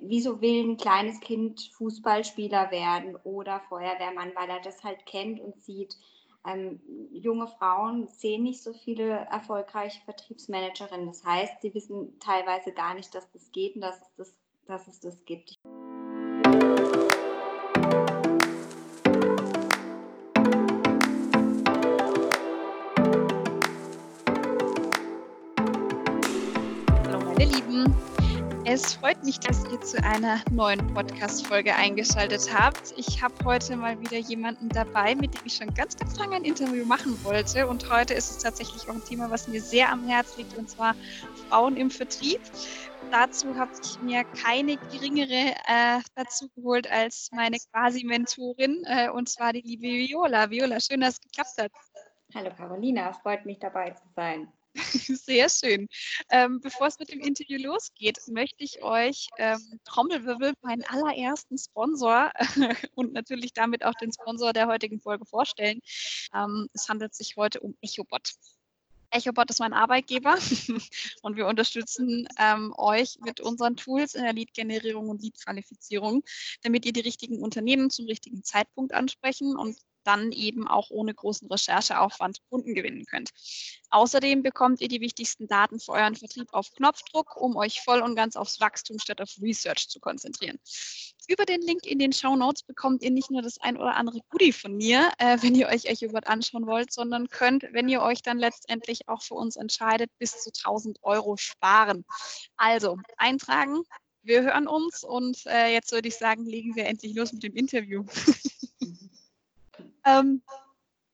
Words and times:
wieso 0.00 0.40
will 0.40 0.64
ein 0.64 0.76
kleines 0.76 1.20
Kind 1.20 1.70
Fußballspieler 1.74 2.70
werden 2.70 3.16
oder 3.24 3.60
Feuerwehrmann, 3.68 4.32
weil 4.34 4.48
er 4.48 4.60
das 4.60 4.82
halt 4.84 5.04
kennt 5.06 5.40
und 5.40 5.60
sieht. 5.62 5.96
Ähm, 6.44 6.80
junge 7.12 7.46
Frauen 7.46 8.08
sehen 8.08 8.42
nicht 8.42 8.62
so 8.62 8.72
viele 8.72 9.10
erfolgreiche 9.10 10.00
Vertriebsmanagerinnen. 10.04 11.06
Das 11.06 11.24
heißt, 11.24 11.62
sie 11.62 11.72
wissen 11.72 12.18
teilweise 12.18 12.72
gar 12.72 12.94
nicht, 12.94 13.14
dass 13.14 13.30
das 13.30 13.52
geht 13.52 13.76
und 13.76 13.82
dass 13.82 14.00
es 14.00 14.14
das, 14.16 14.34
dass 14.66 14.88
es 14.88 15.00
das 15.00 15.24
gibt. 15.24 15.60
Es 28.74 28.94
freut 28.94 29.22
mich, 29.22 29.38
dass 29.38 29.70
ihr 29.70 29.78
zu 29.82 30.02
einer 30.02 30.40
neuen 30.50 30.94
Podcast-Folge 30.94 31.74
eingeschaltet 31.74 32.48
habt. 32.58 32.94
Ich 32.96 33.22
habe 33.22 33.34
heute 33.44 33.76
mal 33.76 34.00
wieder 34.00 34.16
jemanden 34.16 34.70
dabei, 34.70 35.14
mit 35.14 35.34
dem 35.34 35.42
ich 35.44 35.56
schon 35.56 35.74
ganz, 35.74 35.94
ganz 35.94 36.18
lange 36.18 36.36
ein 36.36 36.44
Interview 36.44 36.86
machen 36.86 37.22
wollte. 37.22 37.66
Und 37.66 37.92
heute 37.92 38.14
ist 38.14 38.30
es 38.30 38.38
tatsächlich 38.38 38.88
auch 38.88 38.94
ein 38.94 39.04
Thema, 39.04 39.30
was 39.30 39.46
mir 39.46 39.60
sehr 39.60 39.92
am 39.92 40.08
Herzen 40.08 40.38
liegt, 40.38 40.56
und 40.56 40.70
zwar 40.70 40.94
Frauen 41.50 41.76
im 41.76 41.90
Vertrieb. 41.90 42.40
Dazu 43.10 43.54
habe 43.56 43.72
ich 43.84 44.00
mir 44.00 44.24
keine 44.42 44.78
geringere 44.90 45.54
äh, 45.68 46.00
dazu 46.14 46.48
geholt 46.56 46.90
als 46.90 47.28
meine 47.30 47.58
quasi 47.74 48.04
Mentorin, 48.04 48.84
äh, 48.86 49.10
und 49.10 49.28
zwar 49.28 49.52
die 49.52 49.60
liebe 49.60 49.82
Viola. 49.82 50.48
Viola, 50.48 50.80
schön, 50.80 51.02
dass 51.02 51.16
es 51.16 51.20
geklappt 51.20 51.58
hat. 51.58 51.72
Hallo 52.34 52.48
Carolina, 52.56 53.12
freut 53.12 53.44
mich 53.44 53.58
dabei 53.58 53.90
zu 53.90 54.04
sein. 54.16 54.50
Sehr 55.24 55.48
schön. 55.48 55.88
Ähm, 56.30 56.60
bevor 56.60 56.86
es 56.86 56.98
mit 56.98 57.10
dem 57.10 57.20
Interview 57.20 57.58
losgeht, 57.58 58.18
möchte 58.28 58.64
ich 58.64 58.82
euch 58.82 59.28
ähm, 59.38 59.80
Trommelwirbel 59.84 60.54
meinen 60.62 60.84
allerersten 60.84 61.58
Sponsor 61.58 62.30
und 62.94 63.12
natürlich 63.12 63.52
damit 63.52 63.84
auch 63.84 63.94
den 63.94 64.12
Sponsor 64.12 64.52
der 64.52 64.68
heutigen 64.68 65.00
Folge 65.00 65.26
vorstellen. 65.26 65.80
Ähm, 66.34 66.68
es 66.72 66.88
handelt 66.88 67.14
sich 67.14 67.36
heute 67.36 67.60
um 67.60 67.76
EchoBot. 67.82 68.32
EchoBot 69.12 69.50
ist 69.50 69.60
mein 69.60 69.74
Arbeitgeber 69.74 70.36
und 71.22 71.36
wir 71.36 71.46
unterstützen 71.46 72.26
ähm, 72.38 72.74
euch 72.76 73.18
mit 73.20 73.40
unseren 73.40 73.76
Tools 73.76 74.14
in 74.14 74.22
der 74.22 74.32
Lead-Generierung 74.32 75.10
und 75.10 75.22
Lead-Qualifizierung, 75.22 76.24
damit 76.62 76.86
ihr 76.86 76.92
die 76.92 77.00
richtigen 77.00 77.42
Unternehmen 77.42 77.90
zum 77.90 78.06
richtigen 78.06 78.42
Zeitpunkt 78.42 78.94
ansprechen 78.94 79.56
und 79.56 79.76
dann 80.04 80.32
eben 80.32 80.68
auch 80.68 80.90
ohne 80.90 81.14
großen 81.14 81.48
Rechercheaufwand 81.50 82.38
Kunden 82.50 82.74
gewinnen 82.74 83.04
könnt. 83.06 83.30
Außerdem 83.90 84.42
bekommt 84.42 84.80
ihr 84.80 84.88
die 84.88 85.00
wichtigsten 85.00 85.46
Daten 85.46 85.78
für 85.78 85.92
euren 85.92 86.16
Vertrieb 86.16 86.48
auf 86.52 86.72
Knopfdruck, 86.72 87.36
um 87.36 87.56
euch 87.56 87.82
voll 87.82 88.00
und 88.00 88.16
ganz 88.16 88.36
aufs 88.36 88.60
Wachstum 88.60 88.98
statt 88.98 89.20
auf 89.20 89.30
Research 89.40 89.88
zu 89.88 90.00
konzentrieren. 90.00 90.58
Über 91.28 91.44
den 91.44 91.60
Link 91.60 91.86
in 91.86 91.98
den 91.98 92.12
Show 92.12 92.34
Notes 92.34 92.62
bekommt 92.62 93.02
ihr 93.02 93.10
nicht 93.10 93.30
nur 93.30 93.42
das 93.42 93.58
ein 93.60 93.76
oder 93.76 93.94
andere 93.94 94.20
Goodie 94.30 94.52
von 94.52 94.76
mir, 94.76 95.12
äh, 95.18 95.38
wenn 95.40 95.54
ihr 95.54 95.68
euch 95.68 95.84
EchoBot 95.84 96.26
anschauen 96.26 96.66
wollt, 96.66 96.92
sondern 96.92 97.28
könnt, 97.28 97.64
wenn 97.72 97.88
ihr 97.88 98.02
euch 98.02 98.22
dann 98.22 98.38
letztendlich 98.38 99.08
auch 99.08 99.22
für 99.22 99.34
uns 99.34 99.56
entscheidet, 99.56 100.10
bis 100.18 100.42
zu 100.42 100.50
1000 100.50 100.98
Euro 101.02 101.36
sparen. 101.36 102.04
Also 102.56 102.98
eintragen, 103.18 103.82
wir 104.22 104.42
hören 104.42 104.66
uns 104.66 105.04
und 105.04 105.44
äh, 105.46 105.72
jetzt 105.72 105.92
würde 105.92 106.08
ich 106.08 106.16
sagen, 106.16 106.44
legen 106.44 106.76
wir 106.76 106.86
endlich 106.86 107.14
los 107.14 107.32
mit 107.32 107.42
dem 107.42 107.54
Interview. 107.54 108.04
Ähm, 110.04 110.42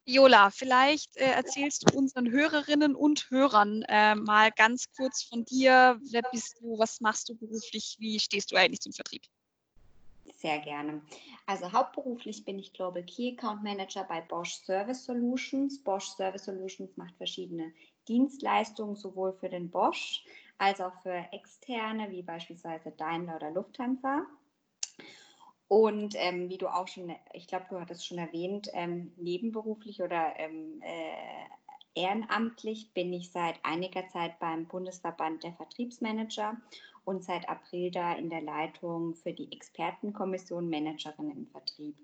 Viola, 0.05 0.51
vielleicht 0.51 1.17
äh, 1.19 1.33
erzählst 1.33 1.83
du 1.83 1.97
unseren 1.99 2.31
Hörerinnen 2.31 2.95
und 2.95 3.29
Hörern 3.31 3.83
äh, 3.89 4.15
mal 4.15 4.51
ganz 4.53 4.87
kurz 4.97 5.23
von 5.23 5.45
dir. 5.45 6.01
Wer 6.11 6.23
bist 6.33 6.59
du? 6.61 6.79
Was 6.79 7.01
machst 7.03 7.29
du 7.29 7.37
beruflich? 7.37 7.97
Wie 7.99 8.19
stehst 8.19 8.51
du 8.51 8.57
eigentlich 8.57 8.81
zum 8.81 8.93
Vertrieb? 8.93 9.23
Sehr 10.35 10.61
gerne. 10.61 11.03
Also 11.47 11.73
hauptberuflich 11.73 12.45
bin 12.45 12.59
ich 12.59 12.73
Global 12.73 13.03
Key 13.05 13.37
Account 13.37 13.63
Manager 13.63 14.05
bei 14.05 14.21
Bosch 14.23 14.55
Service 14.65 15.05
Solutions. 15.05 15.83
Bosch 15.83 16.07
Service 16.07 16.45
Solutions 16.45 16.97
macht 16.97 17.15
verschiedene 17.17 17.73
Dienstleistungen 18.07 18.97
sowohl 18.97 19.35
für 19.35 19.49
den 19.49 19.71
Bosch 19.71 20.25
als 20.57 20.81
auch 20.81 20.95
für 21.03 21.27
externe, 21.33 22.11
wie 22.11 22.23
beispielsweise 22.23 22.93
Daimler 22.93 23.37
oder 23.37 23.51
Lufthansa. 23.51 24.27
Und 25.69 26.15
ähm, 26.17 26.49
wie 26.49 26.57
du 26.57 26.67
auch 26.69 26.89
schon, 26.89 27.15
ich 27.35 27.47
glaube, 27.47 27.67
du 27.69 27.79
hattest 27.79 28.07
schon 28.07 28.19
erwähnt, 28.19 28.71
ähm, 28.73 29.13
nebenberuflich 29.17 30.03
oder 30.03 30.33
ähm, 30.39 30.81
äh, 30.81 32.01
ehrenamtlich 32.01 32.93
bin 32.95 33.13
ich 33.13 33.31
seit 33.31 33.63
einiger 33.65 34.09
Zeit 34.09 34.39
beim 34.39 34.67
Bundesverband 34.67 35.45
der 35.45 35.53
Vertriebsmanager 35.53 36.57
und 37.05 37.23
seit 37.23 37.49
April 37.49 37.91
da 37.91 38.15
in 38.15 38.31
der 38.31 38.41
Leitung 38.41 39.15
für 39.15 39.33
die 39.33 39.53
Expertenkommission 39.53 40.71
Managerin 40.71 41.31
im 41.31 41.47
Vertrieb. 41.47 41.97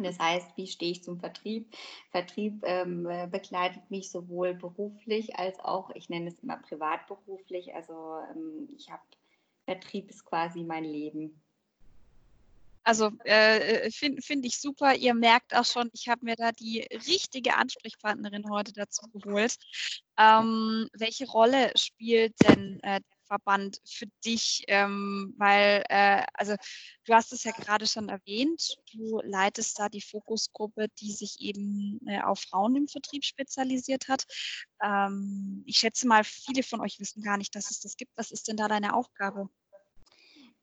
Das 0.00 0.20
heißt, 0.20 0.56
wie 0.56 0.68
stehe 0.68 0.92
ich 0.92 1.02
zum 1.02 1.18
Vertrieb? 1.18 1.74
Vertrieb 2.12 2.62
ähm, 2.64 3.02
begleitet 3.32 3.90
mich 3.90 4.10
sowohl 4.10 4.54
beruflich 4.54 5.36
als 5.36 5.58
auch, 5.58 5.90
ich 5.90 6.08
nenne 6.08 6.28
es 6.28 6.38
immer 6.40 6.58
privatberuflich. 6.58 7.74
Also 7.74 8.20
ähm, 8.32 8.68
ich 8.76 8.90
habe 8.92 9.02
Vertrieb 9.64 10.08
ist 10.08 10.24
quasi 10.24 10.62
mein 10.62 10.84
Leben. 10.84 11.42
Also 12.88 13.10
äh, 13.26 13.58
äh 13.58 13.90
finde 13.90 14.22
find 14.22 14.46
ich 14.46 14.58
super. 14.58 14.94
Ihr 14.94 15.12
merkt 15.12 15.54
auch 15.54 15.66
schon, 15.66 15.90
ich 15.92 16.08
habe 16.08 16.24
mir 16.24 16.36
da 16.36 16.52
die 16.52 16.80
richtige 17.06 17.54
Ansprechpartnerin 17.54 18.48
heute 18.50 18.72
dazu 18.72 19.06
geholt. 19.10 19.56
Ähm, 20.18 20.88
welche 20.94 21.26
Rolle 21.26 21.70
spielt 21.76 22.34
denn 22.48 22.80
äh, 22.82 23.00
der 23.00 23.26
Verband 23.26 23.78
für 23.84 24.06
dich? 24.24 24.64
Ähm, 24.68 25.34
weil, 25.36 25.84
äh, 25.90 26.24
also 26.32 26.54
du 27.04 27.12
hast 27.12 27.30
es 27.34 27.44
ja 27.44 27.52
gerade 27.52 27.86
schon 27.86 28.08
erwähnt, 28.08 28.78
du 28.94 29.20
leitest 29.22 29.78
da 29.78 29.90
die 29.90 30.00
Fokusgruppe, 30.00 30.86
die 30.98 31.12
sich 31.12 31.40
eben 31.40 32.00
äh, 32.06 32.22
auf 32.22 32.40
Frauen 32.40 32.74
im 32.74 32.88
Vertrieb 32.88 33.22
spezialisiert 33.22 34.08
hat. 34.08 34.24
Ähm, 34.82 35.62
ich 35.66 35.76
schätze 35.76 36.06
mal, 36.08 36.24
viele 36.24 36.62
von 36.62 36.80
euch 36.80 36.98
wissen 37.00 37.22
gar 37.22 37.36
nicht, 37.36 37.54
dass 37.54 37.70
es 37.70 37.80
das 37.80 37.98
gibt. 37.98 38.12
Was 38.16 38.30
ist 38.30 38.48
denn 38.48 38.56
da 38.56 38.66
deine 38.66 38.94
Aufgabe? 38.94 39.50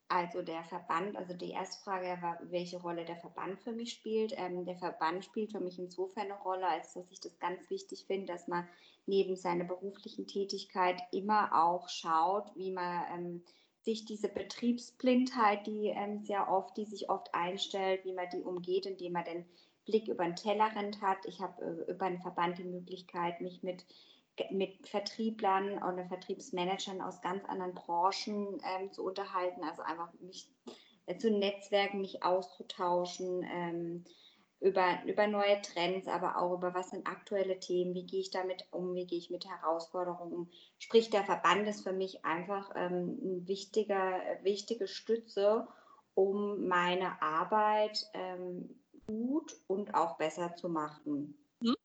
Also 0.08 0.44
der 0.44 0.64
Verband, 0.64 1.16
also 1.16 1.34
die 1.34 1.50
erste 1.50 1.84
Frage 1.84 2.22
war, 2.22 2.40
welche 2.44 2.80
Rolle 2.80 3.06
der 3.06 3.16
Verband 3.18 3.60
für 3.62 3.72
mich 3.72 3.92
spielt. 3.92 4.34
Ähm, 4.38 4.64
der 4.64 4.76
Verband 4.76 5.26
spielt 5.26 5.52
für 5.52 5.60
mich 5.60 5.80
insofern 5.80 6.26
eine 6.26 6.40
Rolle, 6.42 6.68
als 6.68 6.94
dass 6.94 7.10
ich 7.10 7.20
das 7.20 7.40
ganz 7.40 7.70
wichtig 7.72 8.06
finde, 8.06 8.28
dass 8.28 8.48
man 8.48 8.68
neben 9.08 9.36
seiner 9.36 9.64
beruflichen 9.64 10.28
Tätigkeit 10.28 11.02
immer 11.12 11.64
auch 11.66 11.90
schaut, 11.90 12.56
wie 12.56 12.72
man 12.72 13.04
ähm, 13.14 13.44
sich 13.82 14.06
diese 14.06 14.30
Betriebsblindheit, 14.30 15.66
die 15.66 15.88
ähm, 15.88 16.24
sehr 16.24 16.50
oft, 16.50 16.78
die 16.78 16.86
sich 16.86 17.10
oft 17.10 17.34
einstellt, 17.34 18.06
wie 18.06 18.14
man 18.14 18.30
die 18.32 18.42
umgeht, 18.42 18.86
indem 18.86 19.14
man 19.14 19.26
den 19.26 19.46
Blick 19.86 20.08
über 20.08 20.26
den 20.26 20.36
Tellerrand 20.36 21.02
hat. 21.02 21.20
Ich 21.26 21.42
habe 21.42 21.64
äh, 21.64 21.92
über 21.92 22.10
den 22.10 22.22
Verband 22.22 22.58
die 22.58 22.64
Möglichkeit, 22.64 23.42
mich 23.42 23.64
mit 23.64 23.86
mit 24.52 24.88
Vertrieblern 24.88 25.82
oder 25.84 26.06
Vertriebsmanagern 26.08 27.02
aus 27.02 27.22
ganz 27.22 27.46
anderen 27.46 27.74
Branchen 27.74 28.62
ähm, 28.64 28.92
zu 28.92 29.04
unterhalten, 29.04 29.64
also 29.64 29.82
einfach 29.82 30.12
mich 30.20 30.50
äh, 31.06 31.18
zu 31.18 31.32
Netzwerken, 31.32 32.02
mich 32.02 32.24
auszutauschen 32.24 33.46
ähm, 33.50 34.06
über, 34.60 35.04
über 35.06 35.28
neue 35.28 35.62
Trends, 35.62 36.08
aber 36.08 36.38
auch 36.38 36.54
über 36.56 36.74
was 36.74 36.90
sind 36.90 37.08
aktuelle 37.08 37.60
Themen, 37.60 37.94
wie 37.94 38.06
gehe 38.06 38.22
ich 38.22 38.32
damit 38.32 38.66
um, 38.72 38.96
wie 38.96 39.06
gehe 39.06 39.20
ich 39.20 39.30
mit 39.30 39.46
Herausforderungen 39.46 40.34
um. 40.34 40.50
Sprich, 40.80 41.10
der 41.10 41.24
Verband 41.24 41.68
ist 41.68 41.84
für 41.84 41.94
mich 41.94 42.26
einfach 42.26 42.72
ähm, 42.76 43.20
eine 43.22 43.48
wichtiger, 43.48 44.20
wichtige 44.42 44.88
Stütze, 44.88 45.68
um 46.14 46.68
meine 46.68 47.22
Arbeit 47.22 48.10
ähm, 48.14 48.82
gut 49.06 49.56
und 49.68 49.94
auch 49.94 50.18
besser 50.18 50.56
zu 50.56 50.70
machen. 50.70 51.38
Mhm. 51.60 51.76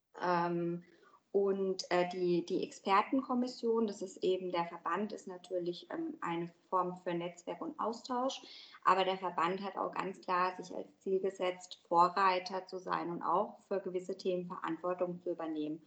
Und 1.33 1.85
äh, 1.91 2.09
die, 2.09 2.45
die 2.45 2.65
Expertenkommission, 2.65 3.87
das 3.87 4.03
ist 4.03 4.25
eben 4.25 4.51
der 4.51 4.65
Verband, 4.65 5.13
ist 5.13 5.29
natürlich 5.29 5.87
ähm, 5.91 6.19
eine 6.21 6.51
Form 6.69 7.01
für 7.05 7.15
Netzwerk 7.15 7.61
und 7.61 7.79
Austausch. 7.79 8.43
Aber 8.85 9.05
der 9.05 9.17
Verband 9.17 9.63
hat 9.63 9.77
auch 9.77 9.95
ganz 9.95 10.21
klar 10.21 10.53
sich 10.57 10.75
als 10.75 10.99
Ziel 10.99 11.21
gesetzt, 11.21 11.81
Vorreiter 11.89 12.67
zu 12.67 12.79
sein 12.79 13.11
und 13.11 13.23
auch 13.23 13.61
für 13.69 13.81
gewisse 13.81 14.17
Themen 14.17 14.47
Verantwortung 14.47 15.21
zu 15.21 15.31
übernehmen. 15.31 15.81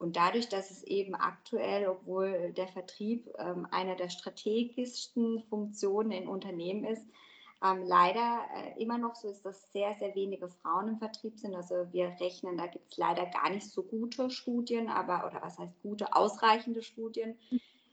Und 0.00 0.16
dadurch, 0.16 0.48
dass 0.48 0.70
es 0.70 0.82
eben 0.82 1.14
aktuell, 1.14 1.86
obwohl 1.86 2.52
der 2.52 2.68
Vertrieb 2.68 3.28
ähm, 3.38 3.68
einer 3.70 3.94
der 3.94 4.08
strategischsten 4.08 5.44
Funktionen 5.50 6.10
in 6.10 6.26
Unternehmen 6.26 6.84
ist, 6.84 7.06
ähm, 7.62 7.82
leider 7.84 8.40
äh, 8.54 8.82
immer 8.82 8.98
noch 8.98 9.14
so 9.14 9.28
ist, 9.28 9.44
dass 9.44 9.72
sehr, 9.72 9.94
sehr 9.98 10.14
wenige 10.14 10.48
Frauen 10.48 10.88
im 10.88 10.98
Vertrieb 10.98 11.38
sind. 11.38 11.54
Also 11.54 11.92
wir 11.92 12.08
rechnen, 12.20 12.56
da 12.56 12.66
gibt 12.66 12.92
es 12.92 12.98
leider 12.98 13.26
gar 13.26 13.50
nicht 13.50 13.66
so 13.66 13.82
gute 13.82 14.30
Studien, 14.30 14.88
aber, 14.88 15.26
oder 15.26 15.42
was 15.42 15.58
heißt 15.58 15.82
gute, 15.82 16.14
ausreichende 16.14 16.82
Studien 16.82 17.38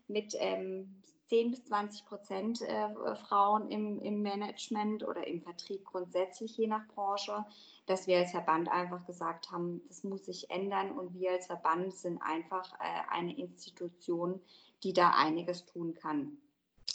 mit 0.07 0.33
ähm, 0.37 1.01
10 1.27 1.51
bis 1.51 1.65
20 1.65 2.05
Prozent 2.05 2.61
äh, 2.61 3.15
Frauen 3.27 3.69
im, 3.69 3.99
im 3.99 4.21
Management 4.21 5.05
oder 5.05 5.27
im 5.27 5.41
Vertrieb 5.41 5.83
grundsätzlich, 5.83 6.55
je 6.57 6.67
nach 6.67 6.87
Branche, 6.87 7.45
dass 7.85 8.07
wir 8.07 8.19
als 8.19 8.31
Verband 8.31 8.69
einfach 8.69 9.05
gesagt 9.05 9.51
haben, 9.51 9.81
das 9.89 10.03
muss 10.03 10.25
sich 10.25 10.49
ändern 10.49 10.91
und 10.91 11.13
wir 11.13 11.31
als 11.31 11.47
Verband 11.47 11.93
sind 11.93 12.21
einfach 12.21 12.73
äh, 12.79 13.11
eine 13.11 13.37
Institution, 13.37 14.39
die 14.83 14.93
da 14.93 15.09
einiges 15.09 15.65
tun 15.65 15.93
kann. 15.93 16.37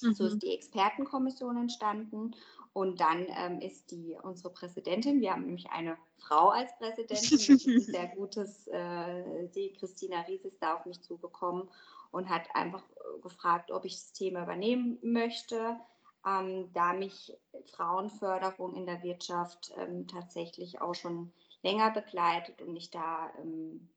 Mhm. 0.03 0.15
So 0.15 0.27
ist 0.27 0.43
die 0.43 0.55
Expertenkommission 0.55 1.57
entstanden. 1.57 2.35
Und 2.75 3.01
dann 3.01 3.27
ähm, 3.37 3.61
ist 3.61 3.91
die 3.91 4.17
unsere 4.23 4.51
Präsidentin, 4.51 5.21
wir 5.21 5.33
haben 5.33 5.45
nämlich 5.45 5.69
eine 5.71 5.99
Frau 6.17 6.49
als 6.49 6.75
Präsidentin, 6.79 7.81
sehr 7.81 8.07
gutes, 8.17 8.67
äh, 8.69 9.49
die 9.55 9.75
Christina 9.75 10.23
Ries 10.23 10.45
ist 10.47 10.63
da 10.63 10.77
auf 10.77 10.87
mich 10.87 11.03
zugekommen 11.03 11.69
und 12.13 12.31
hat 12.31 12.49
einfach 12.55 12.83
gefragt, 13.23 13.71
ob 13.71 13.85
ich 13.85 13.95
das 13.95 14.13
Thema 14.13 14.45
übernehmen 14.45 14.99
möchte, 15.03 15.77
ähm, 16.27 16.71
da 16.73 16.95
mich 16.95 17.37
Frauenförderung 17.73 18.75
in 18.75 18.87
der 18.87 19.03
Wirtschaft 19.03 19.73
ähm, 19.77 20.07
tatsächlich 20.07 20.81
auch 20.81 20.95
schon 20.95 21.31
länger 21.63 21.91
begleitet 21.91 22.63
und 22.63 22.75
ich 22.77 22.91
da 22.91 23.31
ähm, 23.39 23.89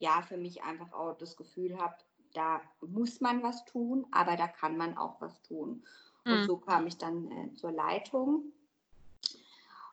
ja 0.00 0.22
für 0.22 0.36
mich 0.36 0.62
einfach 0.62 0.92
auch 0.92 1.16
das 1.18 1.36
Gefühl 1.36 1.78
habe, 1.78 1.94
da 2.34 2.60
muss 2.80 3.20
man 3.20 3.42
was 3.42 3.64
tun, 3.64 4.06
aber 4.10 4.36
da 4.36 4.46
kann 4.46 4.76
man 4.76 4.98
auch 4.98 5.20
was 5.20 5.40
tun. 5.42 5.82
Und 6.24 6.40
mhm. 6.40 6.44
so 6.44 6.56
kam 6.58 6.86
ich 6.86 6.98
dann 6.98 7.30
äh, 7.30 7.54
zur 7.54 7.72
Leitung. 7.72 8.52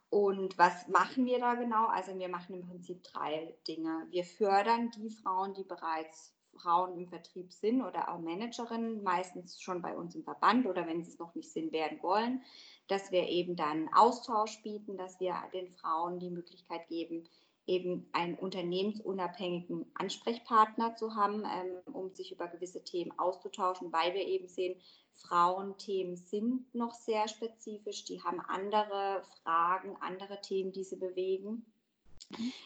Und 0.09 0.57
was 0.57 0.87
machen 0.89 1.25
wir 1.25 1.39
da 1.39 1.55
genau? 1.55 1.87
Also 1.87 2.17
wir 2.17 2.27
machen 2.27 2.55
im 2.55 2.67
Prinzip 2.67 3.01
drei 3.03 3.55
Dinge. 3.67 4.07
Wir 4.09 4.25
fördern 4.25 4.91
die 4.91 5.09
Frauen, 5.09 5.53
die 5.53 5.63
bereits 5.63 6.33
Frauen 6.57 6.97
im 6.97 7.07
Vertrieb 7.07 7.53
sind 7.53 7.81
oder 7.81 8.09
auch 8.09 8.19
Managerinnen, 8.19 9.03
meistens 9.03 9.61
schon 9.61 9.81
bei 9.81 9.95
uns 9.95 10.15
im 10.15 10.23
Verband 10.23 10.65
oder 10.67 10.85
wenn 10.85 11.03
sie 11.03 11.11
es 11.11 11.19
noch 11.19 11.33
nicht 11.33 11.51
sind, 11.51 11.71
werden 11.71 12.01
wollen, 12.01 12.43
dass 12.87 13.11
wir 13.11 13.27
eben 13.29 13.55
dann 13.55 13.89
Austausch 13.93 14.61
bieten, 14.63 14.97
dass 14.97 15.19
wir 15.19 15.35
den 15.53 15.69
Frauen 15.69 16.19
die 16.19 16.29
Möglichkeit 16.29 16.87
geben, 16.87 17.23
eben 17.71 18.05
einen 18.11 18.35
unternehmensunabhängigen 18.35 19.85
Ansprechpartner 19.93 20.95
zu 20.95 21.15
haben, 21.15 21.45
ähm, 21.45 21.93
um 21.93 22.13
sich 22.13 22.31
über 22.31 22.47
gewisse 22.47 22.83
Themen 22.83 23.17
auszutauschen, 23.17 23.93
weil 23.93 24.13
wir 24.13 24.27
eben 24.27 24.47
sehen, 24.47 24.75
Frauenthemen 25.15 26.17
sind 26.17 26.73
noch 26.73 26.93
sehr 26.93 27.27
spezifisch, 27.27 28.03
die 28.05 28.21
haben 28.23 28.41
andere 28.41 29.23
Fragen, 29.41 29.95
andere 30.01 30.41
Themen, 30.41 30.71
die 30.71 30.83
sie 30.83 30.97
bewegen. 30.97 31.65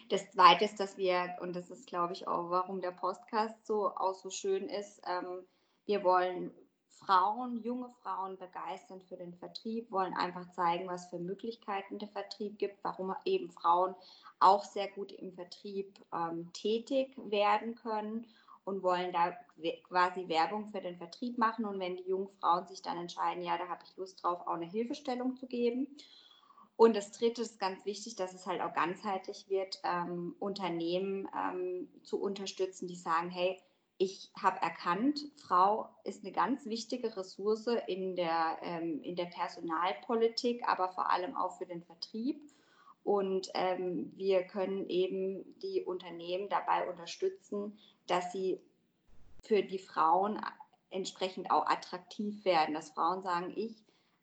Das 0.09 0.31
Zweite 0.31 0.65
ist, 0.65 0.79
dass 0.79 0.97
wir, 0.97 1.35
und 1.41 1.55
das 1.55 1.69
ist, 1.69 1.87
glaube 1.87 2.13
ich, 2.13 2.27
auch, 2.27 2.49
warum 2.49 2.81
der 2.81 2.91
Podcast 2.91 3.65
so 3.65 3.89
auch 3.89 4.13
so 4.13 4.29
schön 4.29 4.69
ist, 4.69 5.01
ähm, 5.07 5.45
wir 5.85 6.03
wollen 6.03 6.51
Frauen, 6.99 7.61
junge 7.61 7.89
Frauen 8.01 8.37
begeistern 8.37 9.01
für 9.01 9.17
den 9.17 9.33
Vertrieb, 9.33 9.91
wollen 9.91 10.13
einfach 10.13 10.49
zeigen, 10.51 10.87
was 10.87 11.07
für 11.07 11.19
Möglichkeiten 11.19 11.99
der 11.99 12.09
Vertrieb 12.09 12.57
gibt, 12.57 12.83
warum 12.83 13.15
eben 13.25 13.51
Frauen 13.51 13.95
auch 14.39 14.63
sehr 14.63 14.89
gut 14.89 15.11
im 15.11 15.33
Vertrieb 15.33 15.99
ähm, 16.13 16.51
tätig 16.53 17.13
werden 17.17 17.75
können 17.75 18.27
und 18.63 18.81
wollen 18.81 19.13
da 19.13 19.37
quasi 19.83 20.27
Werbung 20.27 20.67
für 20.67 20.81
den 20.81 20.97
Vertrieb 20.97 21.37
machen. 21.37 21.65
Und 21.65 21.79
wenn 21.79 21.97
die 21.97 22.07
jungen 22.09 22.29
Frauen 22.39 22.67
sich 22.67 22.81
dann 22.81 22.97
entscheiden, 22.97 23.43
ja, 23.43 23.57
da 23.57 23.67
habe 23.67 23.83
ich 23.85 23.95
Lust 23.95 24.23
drauf, 24.23 24.41
auch 24.41 24.53
eine 24.53 24.65
Hilfestellung 24.65 25.35
zu 25.35 25.47
geben. 25.47 25.87
Und 26.75 26.95
das 26.95 27.11
Dritte 27.11 27.41
ist 27.41 27.59
ganz 27.59 27.85
wichtig, 27.85 28.15
dass 28.15 28.33
es 28.33 28.45
halt 28.45 28.61
auch 28.61 28.73
ganzheitlich 28.73 29.49
wird, 29.49 29.79
ähm, 29.83 30.35
Unternehmen 30.39 31.29
ähm, 31.33 31.87
zu 32.03 32.19
unterstützen, 32.19 32.87
die 32.87 32.97
sagen, 32.97 33.29
hey, 33.29 33.61
ich 33.97 34.29
habe 34.41 34.61
erkannt, 34.61 35.19
Frau 35.37 35.89
ist 36.03 36.23
eine 36.23 36.33
ganz 36.33 36.65
wichtige 36.65 37.15
Ressource 37.15 37.67
in 37.87 38.15
der, 38.15 38.57
ähm, 38.61 39.01
in 39.01 39.15
der 39.15 39.25
Personalpolitik, 39.25 40.67
aber 40.67 40.89
vor 40.89 41.09
allem 41.09 41.35
auch 41.35 41.57
für 41.57 41.65
den 41.65 41.83
Vertrieb. 41.83 42.41
Und 43.03 43.49
ähm, 43.53 44.11
wir 44.15 44.43
können 44.43 44.89
eben 44.89 45.45
die 45.61 45.83
Unternehmen 45.83 46.49
dabei 46.49 46.89
unterstützen, 46.89 47.77
dass 48.07 48.31
sie 48.31 48.59
für 49.43 49.61
die 49.61 49.79
Frauen 49.79 50.41
entsprechend 50.89 51.51
auch 51.51 51.67
attraktiv 51.67 52.43
werden, 52.45 52.73
dass 52.73 52.89
Frauen 52.89 53.21
sagen, 53.21 53.53
ich 53.55 53.75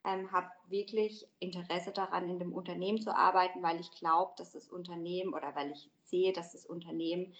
ähm, 0.03 0.31
habe 0.31 0.49
wirklich 0.67 1.25
Interesse 1.39 1.91
daran, 1.91 2.29
in 2.29 2.39
dem 2.39 2.53
Unternehmen 2.53 3.01
zu 3.01 3.15
arbeiten, 3.15 3.63
weil 3.63 3.79
ich 3.79 3.89
glaube, 3.91 4.33
dass 4.37 4.51
das 4.51 4.67
Unternehmen 4.67 5.33
oder 5.33 5.55
weil 5.55 5.71
ich 5.71 5.89
sehe, 6.03 6.33
dass 6.33 6.51
das 6.51 6.65
Unternehmen 6.65 7.33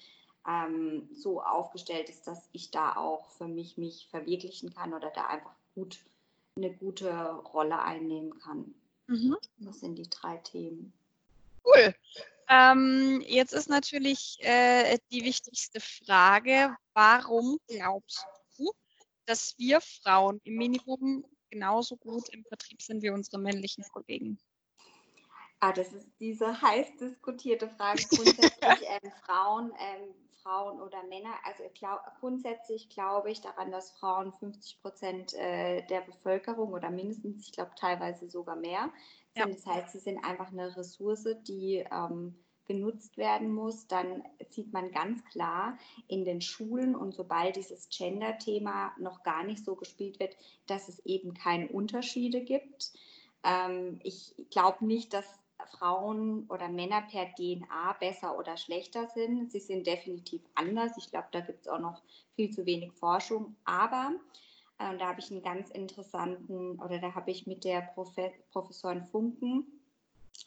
ähm, 0.47 1.09
so 1.13 1.41
aufgestellt 1.41 2.09
ist, 2.09 2.27
dass 2.27 2.49
ich 2.51 2.71
da 2.71 2.95
auch 2.95 3.29
für 3.31 3.47
mich 3.47 3.77
mich 3.77 4.07
verwirklichen 4.09 4.73
kann 4.73 4.93
oder 4.93 5.09
da 5.11 5.27
einfach 5.27 5.55
gut 5.75 5.99
eine 6.55 6.73
gute 6.73 7.11
Rolle 7.11 7.81
einnehmen 7.81 8.37
kann. 8.39 8.75
Mhm. 9.07 9.37
Das 9.57 9.79
sind 9.79 9.95
die 9.95 10.09
drei 10.09 10.37
Themen. 10.37 10.93
Cool. 11.65 11.95
Ähm, 12.49 13.23
jetzt 13.25 13.53
ist 13.53 13.69
natürlich 13.69 14.37
äh, 14.41 14.97
die 15.11 15.23
wichtigste 15.23 15.79
Frage, 15.79 16.75
warum 16.93 17.57
glaubst 17.67 18.25
du, 18.57 18.71
dass 19.25 19.57
wir 19.57 19.79
Frauen 19.81 20.41
im 20.43 20.55
Minimum 20.55 21.25
genauso 21.49 21.95
gut 21.97 22.29
im 22.29 22.43
Vertrieb 22.43 22.81
sind 22.81 23.01
wie 23.01 23.09
unsere 23.09 23.39
männlichen 23.39 23.85
Kollegen? 23.93 24.37
Ah, 25.59 25.71
das 25.71 25.93
ist 25.93 26.09
diese 26.19 26.61
heiß 26.61 26.97
diskutierte 26.97 27.69
Frage. 27.69 28.03
Grundsätzlich 28.09 28.51
ähm, 29.01 29.11
Frauen, 29.25 29.71
ähm, 29.79 30.13
Frauen 30.43 30.81
oder 30.81 31.01
Männer. 31.03 31.33
Also 31.43 31.63
glaub, 31.73 32.01
grundsätzlich 32.19 32.89
glaube 32.89 33.31
ich 33.31 33.41
daran, 33.41 33.71
dass 33.71 33.91
Frauen 33.91 34.33
50 34.33 34.81
Prozent 34.81 35.33
äh, 35.33 35.85
der 35.87 36.01
Bevölkerung 36.01 36.73
oder 36.73 36.89
mindestens, 36.89 37.47
ich 37.47 37.53
glaube 37.53 37.71
teilweise 37.75 38.29
sogar 38.29 38.55
mehr 38.55 38.91
sind. 39.33 39.47
Ja. 39.47 39.47
Das 39.47 39.65
heißt, 39.65 39.93
sie 39.93 39.99
sind 39.99 40.23
einfach 40.23 40.51
eine 40.51 40.75
Ressource, 40.75 41.27
die 41.47 41.85
ähm, 41.91 42.35
genutzt 42.65 43.17
werden 43.17 43.53
muss. 43.53 43.87
Dann 43.87 44.23
sieht 44.49 44.71
man 44.73 44.91
ganz 44.91 45.23
klar 45.25 45.77
in 46.07 46.25
den 46.25 46.41
Schulen 46.41 46.95
und 46.95 47.13
sobald 47.13 47.55
dieses 47.55 47.89
Gender-Thema 47.89 48.93
noch 48.99 49.23
gar 49.23 49.43
nicht 49.43 49.63
so 49.63 49.75
gespielt 49.75 50.19
wird, 50.19 50.35
dass 50.67 50.87
es 50.87 50.99
eben 51.05 51.33
keine 51.33 51.67
Unterschiede 51.69 52.41
gibt. 52.41 52.91
Ähm, 53.43 53.99
ich 54.03 54.35
glaube 54.51 54.85
nicht, 54.85 55.13
dass 55.13 55.25
Frauen 55.67 56.45
oder 56.49 56.69
Männer 56.69 57.01
per 57.01 57.33
DNA 57.33 57.93
besser 57.99 58.37
oder 58.37 58.57
schlechter 58.57 59.07
sind. 59.07 59.51
Sie 59.51 59.59
sind 59.59 59.87
definitiv 59.87 60.41
anders. 60.55 60.97
Ich 60.97 61.09
glaube, 61.09 61.27
da 61.31 61.39
gibt 61.41 61.61
es 61.61 61.67
auch 61.67 61.79
noch 61.79 62.01
viel 62.35 62.51
zu 62.51 62.65
wenig 62.65 62.91
Forschung. 62.93 63.55
Aber 63.65 64.11
äh, 64.79 64.97
da 64.97 65.07
habe 65.07 65.19
ich 65.19 65.31
einen 65.31 65.43
ganz 65.43 65.69
interessanten, 65.69 66.79
oder 66.79 66.99
da 66.99 67.15
habe 67.15 67.31
ich 67.31 67.47
mit 67.47 67.63
der 67.63 67.81
Profe 67.81 68.31
Professorin 68.51 69.03
Funken 69.05 69.65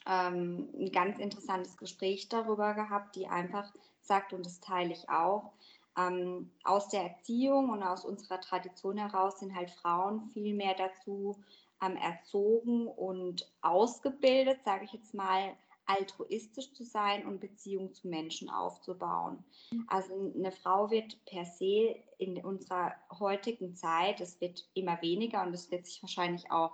ähm, 0.05 0.69
ein 0.77 0.91
ganz 0.91 1.19
interessantes 1.19 1.77
Gespräch 1.77 2.29
darüber 2.29 2.73
gehabt, 2.73 3.15
die 3.15 3.27
einfach 3.27 3.73
sagt, 4.01 4.33
und 4.33 4.45
das 4.45 4.59
teile 4.59 4.93
ich 4.93 5.09
auch, 5.09 5.51
ähm, 5.97 6.51
aus 6.63 6.89
der 6.89 7.03
Erziehung 7.03 7.69
und 7.69 7.83
aus 7.83 8.05
unserer 8.05 8.39
Tradition 8.39 8.97
heraus 8.97 9.39
sind 9.39 9.55
halt 9.55 9.71
Frauen 9.71 10.29
viel 10.33 10.53
mehr 10.53 10.75
dazu 10.75 11.37
ähm, 11.83 11.97
erzogen 11.97 12.87
und 12.87 13.51
ausgebildet, 13.61 14.63
sage 14.63 14.85
ich 14.85 14.93
jetzt 14.93 15.13
mal, 15.13 15.55
altruistisch 15.87 16.73
zu 16.73 16.83
sein 16.83 17.25
und 17.25 17.39
Beziehungen 17.39 17.93
zu 17.93 18.09
Menschen 18.09 18.49
aufzubauen. 18.49 19.43
Mhm. 19.71 19.85
Also 19.87 20.33
eine 20.35 20.51
Frau 20.51 20.91
wird 20.91 21.23
per 21.25 21.45
se 21.45 21.95
in 22.17 22.43
unserer 22.43 22.93
heutigen 23.19 23.75
Zeit, 23.75 24.19
es 24.21 24.39
wird 24.41 24.67
immer 24.73 25.01
weniger 25.01 25.43
und 25.43 25.53
es 25.53 25.71
wird 25.71 25.85
sich 25.85 26.01
wahrscheinlich 26.03 26.51
auch 26.51 26.73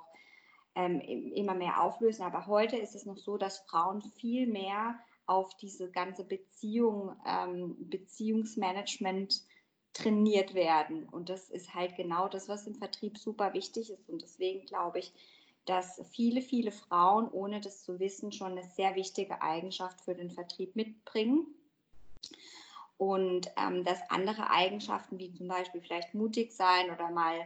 ähm, 0.75 0.99
immer 0.99 1.53
mehr 1.53 1.81
auflösen, 1.81 2.23
aber 2.23 2.47
heute 2.47 2.77
ist 2.77 2.95
es 2.95 3.05
noch 3.05 3.17
so, 3.17 3.37
dass 3.37 3.59
Frauen 3.59 4.01
viel 4.01 4.47
mehr 4.47 4.99
auf 5.27 5.55
diese 5.57 5.91
ganze 5.91 6.23
Beziehung, 6.23 7.15
ähm, 7.25 7.75
Beziehungsmanagement 7.89 9.43
trainiert 9.93 10.53
werden. 10.53 11.07
Und 11.09 11.29
das 11.29 11.49
ist 11.49 11.73
halt 11.73 11.95
genau 11.95 12.27
das, 12.27 12.49
was 12.49 12.67
im 12.67 12.75
Vertrieb 12.75 13.17
super 13.17 13.53
wichtig 13.53 13.91
ist. 13.91 14.09
Und 14.09 14.21
deswegen 14.21 14.65
glaube 14.65 14.99
ich, 14.99 15.13
dass 15.65 16.01
viele, 16.11 16.41
viele 16.41 16.71
Frauen, 16.71 17.29
ohne 17.31 17.61
das 17.61 17.83
zu 17.83 17.99
wissen, 17.99 18.31
schon 18.31 18.53
eine 18.53 18.63
sehr 18.63 18.95
wichtige 18.95 19.41
Eigenschaft 19.41 20.01
für 20.01 20.15
den 20.15 20.31
Vertrieb 20.31 20.75
mitbringen. 20.75 21.47
Und 22.97 23.51
ähm, 23.57 23.83
dass 23.83 23.99
andere 24.09 24.49
Eigenschaften, 24.49 25.19
wie 25.19 25.33
zum 25.33 25.47
Beispiel 25.47 25.81
vielleicht 25.81 26.13
mutig 26.13 26.51
sein 26.53 26.91
oder 26.91 27.09
mal 27.09 27.39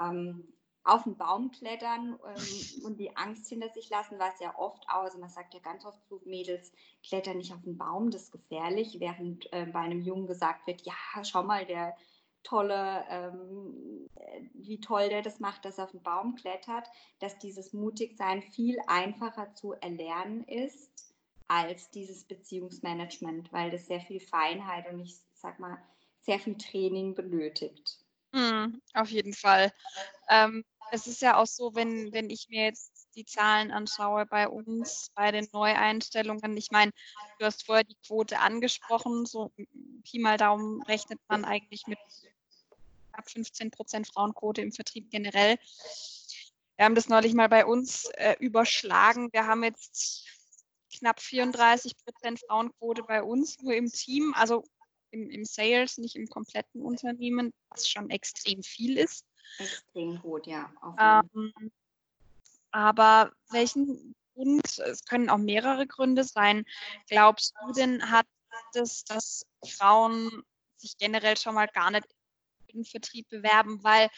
ähm, 0.00 0.52
auf 0.84 1.04
den 1.04 1.16
Baum 1.16 1.50
klettern 1.50 2.18
ähm, 2.26 2.84
und 2.84 2.98
die 2.98 3.16
Angst 3.16 3.48
hinter 3.48 3.68
sich 3.70 3.90
lassen, 3.90 4.18
was 4.18 4.38
ja 4.40 4.54
oft 4.56 4.84
auch, 4.88 5.02
also 5.02 5.18
man 5.18 5.28
sagt 5.28 5.54
ja 5.54 5.60
ganz 5.60 5.84
oft 5.84 6.04
zu 6.06 6.20
Mädels, 6.24 6.72
kletter 7.06 7.34
nicht 7.34 7.52
auf 7.52 7.62
den 7.62 7.76
Baum, 7.76 8.10
das 8.10 8.24
ist 8.24 8.32
gefährlich, 8.32 8.98
während 9.00 9.52
äh, 9.52 9.66
bei 9.66 9.80
einem 9.80 10.00
Jungen 10.00 10.26
gesagt 10.26 10.66
wird, 10.66 10.82
ja, 10.82 10.94
schau 11.24 11.42
mal, 11.42 11.66
der 11.66 11.96
tolle, 12.42 13.04
ähm, 13.10 14.08
wie 14.54 14.80
toll 14.80 15.08
der 15.08 15.22
das 15.22 15.40
macht, 15.40 15.64
dass 15.64 15.78
er 15.78 15.84
auf 15.84 15.90
den 15.90 16.02
Baum 16.02 16.36
klettert, 16.36 16.88
dass 17.18 17.38
dieses 17.38 17.72
Mutigsein 17.72 18.42
viel 18.42 18.78
einfacher 18.86 19.54
zu 19.54 19.72
erlernen 19.72 20.44
ist 20.44 21.14
als 21.48 21.90
dieses 21.90 22.24
Beziehungsmanagement, 22.24 23.52
weil 23.52 23.70
das 23.70 23.86
sehr 23.86 24.00
viel 24.00 24.20
Feinheit 24.20 24.88
und 24.90 25.00
ich 25.00 25.16
sag 25.34 25.58
mal, 25.58 25.78
sehr 26.20 26.38
viel 26.38 26.56
Training 26.56 27.14
benötigt. 27.14 27.99
Mhm, 28.32 28.80
auf 28.94 29.10
jeden 29.10 29.34
Fall. 29.34 29.72
Ähm, 30.28 30.64
es 30.92 31.06
ist 31.06 31.22
ja 31.22 31.36
auch 31.36 31.46
so, 31.46 31.74
wenn, 31.74 32.12
wenn 32.12 32.30
ich 32.30 32.48
mir 32.48 32.64
jetzt 32.64 33.08
die 33.14 33.24
Zahlen 33.24 33.70
anschaue 33.70 34.26
bei 34.26 34.48
uns, 34.48 35.10
bei 35.14 35.30
den 35.30 35.48
Neueinstellungen. 35.52 36.56
Ich 36.56 36.70
meine, 36.70 36.92
du 37.38 37.46
hast 37.46 37.66
vorher 37.66 37.84
die 37.84 37.96
Quote 38.06 38.38
angesprochen, 38.38 39.26
so 39.26 39.52
Pi 40.04 40.18
mal 40.18 40.36
Daumen 40.36 40.82
rechnet 40.82 41.20
man 41.28 41.44
eigentlich 41.44 41.86
mit 41.86 41.98
ab 43.12 43.28
15 43.28 43.70
Prozent 43.70 44.06
Frauenquote 44.06 44.62
im 44.62 44.72
Vertrieb 44.72 45.10
generell. 45.10 45.58
Wir 46.76 46.84
haben 46.84 46.94
das 46.94 47.08
neulich 47.08 47.34
mal 47.34 47.48
bei 47.48 47.66
uns 47.66 48.06
äh, 48.14 48.36
überschlagen. 48.38 49.32
Wir 49.32 49.46
haben 49.46 49.64
jetzt 49.64 50.26
knapp 50.96 51.20
34 51.20 51.96
Prozent 52.04 52.40
Frauenquote 52.40 53.02
bei 53.02 53.22
uns 53.22 53.60
nur 53.60 53.74
im 53.74 53.90
Team, 53.90 54.34
also 54.34 54.64
im, 55.10 55.30
im 55.30 55.44
Sales, 55.44 55.98
nicht 55.98 56.16
im 56.16 56.26
kompletten 56.28 56.82
Unternehmen, 56.82 57.52
was 57.70 57.88
schon 57.88 58.10
extrem 58.10 58.62
viel 58.62 58.98
ist. 58.98 59.24
Extrem 59.58 60.20
gut, 60.20 60.46
ja. 60.46 60.72
Ähm, 60.98 61.52
aber 62.70 63.32
welchen 63.50 64.14
Grund, 64.34 64.78
es 64.78 65.04
können 65.04 65.28
auch 65.28 65.38
mehrere 65.38 65.86
Gründe 65.86 66.24
sein, 66.24 66.64
glaubst 67.08 67.54
du 67.62 67.72
denn, 67.72 68.10
hat 68.10 68.26
es, 68.74 69.04
dass 69.04 69.44
Frauen 69.66 70.42
sich 70.76 70.96
generell 70.96 71.36
schon 71.36 71.54
mal 71.54 71.68
gar 71.68 71.90
nicht 71.90 72.06
im 72.68 72.84
Vertrieb 72.84 73.28
bewerben, 73.28 73.82
weil 73.82 74.08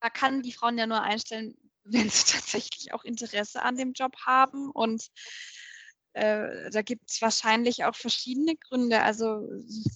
da 0.00 0.10
kann 0.10 0.42
die 0.42 0.52
Frauen 0.52 0.78
ja 0.78 0.86
nur 0.86 1.00
einstellen, 1.00 1.56
wenn 1.84 2.10
sie 2.10 2.32
tatsächlich 2.32 2.92
auch 2.92 3.04
Interesse 3.04 3.62
an 3.62 3.76
dem 3.76 3.92
Job 3.92 4.14
haben. 4.24 4.70
Und 4.70 5.10
äh, 6.14 6.70
da 6.70 6.82
gibt 6.82 7.10
es 7.10 7.22
wahrscheinlich 7.22 7.84
auch 7.84 7.94
verschiedene 7.94 8.56
Gründe. 8.56 9.02
Also 9.02 9.48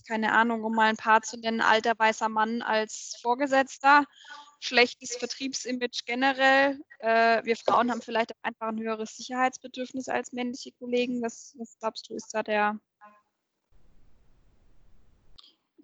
keine 0.08 0.32
Ahnung, 0.32 0.64
um 0.64 0.74
mal 0.74 0.88
ein 0.88 0.96
paar 0.96 1.22
zu 1.22 1.38
nennen, 1.38 1.60
alter 1.60 1.92
weißer 1.96 2.28
Mann 2.28 2.62
als 2.62 3.18
Vorgesetzter, 3.20 4.04
schlechtes 4.60 5.16
Vertriebsimage 5.16 6.04
generell. 6.06 6.80
Äh, 7.00 7.44
wir 7.44 7.56
Frauen 7.56 7.90
haben 7.90 8.02
vielleicht 8.02 8.32
einfach 8.42 8.68
ein 8.68 8.80
höheres 8.80 9.16
Sicherheitsbedürfnis 9.16 10.08
als 10.08 10.32
männliche 10.32 10.72
Kollegen. 10.72 11.22
Was, 11.22 11.54
was 11.58 11.78
glaubst 11.78 12.08
du, 12.08 12.14
ist 12.14 12.32
da 12.32 12.42
der 12.42 12.78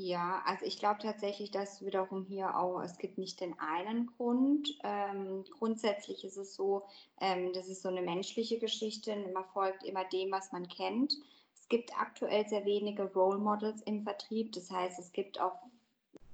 ja, 0.03 0.43
also 0.45 0.65
ich 0.65 0.79
glaube 0.79 1.01
tatsächlich, 1.01 1.51
dass 1.51 1.85
wiederum 1.85 2.25
hier 2.25 2.57
auch, 2.59 2.81
es 2.83 2.99
gibt 2.99 3.19
nicht 3.19 3.41
den 3.41 3.59
einen 3.59 4.07
Grund. 4.07 4.77
Ähm, 4.83 5.45
grundsätzlich 5.59 6.25
ist 6.25 6.37
es 6.37 6.55
so, 6.55 6.83
ähm, 7.21 7.53
das 7.53 7.69
ist 7.69 7.83
so 7.83 7.89
eine 7.89 8.03
menschliche 8.03 8.59
Geschichte, 8.59 9.15
man 9.33 9.45
folgt 9.53 9.85
immer 9.85 10.05
dem, 10.05 10.33
was 10.33 10.51
man 10.51 10.69
kennt. 10.69 11.17
Es 11.55 11.69
gibt 11.69 11.97
aktuell 11.97 12.49
sehr 12.49 12.65
wenige 12.65 13.05
Role 13.15 13.39
Models 13.39 13.81
im 13.83 14.03
Vertrieb, 14.03 14.53
das 14.53 14.71
heißt, 14.71 14.99
es 14.99 15.13
gibt 15.13 15.41
auch 15.41 15.55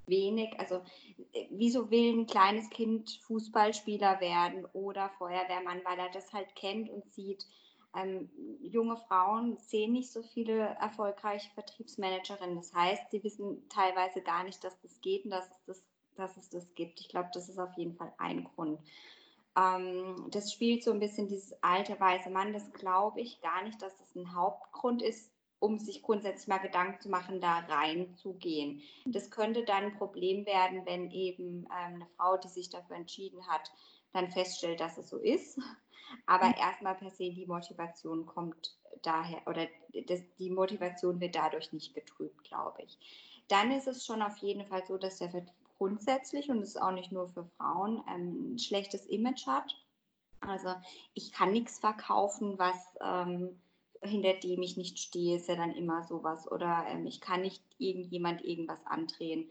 wenig, 0.07 0.59
also 0.59 0.81
äh, 1.33 1.45
wieso 1.51 1.91
will 1.91 2.19
ein 2.19 2.25
kleines 2.25 2.69
Kind 2.71 3.19
Fußballspieler 3.27 4.19
werden 4.19 4.65
oder 4.73 5.09
Feuerwehrmann, 5.19 5.81
weil 5.85 5.99
er 5.99 6.09
das 6.09 6.33
halt 6.33 6.55
kennt 6.55 6.89
und 6.89 7.13
sieht, 7.13 7.45
ähm, 7.95 8.29
junge 8.61 8.97
Frauen 8.97 9.57
sehen 9.57 9.93
nicht 9.93 10.11
so 10.11 10.21
viele 10.21 10.59
erfolgreiche 10.79 11.49
Vertriebsmanagerinnen. 11.53 12.55
Das 12.55 12.73
heißt, 12.73 13.09
sie 13.11 13.23
wissen 13.23 13.67
teilweise 13.69 14.21
gar 14.21 14.43
nicht, 14.43 14.63
dass 14.63 14.79
das 14.81 15.01
geht 15.01 15.25
und 15.25 15.31
dass 15.31 15.49
es 15.49 15.63
das, 15.65 15.83
dass 16.15 16.37
es 16.37 16.49
das 16.49 16.75
gibt. 16.75 16.99
Ich 16.99 17.09
glaube, 17.09 17.29
das 17.33 17.49
ist 17.49 17.59
auf 17.59 17.75
jeden 17.77 17.95
Fall 17.95 18.13
ein 18.17 18.43
Grund. 18.43 18.79
Ähm, 19.57 20.27
das 20.29 20.53
spielt 20.53 20.83
so 20.83 20.91
ein 20.91 20.99
bisschen 20.99 21.27
dieses 21.27 21.53
alte 21.63 21.99
weiße 21.99 22.29
Mann. 22.29 22.53
Das 22.53 22.71
glaube 22.73 23.21
ich 23.21 23.41
gar 23.41 23.63
nicht, 23.63 23.81
dass 23.81 23.95
das 23.97 24.15
ein 24.15 24.35
Hauptgrund 24.35 25.01
ist, 25.01 25.31
um 25.59 25.77
sich 25.77 26.01
grundsätzlich 26.01 26.47
mal 26.47 26.59
Gedanken 26.59 27.01
zu 27.01 27.09
machen, 27.09 27.41
da 27.41 27.59
reinzugehen. 27.59 28.81
Das 29.05 29.29
könnte 29.31 29.65
dann 29.65 29.85
ein 29.85 29.97
Problem 29.97 30.45
werden, 30.45 30.85
wenn 30.85 31.11
eben 31.11 31.63
ähm, 31.63 31.67
eine 31.71 32.07
Frau, 32.17 32.37
die 32.37 32.47
sich 32.47 32.69
dafür 32.69 32.95
entschieden 32.95 33.45
hat, 33.47 33.71
dann 34.13 34.31
feststellt, 34.31 34.79
dass 34.79 34.97
es 34.97 35.09
so 35.09 35.17
ist 35.17 35.59
aber 36.25 36.47
mhm. 36.47 36.55
erstmal 36.59 36.95
per 36.95 37.11
se 37.11 37.31
die 37.31 37.45
Motivation 37.45 38.25
kommt 38.25 38.75
daher 39.03 39.41
oder 39.47 39.67
das, 40.07 40.21
die 40.37 40.49
Motivation 40.49 41.19
wird 41.19 41.35
dadurch 41.35 41.71
nicht 41.71 41.93
getrübt, 41.93 42.43
glaube 42.43 42.81
ich. 42.83 42.97
Dann 43.47 43.71
ist 43.71 43.87
es 43.87 44.05
schon 44.05 44.21
auf 44.21 44.37
jeden 44.37 44.65
Fall 44.65 44.83
so, 44.85 44.97
dass 44.97 45.17
der 45.17 45.29
Vertrieb 45.29 45.53
grundsätzlich 45.77 46.49
und 46.49 46.59
es 46.59 46.69
ist 46.69 46.81
auch 46.81 46.91
nicht 46.91 47.11
nur 47.11 47.29
für 47.29 47.45
Frauen 47.57 48.03
ähm, 48.09 48.53
ein 48.53 48.59
schlechtes 48.59 49.05
Image 49.05 49.47
hat. 49.47 49.75
Also 50.41 50.73
ich 51.13 51.31
kann 51.31 51.51
nichts 51.51 51.79
verkaufen, 51.79 52.59
was 52.59 52.75
ähm, 53.01 53.59
hinter 54.01 54.33
dem 54.33 54.61
ich 54.61 54.77
nicht 54.77 54.99
stehe, 54.99 55.37
ist 55.37 55.47
ja 55.47 55.55
dann 55.55 55.71
immer 55.71 56.03
sowas. 56.03 56.49
Oder 56.51 56.85
ähm, 56.89 57.05
ich 57.07 57.21
kann 57.21 57.41
nicht 57.41 57.63
irgendjemand 57.77 58.43
irgendwas 58.43 58.85
andrehen. 58.85 59.49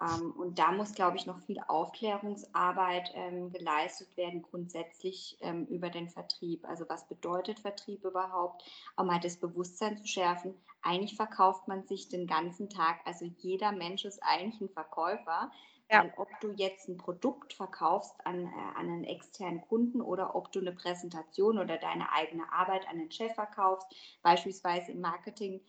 Ähm, 0.00 0.32
und 0.32 0.58
da 0.58 0.72
muss, 0.72 0.94
glaube 0.94 1.16
ich, 1.16 1.26
noch 1.26 1.40
viel 1.40 1.60
Aufklärungsarbeit 1.68 3.12
ähm, 3.14 3.52
geleistet 3.52 4.16
werden, 4.16 4.42
grundsätzlich 4.42 5.36
ähm, 5.40 5.66
über 5.66 5.90
den 5.90 6.08
Vertrieb. 6.08 6.66
Also 6.66 6.88
was 6.88 7.06
bedeutet 7.06 7.60
Vertrieb 7.60 8.04
überhaupt? 8.04 8.64
Auch 8.96 9.04
mal 9.04 9.20
das 9.20 9.36
Bewusstsein 9.36 9.98
zu 9.98 10.06
schärfen. 10.06 10.54
Eigentlich 10.82 11.16
verkauft 11.16 11.68
man 11.68 11.86
sich 11.86 12.08
den 12.08 12.26
ganzen 12.26 12.70
Tag. 12.70 13.00
Also 13.04 13.26
jeder 13.38 13.72
Mensch 13.72 14.04
ist 14.04 14.22
eigentlich 14.22 14.60
ein 14.60 14.70
Verkäufer. 14.70 15.50
Ja. 15.90 16.04
Weil 16.04 16.14
ob 16.18 16.28
du 16.40 16.52
jetzt 16.52 16.88
ein 16.88 16.98
Produkt 16.98 17.52
verkaufst 17.52 18.14
an, 18.24 18.46
äh, 18.46 18.78
an 18.78 18.88
einen 18.88 19.04
externen 19.04 19.60
Kunden 19.62 20.00
oder 20.00 20.36
ob 20.36 20.52
du 20.52 20.60
eine 20.60 20.72
Präsentation 20.72 21.58
oder 21.58 21.78
deine 21.78 22.12
eigene 22.12 22.50
Arbeit 22.52 22.88
an 22.88 22.98
den 22.98 23.10
Chef 23.10 23.34
verkaufst, 23.34 23.88
beispielsweise 24.22 24.92
im 24.92 25.00
Marketing, 25.00 25.60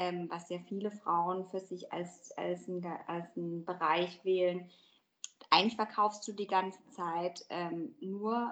ähm, 0.00 0.30
was 0.30 0.48
ja 0.48 0.58
viele 0.66 0.90
Frauen 0.90 1.44
für 1.44 1.60
sich 1.60 1.92
als, 1.92 2.32
als, 2.32 2.66
ein, 2.68 2.82
als 3.06 3.36
einen 3.36 3.66
Bereich 3.66 4.24
wählen. 4.24 4.70
Eigentlich 5.50 5.76
verkaufst 5.76 6.26
du 6.26 6.32
die 6.32 6.46
ganze 6.46 6.82
Zeit 6.88 7.44
ähm, 7.50 7.94
nur 8.00 8.50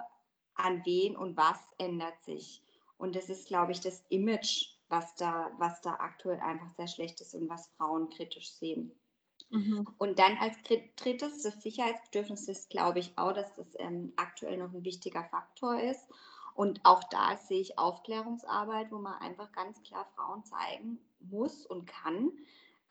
an 0.53 0.85
wen 0.85 1.17
und 1.17 1.35
was 1.37 1.57
ändert 1.79 2.21
sich. 2.23 2.61
Und 2.99 3.15
das 3.15 3.29
ist, 3.29 3.47
glaube 3.47 3.71
ich, 3.71 3.81
das 3.81 4.05
Image, 4.09 4.75
was 4.89 5.15
da, 5.15 5.49
was 5.57 5.81
da 5.81 5.95
aktuell 5.95 6.39
einfach 6.39 6.69
sehr 6.75 6.87
schlecht 6.87 7.19
ist 7.19 7.33
und 7.33 7.49
was 7.49 7.67
Frauen 7.77 8.11
kritisch 8.11 8.51
sehen. 8.51 8.91
Mhm. 9.49 9.87
Und 9.97 10.19
dann 10.19 10.37
als 10.37 10.55
drittes, 10.97 11.41
das 11.41 11.63
Sicherheitsbedürfnis 11.63 12.47
ist, 12.47 12.69
glaube 12.69 12.99
ich, 12.99 13.17
auch, 13.17 13.33
dass 13.33 13.55
das 13.55 13.67
ähm, 13.79 14.13
aktuell 14.17 14.57
noch 14.57 14.71
ein 14.71 14.83
wichtiger 14.83 15.23
Faktor 15.23 15.79
ist. 15.79 16.07
Und 16.53 16.81
auch 16.83 17.03
da 17.05 17.37
sehe 17.37 17.61
ich 17.61 17.79
Aufklärungsarbeit, 17.79 18.91
wo 18.91 18.99
man 18.99 19.19
einfach 19.19 19.51
ganz 19.51 19.81
klar 19.81 20.05
Frauen 20.15 20.43
zeigen 20.43 20.99
muss 21.21 21.65
und 21.65 21.85
kann. 21.85 22.31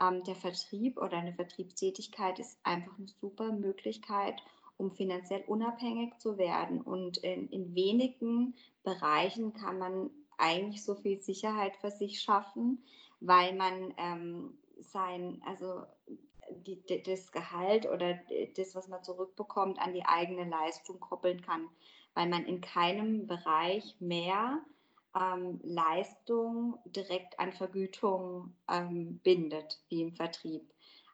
Ähm, 0.00 0.22
der 0.24 0.34
Vertrieb 0.34 0.98
oder 0.98 1.18
eine 1.18 1.32
Vertriebstätigkeit 1.32 2.38
ist 2.38 2.58
einfach 2.62 2.96
eine 2.98 3.08
super 3.20 3.52
Möglichkeit, 3.52 4.40
um 4.76 4.92
finanziell 4.92 5.42
unabhängig 5.46 6.18
zu 6.18 6.38
werden. 6.38 6.80
Und 6.80 7.18
in, 7.18 7.48
in 7.48 7.74
wenigen 7.74 8.54
Bereichen 8.84 9.52
kann 9.52 9.78
man 9.78 10.10
eigentlich 10.36 10.84
so 10.84 10.94
viel 10.94 11.20
Sicherheit 11.20 11.76
für 11.76 11.90
sich 11.90 12.20
schaffen, 12.20 12.84
weil 13.20 13.54
man 13.54 13.92
ähm, 13.96 14.58
sein, 14.78 15.42
also 15.44 15.82
die, 16.50 16.80
das 17.02 17.32
Gehalt 17.32 17.86
oder 17.86 18.18
das, 18.56 18.74
was 18.74 18.88
man 18.88 19.02
zurückbekommt, 19.02 19.80
an 19.80 19.92
die 19.92 20.04
eigene 20.04 20.48
Leistung 20.48 21.00
koppeln 21.00 21.42
kann 21.42 21.68
weil 22.18 22.28
man 22.28 22.46
in 22.46 22.60
keinem 22.60 23.28
Bereich 23.28 23.94
mehr 24.00 24.60
ähm, 25.14 25.60
Leistung 25.62 26.78
direkt 26.84 27.38
an 27.38 27.52
Vergütung 27.52 28.54
ähm, 28.68 29.18
bindet, 29.18 29.80
wie 29.88 30.02
im 30.02 30.12
Vertrieb. 30.12 30.62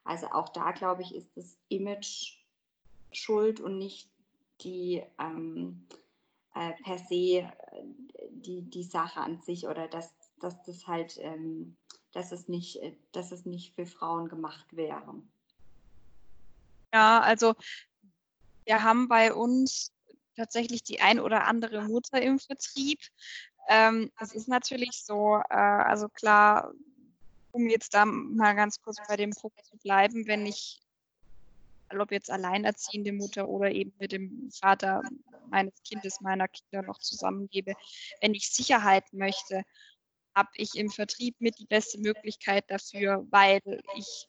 Also 0.03 0.27
auch 0.27 0.49
da, 0.49 0.71
glaube 0.71 1.01
ich, 1.01 1.15
ist 1.15 1.29
das 1.35 1.57
Image 1.69 2.37
schuld 3.11 3.59
und 3.59 3.77
nicht 3.77 4.09
die 4.61 5.03
ähm, 5.19 5.87
äh, 6.53 6.73
per 6.83 6.97
se 6.97 7.39
äh, 7.39 7.49
die, 8.29 8.61
die 8.61 8.83
Sache 8.83 9.19
an 9.19 9.41
sich 9.41 9.67
oder 9.67 9.87
dass, 9.87 10.13
dass 10.39 10.61
das 10.63 10.87
halt, 10.87 11.17
ähm, 11.19 11.75
dass 12.13 12.31
es 12.31 12.47
nicht, 12.47 12.81
äh, 12.81 12.95
dass 13.11 13.31
es 13.31 13.45
nicht 13.45 13.73
für 13.75 13.85
Frauen 13.85 14.29
gemacht 14.29 14.75
wäre. 14.75 15.15
Ja, 16.93 17.19
also 17.21 17.55
wir 18.65 18.83
haben 18.83 19.07
bei 19.07 19.33
uns 19.33 19.91
tatsächlich 20.35 20.83
die 20.83 21.01
ein 21.01 21.19
oder 21.19 21.45
andere 21.45 21.83
Mutter 21.83 22.21
im 22.21 22.39
Vertrieb. 22.39 22.99
Ähm, 23.67 24.11
es 24.19 24.33
ist 24.33 24.47
natürlich 24.47 25.03
so, 25.03 25.41
äh, 25.49 25.55
also 25.55 26.07
klar, 26.09 26.71
um 27.51 27.69
jetzt 27.69 27.93
da 27.93 28.05
mal 28.05 28.53
ganz 28.55 28.81
kurz 28.81 28.97
bei 29.07 29.15
dem 29.15 29.31
Punkt 29.31 29.63
zu 29.65 29.77
bleiben, 29.77 30.27
wenn 30.27 30.45
ich, 30.45 30.81
ob 31.97 32.11
jetzt 32.11 32.29
alleinerziehende 32.29 33.13
Mutter 33.13 33.47
oder 33.47 33.71
eben 33.71 33.93
mit 33.99 34.11
dem 34.11 34.51
Vater 34.51 35.01
meines 35.49 35.73
Kindes, 35.83 36.21
meiner 36.21 36.47
Kinder 36.47 36.81
noch 36.85 36.99
zusammengebe, 36.99 37.73
wenn 38.21 38.33
ich 38.33 38.49
Sicherheit 38.49 39.05
möchte, 39.13 39.63
habe 40.35 40.49
ich 40.55 40.75
im 40.75 40.89
Vertrieb 40.89 41.35
mit 41.39 41.57
die 41.59 41.65
beste 41.65 41.99
Möglichkeit 41.99 42.65
dafür, 42.69 43.25
weil 43.29 43.61
ich 43.95 44.27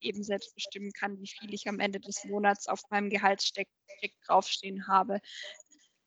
eben 0.00 0.22
selbst 0.22 0.54
bestimmen 0.54 0.92
kann, 0.92 1.20
wie 1.20 1.28
viel 1.28 1.54
ich 1.54 1.68
am 1.68 1.80
Ende 1.80 2.00
des 2.00 2.24
Monats 2.24 2.68
auf 2.68 2.82
meinem 2.90 3.10
Gehaltscheck 3.10 3.68
draufstehen 4.26 4.88
habe. 4.88 5.20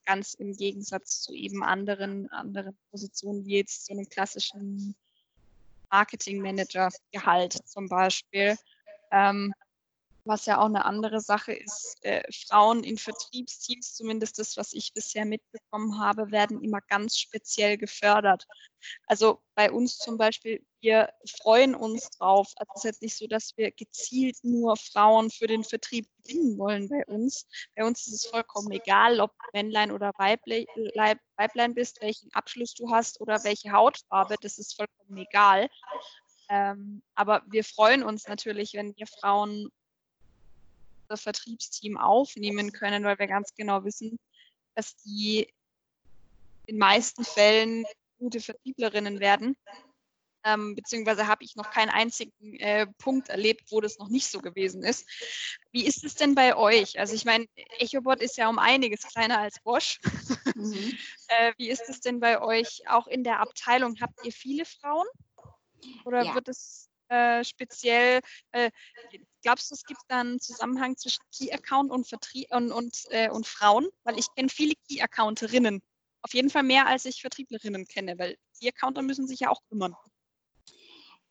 Ganz 0.10 0.34
im 0.34 0.58
Gegensatz 0.58 1.22
zu 1.22 1.34
eben 1.34 1.64
anderen, 1.64 2.32
anderen 2.32 2.76
Positionen, 2.90 3.46
wie 3.46 3.58
jetzt 3.58 3.86
so 3.86 3.94
einem 3.94 4.10
klassischen 4.10 4.96
Marketing-Manager-Gehalt 5.92 7.54
zum 7.68 7.88
Beispiel. 7.90 8.58
Ähm, 9.12 9.54
was 10.26 10.48
ja 10.48 10.58
auch 10.58 10.66
eine 10.66 10.86
andere 10.86 11.22
Sache 11.22 11.54
ist, 11.54 11.98
äh, 12.02 12.24
Frauen 12.32 12.84
in 12.84 12.98
Vertriebsteams, 12.98 13.94
zumindest 13.94 14.40
das, 14.40 14.58
was 14.58 14.74
ich 14.74 14.94
bisher 14.96 15.26
mitbekommen 15.26 16.00
habe, 16.00 16.32
werden 16.32 16.64
immer 16.64 16.82
ganz 16.82 17.20
speziell 17.20 17.78
gefördert. 17.78 18.48
Also 19.06 19.44
bei 19.54 19.72
uns 19.72 20.00
zum 20.00 20.18
Beispiel, 20.18 20.66
wir 20.82 21.14
freuen 21.42 21.76
uns 21.76 22.10
drauf. 22.12 22.54
Also 22.56 22.72
es 22.76 22.80
ist 22.80 22.84
jetzt 22.86 23.02
nicht 23.02 23.18
so, 23.18 23.28
dass 23.28 23.58
wir 23.58 23.72
gezielt 23.72 24.38
nur 24.44 24.78
Frauen 24.78 25.30
für 25.30 25.48
den 25.48 25.64
Vertrieb 25.64 26.08
gewinnen 26.24 26.58
wollen 26.58 26.90
bei 26.90 27.06
uns. 27.06 27.48
Bei 27.76 27.86
uns 27.86 28.08
ist 28.08 28.14
es 28.14 28.26
vollkommen 28.26 28.72
egal, 28.72 29.20
ob 29.20 29.34
Männlein 29.54 29.92
oder 29.92 30.12
Weiblein 30.18 31.76
bist, 31.76 32.02
welchen 32.02 32.34
Abschluss 32.34 32.74
du 32.74 32.90
hast 32.92 33.20
oder 33.22 33.44
welche 33.44 33.72
Hautfarbe, 33.72 34.36
das 34.42 34.58
ist 34.58 34.76
vollkommen 34.76 35.18
egal. 35.18 35.70
Ähm, 36.50 37.04
aber 37.16 37.44
wir 37.48 37.64
freuen 37.64 38.04
uns 38.04 38.28
natürlich, 38.28 38.74
wenn 38.74 38.96
wir 38.96 39.08
Frauen 39.08 39.70
das 41.08 41.22
Vertriebsteam 41.22 41.98
aufnehmen 41.98 42.72
können, 42.72 43.04
weil 43.04 43.20
wir 43.20 43.28
ganz 43.28 43.54
genau 43.56 43.84
wissen, 43.84 44.18
dass 44.76 44.96
die 44.98 45.52
in 46.68 46.76
den 46.76 46.78
meisten 46.78 47.24
Fällen 47.24 47.84
gute 48.20 48.40
Vertrieblerinnen 48.40 49.20
werden 49.20 49.56
ähm, 50.44 50.76
beziehungsweise 50.76 51.28
habe 51.28 51.44
ich 51.44 51.56
noch 51.56 51.70
keinen 51.72 51.90
einzigen 51.90 52.56
äh, 52.60 52.88
Punkt 52.98 53.30
erlebt, 53.30 53.72
wo 53.72 53.82
das 53.82 53.98
noch 54.00 54.10
nicht 54.10 54.28
so 54.28 54.40
gewesen 54.40 54.84
ist. 54.84 55.08
Wie 55.72 55.86
ist 55.86 56.04
es 56.04 56.16
denn 56.16 56.36
bei 56.36 56.56
euch? 56.56 57.00
Also 57.00 57.14
ich 57.14 57.26
meine, 57.26 57.46
EchoBot 57.80 58.22
ist 58.22 58.38
ja 58.38 58.50
um 58.50 58.60
einiges 58.60 59.04
kleiner 59.04 59.40
als 59.40 59.60
Bosch. 59.62 60.00
Mhm. 60.56 60.98
äh, 61.28 61.54
wie 61.58 61.70
ist 61.70 61.90
es 61.90 62.02
denn 62.02 62.20
bei 62.20 62.42
euch 62.42 62.88
auch 62.88 63.08
in 63.08 63.24
der 63.24 63.40
Abteilung? 63.40 63.96
Habt 64.00 64.26
ihr 64.26 64.32
viele 64.32 64.66
Frauen? 64.66 65.08
Oder 66.06 66.24
ja. 66.24 66.36
wird 66.36 66.48
es 66.48 66.90
äh, 67.10 67.44
speziell, 67.44 68.22
äh, 68.52 68.72
glaubst 69.42 69.72
du, 69.72 69.76
es 69.76 69.86
gibt 69.86 70.02
da 70.08 70.20
einen 70.20 70.40
Zusammenhang 70.40 70.96
zwischen 70.98 71.24
Key-Account 71.36 71.92
und, 71.92 72.08
und, 72.52 72.72
und, 72.72 73.06
äh, 73.10 73.30
und 73.30 73.48
Frauen? 73.48 73.88
Weil 74.04 74.20
ich 74.20 74.28
kenne 74.36 74.50
viele 74.50 74.76
Key-Accounterinnen. 74.88 75.82
Auf 76.22 76.34
jeden 76.34 76.50
Fall 76.50 76.64
mehr, 76.64 76.88
als 76.88 77.06
ich 77.06 77.22
Vertrieblerinnen 77.22 77.88
kenne, 77.88 78.18
weil 78.18 78.38
Key-Accounter 78.60 79.02
müssen 79.02 79.28
sich 79.28 79.40
ja 79.40 79.50
auch 79.50 79.62
kümmern. 79.70 79.96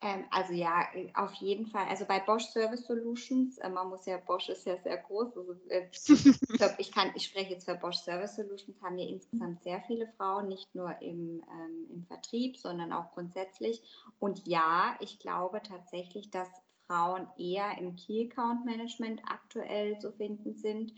Ähm, 0.01 0.27
also 0.31 0.53
ja, 0.53 0.87
äh, 0.95 1.11
auf 1.15 1.35
jeden 1.35 1.67
Fall. 1.67 1.87
Also 1.89 2.05
bei 2.05 2.21
Bosch 2.21 2.45
Service 2.45 2.87
Solutions, 2.87 3.59
äh, 3.59 3.69
man 3.69 3.89
muss 3.89 4.07
ja, 4.07 4.19
Bosch 4.19 4.49
ist 4.49 4.65
ja 4.65 4.77
sehr 4.77 4.99
groß. 4.99 5.37
Also, 5.37 5.55
äh, 5.69 5.89
ich 5.91 6.59
glaube, 6.59 6.75
ich 6.79 6.93
kann, 6.93 7.11
ich 7.17 7.25
spreche 7.25 7.55
jetzt 7.55 7.65
für 7.65 7.75
Bosch 7.75 7.97
Service 7.97 8.37
Solutions, 8.37 8.81
haben 8.81 8.97
wir 8.97 9.09
insgesamt 9.09 9.63
sehr 9.63 9.81
viele 9.83 10.07
Frauen, 10.17 10.49
nicht 10.49 10.73
nur 10.73 10.91
im, 11.03 11.43
ähm, 11.51 11.87
im 11.91 12.05
Vertrieb, 12.07 12.57
sondern 12.57 12.93
auch 12.93 13.11
grundsätzlich. 13.13 13.83
Und 14.21 14.47
ja, 14.47 14.97
ich 15.01 15.19
glaube 15.19 15.63
tatsächlich, 15.63 16.31
dass 16.31 16.49
Frauen 16.87 17.27
eher 17.37 17.77
im 17.79 17.97
Key 17.97 18.31
Account 18.31 18.65
Management 18.65 19.21
aktuell 19.27 19.99
zu 19.99 20.13
finden 20.13 20.55
sind, 20.55 20.93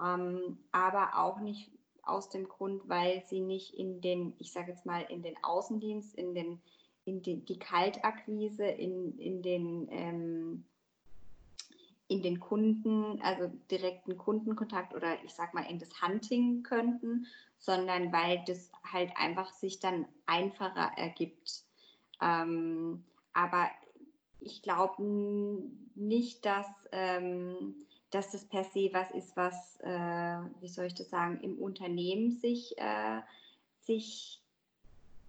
ähm, 0.00 0.58
aber 0.70 1.18
auch 1.18 1.40
nicht 1.40 1.72
aus 2.02 2.30
dem 2.30 2.48
Grund, 2.48 2.88
weil 2.88 3.22
sie 3.26 3.40
nicht 3.40 3.74
in 3.74 4.00
den, 4.00 4.34
ich 4.38 4.52
sage 4.52 4.70
jetzt 4.70 4.86
mal, 4.86 5.02
in 5.02 5.22
den 5.22 5.36
Außendienst, 5.42 6.14
in 6.14 6.34
den 6.34 6.62
in 7.08 7.22
die, 7.22 7.44
die 7.44 7.58
Kaltakquise, 7.58 8.66
in, 8.66 9.18
in, 9.18 9.42
den, 9.42 9.88
ähm, 9.90 10.64
in 12.06 12.22
den 12.22 12.38
Kunden, 12.38 13.20
also 13.22 13.50
direkten 13.70 14.18
Kundenkontakt 14.18 14.94
oder 14.94 15.22
ich 15.24 15.32
sag 15.32 15.54
mal 15.54 15.62
in 15.62 15.78
das 15.78 16.02
Hunting 16.02 16.62
könnten, 16.62 17.26
sondern 17.58 18.12
weil 18.12 18.42
das 18.46 18.70
halt 18.84 19.10
einfach 19.16 19.52
sich 19.52 19.80
dann 19.80 20.06
einfacher 20.26 20.92
ergibt. 20.96 21.64
Ähm, 22.20 23.04
aber 23.32 23.68
ich 24.40 24.62
glaube 24.62 25.02
nicht, 25.94 26.44
dass, 26.44 26.66
ähm, 26.92 27.74
dass 28.10 28.32
das 28.32 28.44
per 28.44 28.64
se 28.64 28.90
was 28.92 29.10
ist, 29.12 29.36
was, 29.36 29.78
äh, 29.80 30.38
wie 30.60 30.68
soll 30.68 30.86
ich 30.86 30.94
das 30.94 31.10
sagen, 31.10 31.40
im 31.40 31.58
Unternehmen 31.58 32.30
sich, 32.32 32.76
äh, 32.78 33.20
sich 33.80 34.42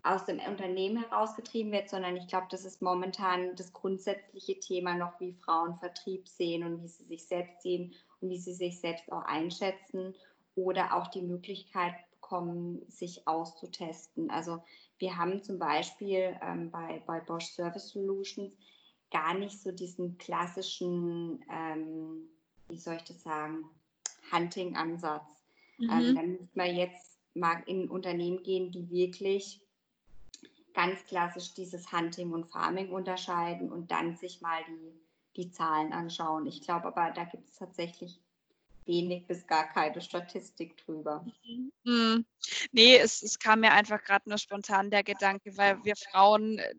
aus 0.03 0.25
dem 0.25 0.39
Unternehmen 0.39 1.03
herausgetrieben 1.03 1.71
wird, 1.71 1.89
sondern 1.89 2.15
ich 2.15 2.27
glaube, 2.27 2.47
das 2.49 2.65
ist 2.65 2.81
momentan 2.81 3.55
das 3.55 3.73
grundsätzliche 3.73 4.59
Thema 4.59 4.95
noch, 4.95 5.19
wie 5.19 5.33
Frauen 5.33 5.77
Vertrieb 5.77 6.27
sehen 6.27 6.63
und 6.63 6.81
wie 6.81 6.87
sie 6.87 7.03
sich 7.03 7.27
selbst 7.27 7.61
sehen 7.61 7.93
und 8.21 8.29
wie 8.29 8.37
sie 8.37 8.53
sich 8.53 8.79
selbst 8.79 9.11
auch 9.11 9.23
einschätzen 9.25 10.15
oder 10.55 10.95
auch 10.95 11.07
die 11.07 11.21
Möglichkeit 11.21 11.93
bekommen, 12.11 12.81
sich 12.87 13.27
auszutesten. 13.27 14.29
Also 14.29 14.63
wir 14.99 15.17
haben 15.17 15.43
zum 15.43 15.59
Beispiel 15.59 16.37
ähm, 16.41 16.71
bei, 16.71 17.01
bei 17.05 17.19
Bosch 17.19 17.47
Service 17.47 17.89
Solutions 17.89 18.55
gar 19.11 19.33
nicht 19.33 19.59
so 19.59 19.71
diesen 19.71 20.17
klassischen, 20.17 21.43
ähm, 21.51 22.29
wie 22.67 22.77
soll 22.77 22.95
ich 22.95 23.03
das 23.03 23.23
sagen, 23.23 23.65
Hunting-Ansatz. 24.31 25.43
Mhm. 25.77 25.89
Ähm, 25.89 26.15
dann 26.15 26.31
müsste 26.31 26.57
man 26.57 26.75
jetzt 26.75 27.19
mal 27.33 27.63
in 27.65 27.89
Unternehmen 27.89 28.43
gehen, 28.43 28.71
die 28.71 28.89
wirklich 28.89 29.61
ganz 30.79 31.05
klassisch 31.07 31.53
dieses 31.55 31.91
Hunting 31.91 32.31
und 32.31 32.45
Farming 32.45 32.91
unterscheiden 32.91 33.69
und 33.69 33.91
dann 33.91 34.15
sich 34.15 34.39
mal 34.39 34.63
die, 34.65 34.93
die 35.35 35.51
Zahlen 35.51 35.91
anschauen. 35.91 36.45
Ich 36.45 36.61
glaube 36.61 36.87
aber, 36.87 37.11
da 37.11 37.25
gibt 37.25 37.49
es 37.49 37.55
tatsächlich 37.55 38.21
wenig 38.85 39.27
bis 39.27 39.45
gar 39.45 39.67
keine 39.67 39.99
Statistik 39.99 40.77
drüber. 40.77 41.25
Mhm. 41.83 42.25
Nee, 42.71 42.95
es, 42.95 43.21
es 43.21 43.39
kam 43.39 43.59
mir 43.59 43.73
einfach 43.73 44.01
gerade 44.05 44.29
nur 44.29 44.37
spontan 44.37 44.89
der 44.89 45.03
Gedanke, 45.03 45.57
weil 45.57 45.83
wir 45.83 45.95
Frauen 45.97 46.59
äh, 46.59 46.73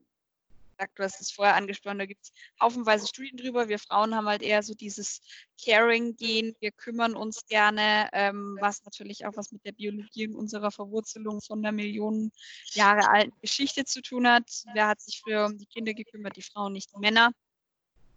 gesagt, 0.81 0.99
du 0.99 1.03
hast 1.03 1.21
es 1.21 1.31
vorher 1.31 1.55
angesprochen, 1.57 1.99
da 1.99 2.07
gibt 2.07 2.23
es 2.25 2.33
haufenweise 2.61 3.07
Studien 3.07 3.37
drüber. 3.37 3.69
Wir 3.69 3.79
Frauen 3.79 4.15
haben 4.15 4.27
halt 4.27 4.43
eher 4.43 4.63
so 4.63 4.75
dieses 4.75 5.21
Caring-Gehen, 5.63 6.55
wir 6.61 6.73
kümmern 6.73 7.15
uns 7.15 7.45
gerne, 7.47 8.09
ähm, 8.13 8.57
was 8.61 8.83
natürlich 8.85 9.27
auch 9.27 9.37
was 9.37 9.53
mit 9.53 9.65
der 9.65 9.73
Biologie 9.73 10.29
und 10.29 10.37
unserer 10.37 10.71
Verwurzelung 10.71 11.41
von 11.43 11.59
einer 11.59 11.73
Millionen 11.73 12.33
Jahre 12.73 13.09
alten 13.09 13.39
Geschichte 13.41 13.85
zu 13.85 14.01
tun 14.01 14.27
hat. 14.27 14.51
Wer 14.73 14.89
hat 14.89 15.01
sich 15.01 15.21
früher 15.23 15.47
um 15.47 15.59
die 15.59 15.67
Kinder 15.67 15.93
gekümmert? 15.95 16.37
Die 16.37 16.43
Frauen, 16.43 16.73
nicht 16.73 16.91
die 16.95 17.01
Männer. 17.01 17.33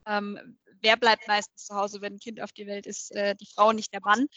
Ähm, 0.06 0.58
wer 0.82 0.98
bleibt 0.98 1.28
meistens 1.28 1.66
zu 1.66 1.76
Hause, 1.76 2.02
wenn 2.02 2.16
ein 2.16 2.20
Kind 2.20 2.42
auf 2.42 2.52
die 2.52 2.68
Welt 2.68 2.86
ist? 2.86 3.12
Äh, 3.16 3.36
die 3.36 3.48
Frau, 3.48 3.72
nicht 3.72 3.94
der 3.94 4.02
Mann. 4.02 4.28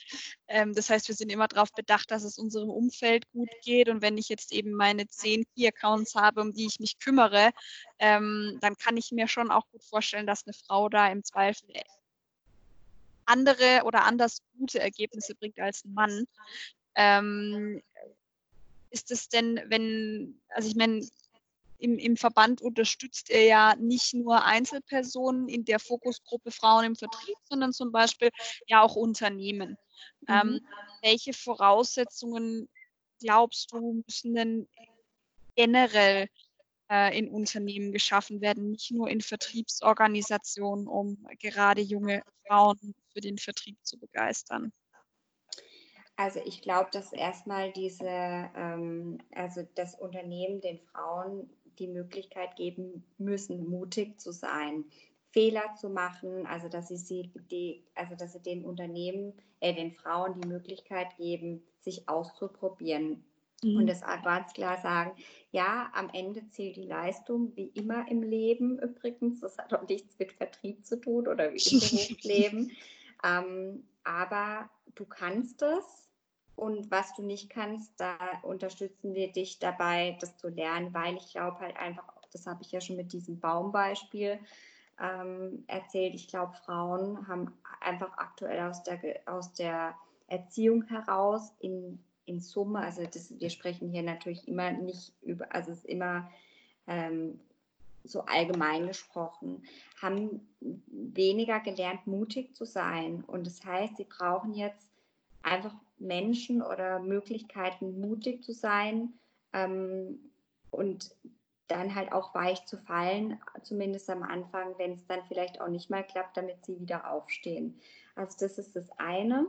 Ähm, 0.49 0.75
das 0.75 0.89
heißt, 0.89 1.09
wir 1.09 1.15
sind 1.15 1.31
immer 1.31 1.49
darauf 1.49 1.73
bedacht, 1.73 2.11
dass 2.11 2.23
es 2.23 2.39
unserem 2.39 2.71
Umfeld 2.71 3.31
gut 3.33 3.51
geht. 3.63 3.89
Und 3.89 4.03
wenn 4.03 4.17
ich 4.17 4.29
jetzt 4.29 4.53
eben 4.53 4.73
meine 4.73 5.07
zehn 5.09 5.45
Key-Accounts 5.55 6.15
habe, 6.15 6.41
um 6.41 6.53
die 6.53 6.67
ich 6.67 6.81
mich 6.81 6.99
kümmere, 6.99 7.51
ähm, 7.99 8.59
dann 8.61 8.77
kann 8.77 8.97
ich 8.97 9.13
mir 9.13 9.29
schon 9.29 9.51
auch 9.51 9.69
gut 9.71 9.85
vorstellen, 9.85 10.27
dass 10.27 10.47
eine 10.47 10.55
Frau 10.55 10.89
da 10.89 11.09
im 11.11 11.25
Zweifel 11.25 11.69
andere 13.27 13.83
oder 13.85 14.05
anders 14.05 14.39
gute 14.57 14.79
Ergebnisse 14.81 15.35
bringt 15.35 15.59
als 15.59 15.85
ein 15.85 15.95
Mann. 15.95 16.27
Ähm, 16.95 17.83
ist 18.91 19.11
es 19.11 19.29
denn, 19.29 19.61
wenn, 19.67 20.41
also 20.49 20.69
ich 20.69 20.77
meine, 20.77 21.07
im, 21.79 21.99
im 21.99 22.17
Verband 22.17 22.61
unterstützt 22.61 23.31
er 23.31 23.45
ja 23.45 23.77
nicht 23.77 24.15
nur 24.15 24.45
Einzelpersonen 24.45 25.49
in 25.49 25.65
der 25.65 25.79
Fokusgruppe 25.79 26.51
Frauen 26.51 26.85
im 26.85 26.97
Vertrieb, 26.97 27.37
sondern 27.45 27.73
zum 27.73 27.93
Beispiel 27.93 28.31
ja 28.67 28.83
auch 28.83 28.97
Unternehmen. 28.97 29.77
Ähm, 30.29 30.49
mhm. 30.49 30.55
Ähm, 30.55 30.61
welche 31.03 31.33
Voraussetzungen 31.33 32.69
glaubst 33.21 33.73
du, 33.73 34.03
müssen 34.07 34.35
denn 34.35 34.69
generell 35.55 36.29
äh, 36.91 37.19
in 37.19 37.29
Unternehmen 37.29 37.93
geschaffen 37.93 38.41
werden, 38.41 38.71
nicht 38.71 38.91
nur 38.91 39.09
in 39.09 39.21
Vertriebsorganisationen, 39.21 40.87
um 40.87 41.27
gerade 41.41 41.81
junge 41.81 42.23
Frauen 42.47 42.95
für 43.13 43.21
den 43.21 43.39
Vertrieb 43.39 43.79
zu 43.83 43.99
begeistern? 43.99 44.73
Also 46.17 46.41
ich 46.45 46.63
glaube, 46.63 46.89
dass 46.93 47.13
erstmal 47.13 47.73
diese, 47.73 48.09
ähm, 48.09 49.19
also 49.35 49.63
das 49.75 49.95
Unternehmen 49.95 50.61
den 50.63 50.79
Frauen 50.79 51.51
die 51.79 51.89
Möglichkeit 51.89 52.57
geben 52.57 53.05
müssen, 53.19 53.69
mutig 53.69 54.21
zu 54.21 54.33
sein, 54.33 54.85
Fehler 55.31 55.75
zu 55.79 55.91
machen, 55.91 56.47
also 56.47 56.69
dass 56.69 56.89
sie, 56.89 56.97
sie 56.97 57.31
die, 57.51 57.85
also 57.95 58.15
dass 58.15 58.33
sie 58.33 58.41
den 58.41 58.65
Unternehmen, 58.65 59.35
äh, 59.61 59.75
den 59.75 59.93
Frauen 59.93 60.41
die 60.41 60.49
Möglichkeit 60.49 61.17
geben, 61.19 61.63
sich 61.81 62.09
auszuprobieren. 62.09 63.23
Mhm. 63.63 63.77
Und 63.77 63.87
das 63.87 64.01
ganz 64.01 64.53
klar 64.53 64.79
sagen, 64.81 65.13
ja, 65.51 65.91
am 65.95 66.11
Ende 66.13 66.49
zählt 66.49 66.77
die 66.77 66.87
Leistung, 66.87 67.55
wie 67.57 67.71
immer 67.75 68.11
im 68.11 68.23
Leben 68.23 68.79
übrigens. 68.79 69.41
Das 69.41 69.59
hat 69.59 69.73
auch 69.75 69.87
nichts 69.89 70.19
mit 70.19 70.33
Vertrieb 70.33 70.85
zu 70.87 71.01
tun 71.01 71.29
oder 71.29 71.53
wie 71.53 71.59
im 71.59 71.81
Berufsleben. 71.81 72.73
ähm, 73.25 73.85
aber 74.05 74.71
du 74.95 75.05
kannst 75.05 75.63
es 75.63 76.06
und 76.57 76.91
was 76.91 77.15
du 77.15 77.23
nicht 77.23 77.51
kannst, 77.51 77.93
da 78.01 78.17
unterstützen 78.43 79.15
wir 79.15 79.31
dich 79.31 79.59
dabei, 79.59 80.17
das 80.21 80.37
zu 80.39 80.49
lernen, 80.49 80.93
weil 80.95 81.17
ich 81.17 81.31
glaube 81.31 81.61
halt 81.61 81.77
einfach, 81.77 82.05
das 82.33 82.47
habe 82.47 82.63
ich 82.63 82.73
ja 82.73 82.81
schon 82.81 82.97
mit 82.97 83.13
diesem 83.13 83.39
Baumbeispiel 83.39 84.41
ähm, 84.99 85.65
erzählt, 85.67 86.15
ich 86.15 86.29
glaube, 86.29 86.55
Frauen 86.65 87.29
haben 87.29 87.53
einfach 87.81 88.17
aktuell 88.17 88.61
aus 88.61 88.83
der, 88.83 88.99
aus 89.27 89.53
der 89.53 89.95
Erziehung 90.27 90.85
heraus 90.85 91.53
in, 91.61 92.03
in 92.25 92.41
Summe, 92.41 92.81
also 92.81 93.05
das, 93.05 93.39
wir 93.39 93.51
sprechen 93.51 93.91
hier 93.91 94.03
natürlich 94.03 94.49
immer 94.49 94.73
nicht 94.73 95.13
über, 95.23 95.55
also 95.55 95.73
es 95.73 95.79
ist 95.79 95.87
immer 95.87 96.31
ähm, 96.87 97.39
so 98.05 98.23
allgemein 98.23 98.87
gesprochen, 98.87 99.63
haben 100.01 100.49
weniger 100.61 101.61
gelernt, 101.61 102.07
mutig 102.07 102.55
zu 102.55 102.65
sein. 102.65 103.25
Und 103.27 103.47
das 103.47 103.65
heißt, 103.65 103.97
sie 103.97 104.05
brauchen 104.05 104.55
jetzt 104.55 104.89
einfach 105.43 105.75
Menschen 105.99 106.63
oder 106.63 107.01
Möglichkeiten, 107.01 108.01
mutig 108.01 108.45
zu 108.45 108.53
sein 108.53 109.15
ähm, 109.53 110.19
und 110.71 111.15
dann 111.69 111.95
halt 111.95 112.13
auch 112.13 112.35
weich 112.35 112.65
zu 112.67 112.79
fallen, 112.79 113.41
zumindest 113.63 114.09
am 114.09 114.23
Anfang, 114.23 114.75
wenn 114.79 114.93
es 114.93 115.07
dann 115.07 115.25
vielleicht 115.27 115.61
auch 115.61 115.69
nicht 115.69 115.91
mal 115.91 116.05
klappt, 116.05 116.37
damit 116.37 116.65
sie 116.65 116.81
wieder 116.81 117.11
aufstehen. 117.11 117.81
Also 118.15 118.37
das 118.41 118.59
ist 118.59 118.77
das 118.77 118.89
eine. 118.99 119.47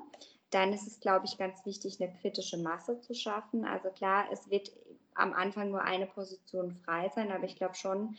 Dann 0.49 0.73
ist 0.73 0.88
es, 0.88 0.99
glaube 0.99 1.25
ich, 1.25 1.38
ganz 1.38 1.65
wichtig, 1.65 2.01
eine 2.01 2.12
kritische 2.13 2.57
Masse 2.57 2.99
zu 3.01 3.13
schaffen. 3.13 3.65
Also 3.65 3.89
klar, 3.89 4.25
es 4.31 4.49
wird 4.49 4.71
am 5.13 5.33
Anfang 5.33 5.69
nur 5.69 5.81
eine 5.81 6.07
Position 6.07 6.71
frei 6.71 7.10
sein, 7.13 7.31
aber 7.31 7.43
ich 7.43 7.55
glaube 7.55 7.75
schon, 7.75 8.15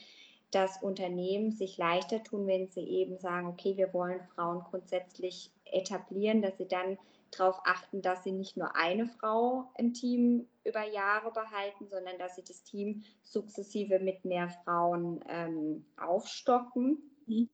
dass 0.50 0.82
Unternehmen 0.82 1.52
sich 1.52 1.76
leichter 1.76 2.22
tun, 2.22 2.46
wenn 2.46 2.68
sie 2.68 2.80
eben 2.80 3.18
sagen, 3.18 3.48
okay, 3.48 3.76
wir 3.76 3.92
wollen 3.92 4.20
Frauen 4.34 4.60
grundsätzlich 4.70 5.50
etablieren, 5.64 6.40
dass 6.40 6.56
sie 6.56 6.68
dann 6.68 6.98
darauf 7.30 7.60
achten, 7.64 8.02
dass 8.02 8.24
sie 8.24 8.32
nicht 8.32 8.56
nur 8.56 8.76
eine 8.76 9.06
Frau 9.06 9.70
im 9.76 9.94
Team 9.94 10.46
über 10.64 10.84
Jahre 10.86 11.32
behalten, 11.32 11.88
sondern 11.88 12.18
dass 12.18 12.36
sie 12.36 12.44
das 12.44 12.62
Team 12.62 13.02
sukzessive 13.22 13.98
mit 13.98 14.24
mehr 14.24 14.50
Frauen 14.64 15.24
ähm, 15.28 15.84
aufstocken, 15.96 16.98
mhm. 17.26 17.48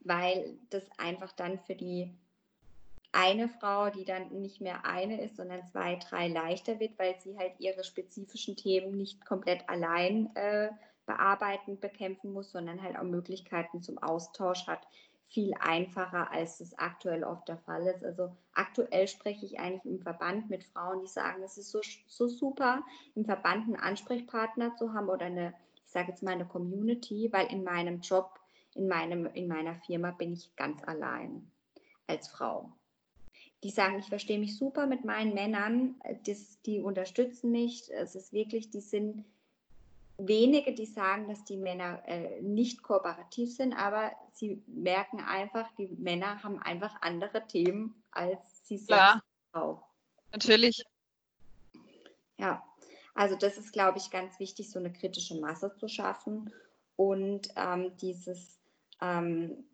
weil 0.00 0.58
das 0.70 0.84
einfach 0.98 1.32
dann 1.32 1.58
für 1.58 1.74
die 1.74 2.14
eine 3.12 3.48
Frau, 3.48 3.90
die 3.90 4.04
dann 4.04 4.28
nicht 4.40 4.60
mehr 4.60 4.84
eine 4.84 5.20
ist, 5.20 5.36
sondern 5.36 5.66
zwei, 5.66 5.96
drei 5.96 6.28
leichter 6.28 6.78
wird, 6.78 6.98
weil 6.98 7.18
sie 7.20 7.36
halt 7.36 7.52
ihre 7.58 7.82
spezifischen 7.82 8.56
Themen 8.56 8.96
nicht 8.96 9.26
komplett 9.26 9.68
allein 9.68 10.34
äh, 10.36 10.70
bearbeiten, 11.06 11.80
bekämpfen 11.80 12.32
muss, 12.32 12.52
sondern 12.52 12.82
halt 12.82 12.96
auch 12.96 13.02
Möglichkeiten 13.02 13.82
zum 13.82 13.98
Austausch 13.98 14.66
hat. 14.68 14.86
Viel 15.30 15.54
einfacher, 15.60 16.30
als 16.30 16.58
das 16.58 16.76
aktuell 16.78 17.24
oft 17.24 17.48
der 17.48 17.58
Fall 17.58 17.86
ist. 17.86 18.04
Also 18.04 18.36
aktuell 18.52 19.08
spreche 19.08 19.46
ich 19.46 19.58
eigentlich 19.58 19.84
im 19.84 20.02
Verband 20.02 20.50
mit 20.50 20.64
Frauen, 20.64 21.00
die 21.00 21.08
sagen, 21.08 21.42
es 21.42 21.56
ist 21.56 21.70
so, 21.70 21.80
so 22.06 22.28
super, 22.28 22.84
im 23.14 23.24
Verband 23.24 23.64
einen 23.64 23.76
Ansprechpartner 23.76 24.76
zu 24.76 24.92
haben 24.92 25.08
oder 25.08 25.26
eine, 25.26 25.54
ich 25.84 25.90
sage 25.90 26.08
jetzt 26.08 26.22
mal 26.22 26.32
eine 26.32 26.46
Community, 26.46 27.28
weil 27.32 27.46
in 27.46 27.64
meinem 27.64 28.00
Job, 28.00 28.38
in, 28.74 28.88
meinem, 28.88 29.26
in 29.26 29.48
meiner 29.48 29.76
Firma 29.76 30.10
bin 30.10 30.32
ich 30.32 30.54
ganz 30.56 30.82
allein 30.84 31.50
als 32.06 32.28
Frau 32.28 32.72
die 33.62 33.70
sagen, 33.70 33.98
ich 33.98 34.06
verstehe 34.06 34.38
mich 34.38 34.56
super 34.56 34.86
mit 34.86 35.04
meinen 35.04 35.34
Männern, 35.34 35.96
äh, 36.04 36.16
das, 36.26 36.60
die 36.62 36.80
unterstützen 36.80 37.50
mich. 37.50 37.90
Es 37.92 38.14
ist 38.14 38.32
wirklich, 38.32 38.70
die 38.70 38.80
sind 38.80 39.24
wenige, 40.26 40.74
die 40.74 40.86
sagen, 40.86 41.28
dass 41.28 41.44
die 41.44 41.56
Männer 41.56 42.02
äh, 42.06 42.40
nicht 42.40 42.82
kooperativ 42.82 43.54
sind, 43.54 43.72
aber 43.72 44.12
sie 44.32 44.62
merken 44.66 45.20
einfach, 45.20 45.70
die 45.76 45.88
Männer 45.98 46.42
haben 46.42 46.58
einfach 46.58 47.00
andere 47.02 47.46
Themen 47.46 48.02
als 48.10 48.38
sie 48.64 48.78
selbst 48.78 49.22
auch. 49.52 49.82
Natürlich. 50.32 50.82
Ja, 52.38 52.64
also 53.14 53.36
das 53.36 53.58
ist, 53.58 53.72
glaube 53.72 53.98
ich, 53.98 54.10
ganz 54.10 54.38
wichtig, 54.38 54.70
so 54.70 54.78
eine 54.78 54.92
kritische 54.92 55.38
Masse 55.40 55.74
zu 55.76 55.88
schaffen 55.88 56.52
und 56.96 57.48
ähm, 57.56 57.96
dieses 57.98 58.58
ähm, 59.00 59.64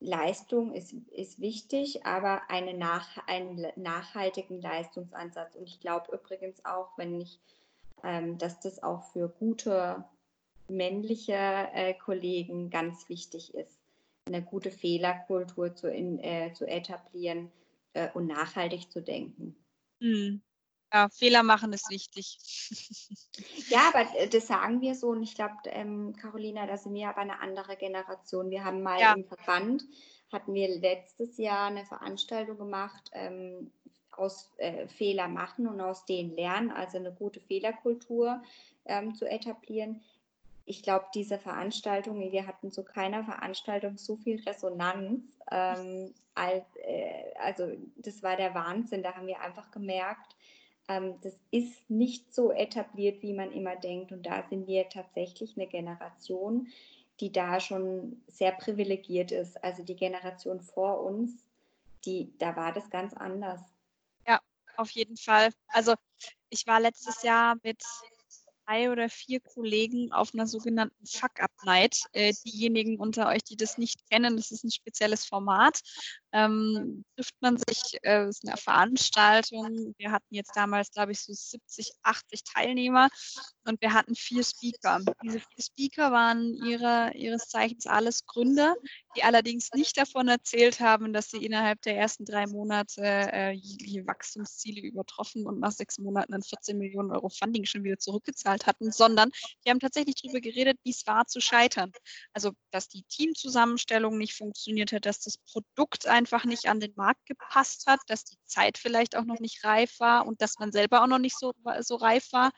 Leistung 0.00 0.74
ist, 0.74 0.92
ist 1.12 1.40
wichtig, 1.40 2.04
aber 2.04 2.42
eine 2.48 2.74
nach, 2.74 3.08
einen 3.26 3.66
nachhaltigen 3.76 4.60
Leistungsansatz. 4.60 5.54
Und 5.54 5.68
ich 5.68 5.80
glaube 5.80 6.12
übrigens 6.12 6.64
auch, 6.64 6.90
wenn 6.96 7.20
ich, 7.20 7.38
ähm, 8.02 8.38
dass 8.38 8.60
das 8.60 8.82
auch 8.82 9.04
für 9.12 9.28
gute 9.28 10.04
männliche 10.68 11.34
äh, 11.34 11.94
Kollegen 11.94 12.70
ganz 12.70 13.08
wichtig 13.08 13.54
ist, 13.54 13.78
eine 14.26 14.42
gute 14.42 14.70
Fehlerkultur 14.70 15.74
zu, 15.74 15.90
in, 15.90 16.18
äh, 16.18 16.52
zu 16.54 16.66
etablieren 16.66 17.50
äh, 17.92 18.08
und 18.14 18.26
nachhaltig 18.26 18.90
zu 18.90 19.02
denken. 19.02 19.56
Mhm. 20.00 20.42
Ja, 20.92 21.08
Fehler 21.08 21.42
machen 21.42 21.72
ist 21.72 21.90
wichtig. 21.90 22.38
Ja, 23.68 23.88
aber 23.88 24.14
äh, 24.16 24.28
das 24.28 24.46
sagen 24.46 24.82
wir 24.82 24.94
so 24.94 25.08
und 25.08 25.22
ich 25.22 25.34
glaube, 25.34 25.54
ähm, 25.64 26.14
Carolina, 26.16 26.66
da 26.66 26.76
sind 26.76 26.92
wir 26.92 27.08
aber 27.08 27.22
eine 27.22 27.40
andere 27.40 27.76
Generation. 27.76 28.50
Wir 28.50 28.64
haben 28.64 28.82
mal 28.82 29.00
ja. 29.00 29.14
im 29.14 29.24
Verband, 29.24 29.84
hatten 30.30 30.52
wir 30.52 30.68
letztes 30.78 31.38
Jahr 31.38 31.68
eine 31.68 31.86
Veranstaltung 31.86 32.58
gemacht, 32.58 33.10
ähm, 33.12 33.72
aus 34.16 34.50
äh, 34.58 34.86
Fehler 34.88 35.28
machen 35.28 35.66
und 35.66 35.80
aus 35.80 36.04
denen 36.04 36.34
lernen, 36.36 36.70
also 36.70 36.98
eine 36.98 37.12
gute 37.12 37.40
Fehlerkultur 37.40 38.42
ähm, 38.84 39.14
zu 39.14 39.26
etablieren. 39.28 40.02
Ich 40.64 40.82
glaube, 40.82 41.06
diese 41.14 41.38
Veranstaltung, 41.38 42.20
wir 42.20 42.46
hatten 42.46 42.70
zu 42.70 42.84
keiner 42.84 43.24
Veranstaltung 43.24 43.98
so 43.98 44.16
viel 44.16 44.40
Resonanz. 44.42 45.22
Ähm, 45.50 46.14
als, 46.34 46.64
äh, 46.76 47.34
also 47.40 47.68
das 47.96 48.22
war 48.22 48.36
der 48.36 48.54
Wahnsinn. 48.54 49.02
Da 49.02 49.14
haben 49.14 49.26
wir 49.26 49.40
einfach 49.40 49.70
gemerkt, 49.70 50.36
ähm, 50.88 51.14
das 51.22 51.34
ist 51.50 51.90
nicht 51.90 52.32
so 52.32 52.52
etabliert, 52.52 53.22
wie 53.22 53.32
man 53.32 53.52
immer 53.52 53.76
denkt. 53.76 54.12
Und 54.12 54.24
da 54.24 54.44
sind 54.48 54.66
wir 54.66 54.88
tatsächlich 54.88 55.56
eine 55.56 55.66
Generation, 55.66 56.68
die 57.20 57.32
da 57.32 57.60
schon 57.60 58.22
sehr 58.28 58.52
privilegiert 58.52 59.32
ist. 59.32 59.62
Also 59.62 59.82
die 59.82 59.96
Generation 59.96 60.60
vor 60.60 61.02
uns, 61.02 61.44
die, 62.04 62.32
da 62.38 62.56
war 62.56 62.72
das 62.72 62.90
ganz 62.90 63.14
anders. 63.14 63.60
Auf 64.76 64.90
jeden 64.90 65.16
Fall. 65.16 65.50
Also 65.68 65.94
ich 66.50 66.66
war 66.66 66.80
letztes 66.80 67.22
Jahr 67.22 67.56
mit 67.62 67.82
drei 68.66 68.90
oder 68.90 69.08
vier 69.08 69.40
Kollegen 69.40 70.12
auf 70.12 70.34
einer 70.34 70.46
sogenannten 70.46 71.06
Fuck-Up-Night. 71.06 72.04
Äh, 72.12 72.32
diejenigen 72.44 72.98
unter 72.98 73.28
euch, 73.28 73.42
die 73.42 73.56
das 73.56 73.78
nicht 73.78 74.08
kennen, 74.10 74.36
das 74.36 74.50
ist 74.50 74.64
ein 74.64 74.70
spezielles 74.70 75.24
Format. 75.24 75.80
Ähm, 76.32 77.04
trifft 77.16 77.34
man 77.40 77.58
sich, 77.58 77.98
äh, 78.02 78.28
ist 78.28 78.46
eine 78.46 78.56
Veranstaltung. 78.56 79.94
Wir 79.98 80.12
hatten 80.12 80.34
jetzt 80.34 80.56
damals, 80.56 80.90
glaube 80.90 81.12
ich, 81.12 81.20
so 81.20 81.32
70, 81.32 81.92
80 82.02 82.44
Teilnehmer 82.44 83.08
und 83.64 83.80
wir 83.80 83.92
hatten 83.92 84.14
vier 84.14 84.44
Speaker. 84.44 85.00
Diese 85.22 85.40
vier 85.40 85.64
Speaker 85.64 86.12
waren 86.12 86.54
ihre, 86.64 87.12
ihres 87.14 87.48
Zeichens 87.48 87.86
alles 87.86 88.24
Gründer, 88.26 88.74
die 89.16 89.24
allerdings 89.24 89.70
nicht 89.74 89.96
davon 89.98 90.28
erzählt 90.28 90.80
haben, 90.80 91.12
dass 91.12 91.30
sie 91.30 91.44
innerhalb 91.44 91.82
der 91.82 91.96
ersten 91.96 92.24
drei 92.24 92.46
Monate 92.46 93.02
äh, 93.02 93.50
jegliche 93.50 94.06
Wachstumsziele 94.06 94.80
übertroffen 94.80 95.46
und 95.46 95.60
nach 95.60 95.72
sechs 95.72 95.98
Monaten 95.98 96.34
ein 96.34 96.42
14 96.42 96.78
Millionen 96.78 97.10
Euro 97.10 97.28
Funding 97.28 97.64
schon 97.64 97.84
wieder 97.84 97.98
zurückgezahlt 97.98 98.66
hatten, 98.66 98.90
sondern 98.92 99.30
die 99.64 99.70
haben 99.70 99.80
tatsächlich 99.80 100.16
darüber 100.22 100.40
geredet, 100.40 100.78
wie 100.84 100.90
es 100.90 101.06
war 101.06 101.26
zu 101.26 101.40
scheitern. 101.40 101.92
Also, 102.32 102.52
dass 102.70 102.88
die 102.88 103.02
Teamzusammenstellung 103.04 104.16
nicht 104.16 104.34
funktioniert 104.34 104.92
hat, 104.92 105.06
dass 105.06 105.20
das 105.20 105.38
Produkt 105.38 106.06
einfach 106.06 106.44
nicht 106.44 106.66
an 106.66 106.80
den 106.80 106.92
Markt 106.96 107.26
gepasst 107.26 107.86
hat, 107.86 108.00
dass 108.06 108.24
die 108.24 108.38
Zeit 108.46 108.78
vielleicht 108.78 109.16
auch 109.16 109.24
noch 109.24 109.40
nicht 109.40 109.64
reif 109.64 109.98
war 110.00 110.26
und 110.26 110.40
dass 110.40 110.58
man 110.58 110.72
selber 110.72 111.02
auch 111.02 111.06
noch 111.06 111.18
nicht 111.18 111.38
so, 111.38 111.52
so 111.80 111.96
reif 111.96 112.32
war, 112.32 112.52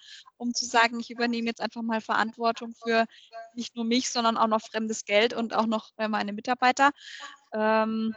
um 0.44 0.54
zu 0.54 0.66
sagen, 0.66 1.00
ich 1.00 1.10
übernehme 1.10 1.48
jetzt 1.48 1.60
einfach 1.60 1.82
mal 1.82 2.00
Verantwortung 2.00 2.74
für 2.74 3.06
nicht 3.54 3.74
nur 3.74 3.84
mich, 3.84 4.10
sondern 4.10 4.36
auch 4.36 4.46
noch 4.46 4.60
fremdes 4.60 5.04
Geld 5.04 5.32
und 5.32 5.54
auch 5.54 5.66
noch 5.66 5.90
äh, 5.96 6.06
meine 6.06 6.32
Mitarbeiter. 6.32 6.90
Ähm, 7.52 8.14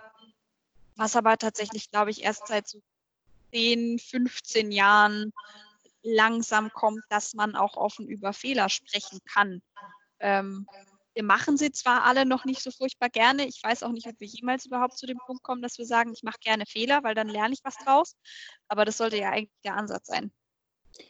was 0.95 1.15
aber 1.15 1.37
tatsächlich, 1.37 1.89
glaube 1.89 2.11
ich, 2.11 2.23
erst 2.23 2.47
seit 2.47 2.67
so 2.67 2.81
10, 3.53 3.99
15 3.99 4.71
Jahren 4.71 5.31
langsam 6.03 6.71
kommt, 6.71 7.03
dass 7.09 7.33
man 7.33 7.55
auch 7.55 7.77
offen 7.77 8.07
über 8.07 8.33
Fehler 8.33 8.67
sprechen 8.69 9.19
kann. 9.31 9.61
Ähm, 10.19 10.67
wir 11.13 11.23
machen 11.23 11.57
sie 11.57 11.71
zwar 11.71 12.03
alle 12.03 12.25
noch 12.25 12.45
nicht 12.45 12.61
so 12.61 12.71
furchtbar 12.71 13.09
gerne. 13.09 13.47
Ich 13.47 13.63
weiß 13.63 13.83
auch 13.83 13.91
nicht, 13.91 14.07
ob 14.07 14.19
wir 14.19 14.27
jemals 14.27 14.65
überhaupt 14.65 14.97
zu 14.97 15.07
dem 15.07 15.17
Punkt 15.25 15.43
kommen, 15.43 15.61
dass 15.61 15.77
wir 15.77 15.85
sagen, 15.85 16.13
ich 16.13 16.23
mache 16.23 16.39
gerne 16.41 16.65
Fehler, 16.65 17.03
weil 17.03 17.15
dann 17.15 17.29
lerne 17.29 17.53
ich 17.53 17.63
was 17.63 17.77
draus. 17.77 18.15
Aber 18.67 18.85
das 18.85 18.97
sollte 18.97 19.17
ja 19.17 19.31
eigentlich 19.31 19.61
der 19.63 19.75
Ansatz 19.75 20.07
sein. 20.07 20.31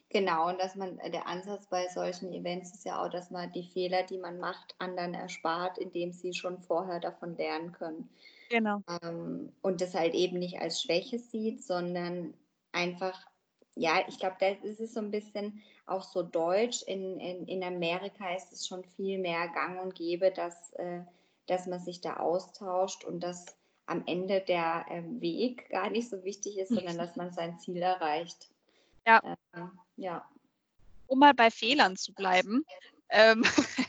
Genau, 0.10 0.50
und 0.50 0.60
dass 0.60 0.76
man, 0.76 1.00
äh, 1.00 1.12
der 1.12 1.28
Ansatz 1.28 1.68
bei 1.68 1.88
solchen 1.90 2.32
Events 2.34 2.74
ist 2.74 2.86
ja 2.86 3.04
auch, 3.04 3.10
dass 3.10 3.30
man 3.32 3.52
die 3.52 3.64
Fehler, 3.64 4.04
die 4.04 4.18
man 4.18 4.40
macht, 4.40 4.76
anderen 4.80 5.14
erspart, 5.14 5.78
indem 5.78 6.12
sie 6.12 6.34
schon 6.34 6.60
vorher 6.60 7.00
davon 7.00 7.36
lernen 7.38 7.72
können. 7.72 8.10
Genau. 8.50 8.82
Ähm, 9.02 9.52
und 9.62 9.82
das 9.82 9.94
halt 9.94 10.14
eben 10.14 10.40
nicht 10.40 10.60
als 10.60 10.82
Schwäche 10.82 11.20
sieht, 11.20 11.64
sondern 11.64 12.34
einfach, 12.72 13.20
ja, 13.76 14.02
ich 14.08 14.20
glaube, 14.20 14.38
das 14.40 14.80
ist 14.80 14.94
so 14.94 15.02
ein 15.02 15.12
bisschen 15.12 15.62
auch 15.86 16.04
so 16.04 16.24
deutsch. 16.24 16.84
In, 16.84 17.20
in, 17.20 17.46
in 17.48 17.64
Amerika 17.64 18.34
ist 18.36 18.52
es 18.52 18.68
schon 18.68 18.84
viel 18.84 19.20
mehr 19.20 19.48
gang 19.50 19.82
und 19.82 19.96
gäbe, 19.96 20.32
dass, 20.32 20.74
äh, 20.74 21.02
dass 21.48 21.68
man 21.68 21.80
sich 21.80 22.02
da 22.02 22.18
austauscht 22.18 23.04
und 23.04 23.22
dass 23.22 23.46
am 23.86 24.04
Ende 24.06 24.42
der 24.42 24.86
äh, 24.90 25.04
Weg 25.22 25.70
gar 25.70 25.90
nicht 25.90 26.10
so 26.10 26.24
wichtig 26.24 26.58
ist, 26.58 26.70
sondern 26.70 26.98
dass 26.98 27.16
man 27.16 27.32
sein 27.32 27.58
Ziel 27.58 27.82
erreicht. 27.82 28.50
Ja. 29.08 29.38
Ähm, 29.54 29.72
ja. 29.96 30.30
Um 31.08 31.20
mal 31.20 31.34
bei 31.34 31.50
Fehlern 31.50 31.96
zu 31.96 32.14
bleiben. 32.14 32.66
Ähm, 33.10 33.44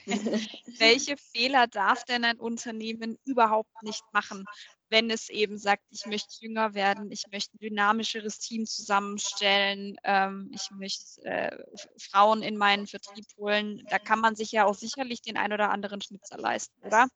welche 0.78 1.16
Fehler 1.16 1.66
darf 1.66 2.04
denn 2.04 2.24
ein 2.24 2.38
Unternehmen 2.38 3.18
überhaupt 3.24 3.82
nicht 3.82 4.04
machen, 4.12 4.44
wenn 4.90 5.10
es 5.10 5.28
eben 5.28 5.58
sagt, 5.58 5.82
ich 5.90 6.06
möchte 6.06 6.36
jünger 6.40 6.72
werden, 6.74 7.10
ich 7.10 7.24
möchte 7.32 7.56
ein 7.56 7.58
dynamischeres 7.58 8.38
Team 8.38 8.64
zusammenstellen, 8.64 9.96
ähm, 10.04 10.50
ich 10.54 10.70
möchte 10.70 11.24
äh, 11.24 11.64
Frauen 11.98 12.42
in 12.42 12.56
meinen 12.56 12.86
Vertrieb 12.86 13.26
holen? 13.36 13.84
Da 13.90 13.98
kann 13.98 14.20
man 14.20 14.36
sich 14.36 14.52
ja 14.52 14.66
auch 14.66 14.74
sicherlich 14.74 15.20
den 15.20 15.36
ein 15.36 15.52
oder 15.52 15.70
anderen 15.70 16.00
Schnitzer 16.00 16.38
leisten, 16.38 16.80
oder? 16.86 17.08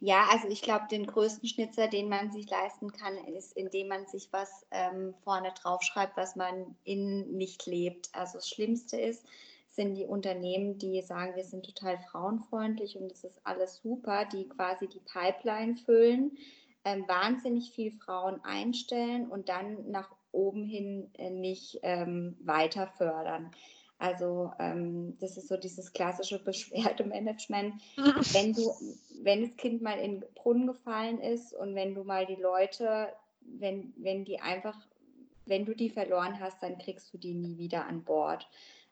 Ja, 0.00 0.28
also 0.30 0.48
ich 0.48 0.62
glaube, 0.62 0.86
den 0.90 1.06
größten 1.06 1.48
Schnitzer, 1.48 1.88
den 1.88 2.08
man 2.08 2.30
sich 2.30 2.48
leisten 2.48 2.92
kann, 2.92 3.16
ist, 3.34 3.56
indem 3.56 3.88
man 3.88 4.06
sich 4.06 4.28
was 4.32 4.66
ähm, 4.70 5.14
vorne 5.24 5.52
draufschreibt, 5.60 6.16
was 6.16 6.36
man 6.36 6.76
innen 6.84 7.36
nicht 7.36 7.66
lebt. 7.66 8.08
Also 8.12 8.38
das 8.38 8.48
Schlimmste 8.48 9.00
ist, 9.00 9.24
sind 9.68 9.94
die 9.94 10.06
Unternehmen, 10.06 10.78
die 10.78 11.02
sagen, 11.02 11.36
wir 11.36 11.44
sind 11.44 11.64
total 11.64 11.98
frauenfreundlich 11.98 12.96
und 12.96 13.12
es 13.12 13.24
ist 13.24 13.40
alles 13.44 13.76
super, 13.82 14.24
die 14.24 14.48
quasi 14.48 14.88
die 14.88 15.00
Pipeline 15.00 15.76
füllen, 15.76 16.36
ähm, 16.84 17.04
wahnsinnig 17.06 17.72
viel 17.72 17.92
Frauen 17.92 18.40
einstellen 18.42 19.28
und 19.28 19.48
dann 19.48 19.90
nach 19.90 20.10
oben 20.32 20.64
hin 20.64 21.10
äh, 21.14 21.30
nicht 21.30 21.80
ähm, 21.82 22.36
weiter 22.40 22.86
fördern. 22.86 23.50
Also 23.98 24.52
ähm, 24.58 25.16
das 25.20 25.36
ist 25.36 25.48
so 25.48 25.56
dieses 25.56 25.92
klassische 25.92 26.42
Beschwerdemanagement. 26.42 27.74
wenn 27.96 28.52
du, 28.52 28.72
wenn 29.22 29.42
das 29.42 29.56
Kind 29.56 29.82
mal 29.82 29.98
in 29.98 30.20
den 30.20 30.24
Brunnen 30.34 30.66
gefallen 30.66 31.20
ist 31.20 31.54
und 31.54 31.74
wenn 31.74 31.94
du 31.94 32.04
mal 32.04 32.26
die 32.26 32.36
Leute, 32.36 33.08
wenn, 33.40 33.94
wenn 33.96 34.24
die 34.24 34.40
einfach, 34.40 34.76
wenn 35.46 35.64
du 35.64 35.74
die 35.74 35.90
verloren 35.90 36.40
hast, 36.40 36.62
dann 36.62 36.78
kriegst 36.78 37.12
du 37.12 37.18
die 37.18 37.34
nie 37.34 37.56
wieder 37.58 37.86
an 37.86 38.04
Bord. 38.04 38.46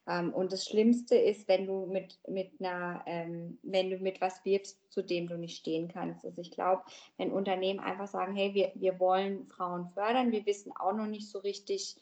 Ähm, 0.06 0.32
und 0.32 0.52
das 0.52 0.66
Schlimmste 0.66 1.16
ist, 1.16 1.48
wenn 1.48 1.66
du 1.66 1.86
mit, 1.86 2.18
mit 2.28 2.50
einer, 2.60 3.02
ähm, 3.06 3.58
wenn 3.62 3.90
du 3.90 3.98
mit 3.98 4.20
was 4.20 4.44
wirbst, 4.44 4.78
zu 4.90 5.02
dem 5.02 5.28
du 5.28 5.36
nicht 5.38 5.56
stehen 5.56 5.88
kannst. 5.88 6.24
Also 6.24 6.40
ich 6.40 6.50
glaube, 6.50 6.82
wenn 7.16 7.32
Unternehmen 7.32 7.80
einfach 7.80 8.08
sagen, 8.08 8.34
hey, 8.34 8.54
wir, 8.54 8.72
wir 8.74 9.00
wollen 9.00 9.46
Frauen 9.46 9.88
fördern, 9.88 10.32
wir 10.32 10.44
wissen 10.46 10.72
auch 10.76 10.92
noch 10.92 11.06
nicht 11.06 11.28
so 11.28 11.38
richtig, 11.38 11.96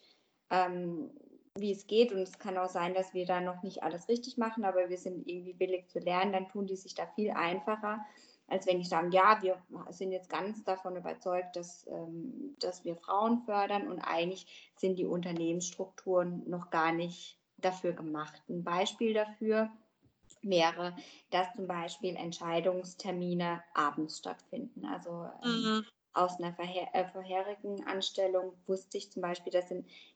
ähm, 0.49 1.11
wie 1.57 1.71
es 1.71 1.87
geht. 1.87 2.11
Und 2.11 2.21
es 2.21 2.39
kann 2.39 2.57
auch 2.57 2.69
sein, 2.69 2.93
dass 2.93 3.13
wir 3.13 3.25
da 3.25 3.41
noch 3.41 3.63
nicht 3.63 3.83
alles 3.83 4.07
richtig 4.07 4.37
machen, 4.37 4.65
aber 4.65 4.89
wir 4.89 4.97
sind 4.97 5.27
irgendwie 5.27 5.59
willig 5.59 5.87
zu 5.89 5.99
lernen, 5.99 6.33
dann 6.33 6.49
tun 6.49 6.65
die 6.65 6.75
sich 6.75 6.95
da 6.95 7.05
viel 7.15 7.31
einfacher, 7.31 8.03
als 8.47 8.67
wenn 8.67 8.79
die 8.79 8.85
sagen, 8.85 9.11
ja, 9.11 9.41
wir 9.41 9.61
sind 9.89 10.11
jetzt 10.11 10.29
ganz 10.29 10.63
davon 10.63 10.95
überzeugt, 10.95 11.55
dass, 11.55 11.87
ähm, 11.87 12.55
dass 12.59 12.83
wir 12.83 12.95
Frauen 12.95 13.43
fördern 13.45 13.87
und 13.87 13.99
eigentlich 14.01 14.71
sind 14.75 14.97
die 14.97 15.05
Unternehmensstrukturen 15.05 16.47
noch 16.49 16.69
gar 16.69 16.91
nicht 16.91 17.37
dafür 17.57 17.93
gemacht. 17.93 18.41
Ein 18.49 18.63
Beispiel 18.63 19.13
dafür 19.13 19.69
wäre, 20.41 20.95
dass 21.29 21.53
zum 21.55 21.67
Beispiel 21.67 22.15
Entscheidungstermine 22.15 23.63
abends 23.73 24.17
stattfinden. 24.17 24.85
Also 24.85 25.29
ähm, 25.43 25.51
mhm. 25.51 25.85
Aus 26.13 26.39
einer 26.39 26.55
äh, 26.59 27.05
vorherigen 27.07 27.85
Anstellung 27.85 28.53
wusste 28.67 28.97
ich 28.97 29.11
zum 29.11 29.21
Beispiel, 29.21 29.51
dass 29.51 29.73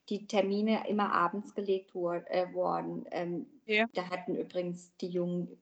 die 0.10 0.28
Termine 0.28 0.88
immer 0.88 1.12
abends 1.12 1.56
gelegt 1.56 1.96
wor 1.96 2.24
äh, 2.30 2.54
wurden. 2.54 3.06
Ähm, 3.12 3.48
ja. 3.66 3.86
Da 3.94 4.10
hatten 4.10 4.36
übrigens 4.36 4.96
die 4.98 5.10
jungen 5.10 5.58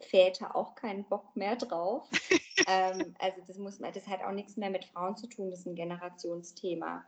Väter 0.00 0.56
auch 0.56 0.74
keinen 0.74 1.04
Bock 1.04 1.34
mehr 1.36 1.56
drauf. 1.56 2.08
ähm, 2.68 3.14
also 3.18 3.40
das 3.46 3.58
muss 3.58 3.80
man, 3.80 3.92
das 3.92 4.06
hat 4.06 4.22
auch 4.22 4.32
nichts 4.32 4.56
mehr 4.56 4.70
mit 4.70 4.84
Frauen 4.84 5.16
zu 5.16 5.26
tun, 5.26 5.50
das 5.50 5.60
ist 5.60 5.66
ein 5.66 5.74
Generationsthema. 5.74 7.04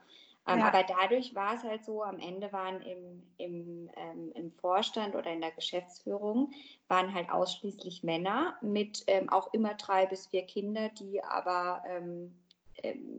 Ähm, 0.46 0.58
ja. 0.58 0.68
Aber 0.68 0.82
dadurch 0.82 1.34
war 1.34 1.54
es 1.54 1.62
halt 1.62 1.84
so, 1.84 2.02
am 2.02 2.18
Ende 2.18 2.52
waren 2.52 2.82
im, 2.82 3.22
im, 3.38 3.90
ähm, 3.96 4.32
im 4.34 4.52
Vorstand 4.52 5.14
oder 5.14 5.32
in 5.32 5.40
der 5.40 5.52
Geschäftsführung 5.52 6.52
waren 6.88 7.14
halt 7.14 7.30
ausschließlich 7.30 8.02
Männer 8.02 8.56
mit 8.60 9.04
ähm, 9.06 9.30
auch 9.30 9.52
immer 9.54 9.74
drei 9.74 10.04
bis 10.06 10.26
vier 10.26 10.42
Kinder, 10.42 10.90
die 10.90 11.24
aber 11.24 11.82
ähm, 11.88 12.34
äh, 12.36 12.43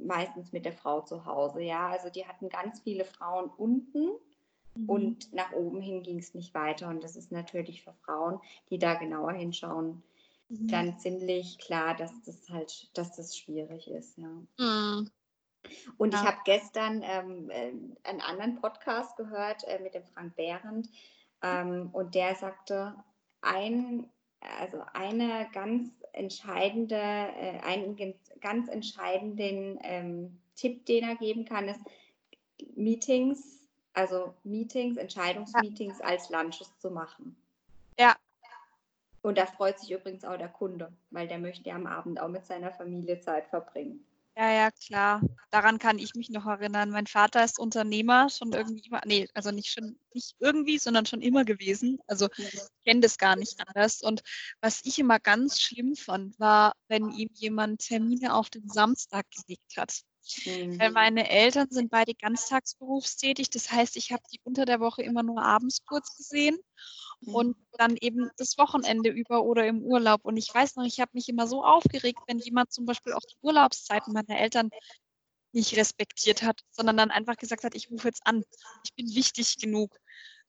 meistens 0.06 0.51
mit 0.51 0.65
der 0.65 0.73
Frau 0.73 1.01
zu 1.01 1.25
Hause, 1.25 1.62
ja. 1.62 1.88
Also 1.89 2.10
die 2.10 2.25
hatten 2.25 2.49
ganz 2.49 2.82
viele 2.82 3.06
Frauen 3.06 3.49
unten 3.49 4.10
mhm. 4.75 4.89
und 4.89 5.34
nach 5.34 5.51
oben 5.54 5.82
hin 5.82 6.04
ging 6.04 6.19
es 6.19 6.34
nicht 6.34 6.54
weiter. 6.54 6.89
Und 6.89 7.04
das 7.04 7.15
ist 7.15 7.32
natürlich 7.32 7.84
für 7.84 7.93
Frauen, 7.93 8.39
die 8.69 8.80
da 8.80 8.95
genauer 8.95 9.34
hinschauen, 9.34 10.04
mhm. 10.49 10.67
dann 10.67 10.99
ziemlich 10.99 11.58
klar, 11.58 11.95
dass 11.95 12.12
das 12.23 12.49
halt, 12.49 12.89
dass 12.97 13.15
das 13.15 13.38
schwierig 13.38 13.89
ist, 13.89 14.17
ja. 14.17 14.30
Mhm. 14.58 15.10
Und 15.97 16.13
ja. 16.13 16.19
ich 16.19 16.28
habe 16.28 16.38
gestern 16.45 17.01
ähm, 17.04 17.49
äh, 17.49 17.71
einen 18.04 18.21
anderen 18.21 18.56
Podcast 18.62 19.17
gehört 19.17 19.63
äh, 19.67 19.80
mit 19.80 19.95
dem 19.95 20.06
Frank 20.06 20.36
Behrendt 20.36 20.89
ähm, 21.41 21.89
und 21.91 22.15
der 22.15 22.36
sagte, 22.36 22.95
ein, 23.41 24.10
also 24.60 24.81
eine 24.93 25.47
ganz 25.53 25.89
entscheidende, 26.13 26.95
äh, 26.95 27.60
einen 27.63 28.15
ganz 28.41 28.69
entscheidenden 28.69 29.79
ähm, 29.84 30.39
Tipp, 30.55 30.86
den 30.86 31.03
er 31.03 31.15
geben 31.15 31.45
kann, 31.45 31.67
ist 31.67 31.81
Meetings, 32.75 33.67
also 33.93 34.34
Meetings, 34.43 34.97
Entscheidungsmeetings 34.97 35.99
ja. 35.99 36.05
als 36.05 36.29
Lunches 36.29 36.77
zu 36.79 36.89
machen. 36.89 37.36
Ja. 37.99 38.15
Und 39.21 39.38
da 39.38 39.45
freut 39.45 39.79
sich 39.79 39.91
übrigens 39.91 40.23
auch 40.23 40.38
der 40.38 40.49
Kunde, 40.49 40.93
weil 41.10 41.27
der 41.27 41.39
möchte 41.39 41.69
ja 41.69 41.75
am 41.75 41.88
Abend 41.88 42.19
auch 42.19 42.27
mit 42.27 42.45
seiner 42.45 42.71
Familie 42.71 43.19
Zeit 43.19 43.47
verbringen. 43.47 44.05
Ja, 44.38 44.52
ja, 44.52 44.71
klar. 44.71 45.21
Daran 45.50 45.80
kann 45.80 45.98
ich 45.98 46.13
mich 46.13 46.30
noch 46.30 46.45
erinnern. 46.45 46.89
Mein 46.89 47.08
Vater 47.08 47.43
ist 47.45 47.58
Unternehmer 47.58 48.30
schon 48.30 48.52
irgendwie 48.52 48.86
immer, 48.88 49.02
nee, 49.06 49.30
also 49.34 49.52
nicht 49.52 49.71
schon, 49.71 49.98
nicht 50.13 50.36
irgendwie, 50.39 50.78
sondern 50.78 51.06
schon 51.06 51.21
immer 51.21 51.45
gewesen. 51.45 52.00
Also 52.08 52.28
ich 52.38 52.60
kenne 52.86 53.00
das 53.00 53.17
gar 53.17 53.38
nicht 53.38 53.58
anders. 53.65 54.02
Und 54.02 54.24
was 54.60 54.82
ich 54.84 55.00
immer 55.00 55.19
ganz 55.21 55.62
schlimm 55.62 55.95
fand, 55.95 56.38
war, 56.38 56.74
wenn 56.89 57.12
ihm 57.12 57.30
jemand 57.34 57.80
Termine 57.82 58.34
auf 58.34 58.50
den 58.50 58.67
Samstag 58.67 59.26
gelegt 59.32 59.78
hat. 59.78 60.02
Mhm. 60.45 60.79
Weil 60.79 60.91
meine 60.91 61.29
Eltern 61.29 61.67
sind 61.69 61.91
beide 61.91 62.13
ganztagsberufstätig. 62.15 63.49
Das 63.49 63.71
heißt, 63.71 63.95
ich 63.95 64.11
habe 64.11 64.23
die 64.31 64.39
unter 64.43 64.65
der 64.65 64.79
Woche 64.79 65.03
immer 65.03 65.23
nur 65.23 65.41
abends 65.41 65.83
kurz 65.85 66.15
gesehen 66.17 66.57
und 67.25 67.55
dann 67.73 67.95
eben 67.97 68.29
das 68.38 68.57
Wochenende 68.57 69.09
über 69.09 69.43
oder 69.43 69.65
im 69.67 69.81
Urlaub. 69.81 70.25
Und 70.25 70.38
ich 70.38 70.53
weiß 70.53 70.75
noch, 70.75 70.85
ich 70.85 70.99
habe 70.99 71.11
mich 71.13 71.29
immer 71.29 71.47
so 71.47 71.63
aufgeregt, 71.63 72.19
wenn 72.27 72.39
jemand 72.39 72.71
zum 72.71 72.85
Beispiel 72.85 73.13
auch 73.13 73.21
die 73.21 73.38
Urlaubszeiten 73.41 74.13
meiner 74.13 74.39
Eltern 74.39 74.69
nicht 75.51 75.75
respektiert 75.77 76.43
hat, 76.43 76.61
sondern 76.71 76.97
dann 76.97 77.11
einfach 77.11 77.38
gesagt 77.38 77.63
hat, 77.63 77.75
ich 77.75 77.89
rufe 77.89 78.07
jetzt 78.07 78.25
an, 78.25 78.43
ich 78.83 78.93
bin 78.93 79.15
wichtig 79.15 79.57
genug. 79.57 79.97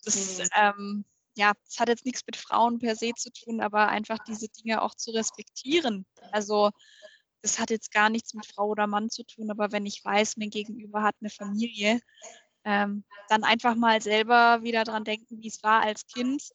Das, 0.05 0.39
mhm. 0.39 0.49
ähm, 0.55 1.05
ja, 1.37 1.53
das 1.65 1.79
hat 1.79 1.89
jetzt 1.89 2.05
nichts 2.05 2.23
mit 2.27 2.37
Frauen 2.37 2.79
per 2.79 2.97
se 2.97 3.13
zu 3.15 3.31
tun, 3.31 3.61
aber 3.61 3.89
einfach 3.89 4.19
diese 4.27 4.49
Dinge 4.49 4.83
auch 4.83 4.95
zu 4.95 5.13
respektieren. 5.13 6.07
Also 6.33 6.71
das 7.43 7.59
hat 7.59 7.71
jetzt 7.71 7.93
gar 7.93 8.11
nichts 8.11 8.35
mit 8.35 8.47
Frau 8.47 8.69
oder 8.69 8.87
Mann 8.87 9.11
zu 9.11 9.25
tun, 9.25 9.51
aber 9.51 9.73
wenn 9.73 9.87
ich 9.87 10.05
weiß, 10.05 10.37
mein 10.37 10.51
Gegenüber 10.51 11.03
hat 11.03 11.15
eine 11.21 11.31
Familie, 11.31 12.01
ähm, 12.65 13.05
dann 13.29 13.45
einfach 13.45 13.75
mal 13.77 14.03
selber 14.03 14.63
wieder 14.63 14.85
dran 14.85 15.05
denken, 15.05 15.41
wie 15.41 15.49
es 15.49 15.63
war 15.63 15.83
als 15.83 16.07
Kind, 16.07 16.51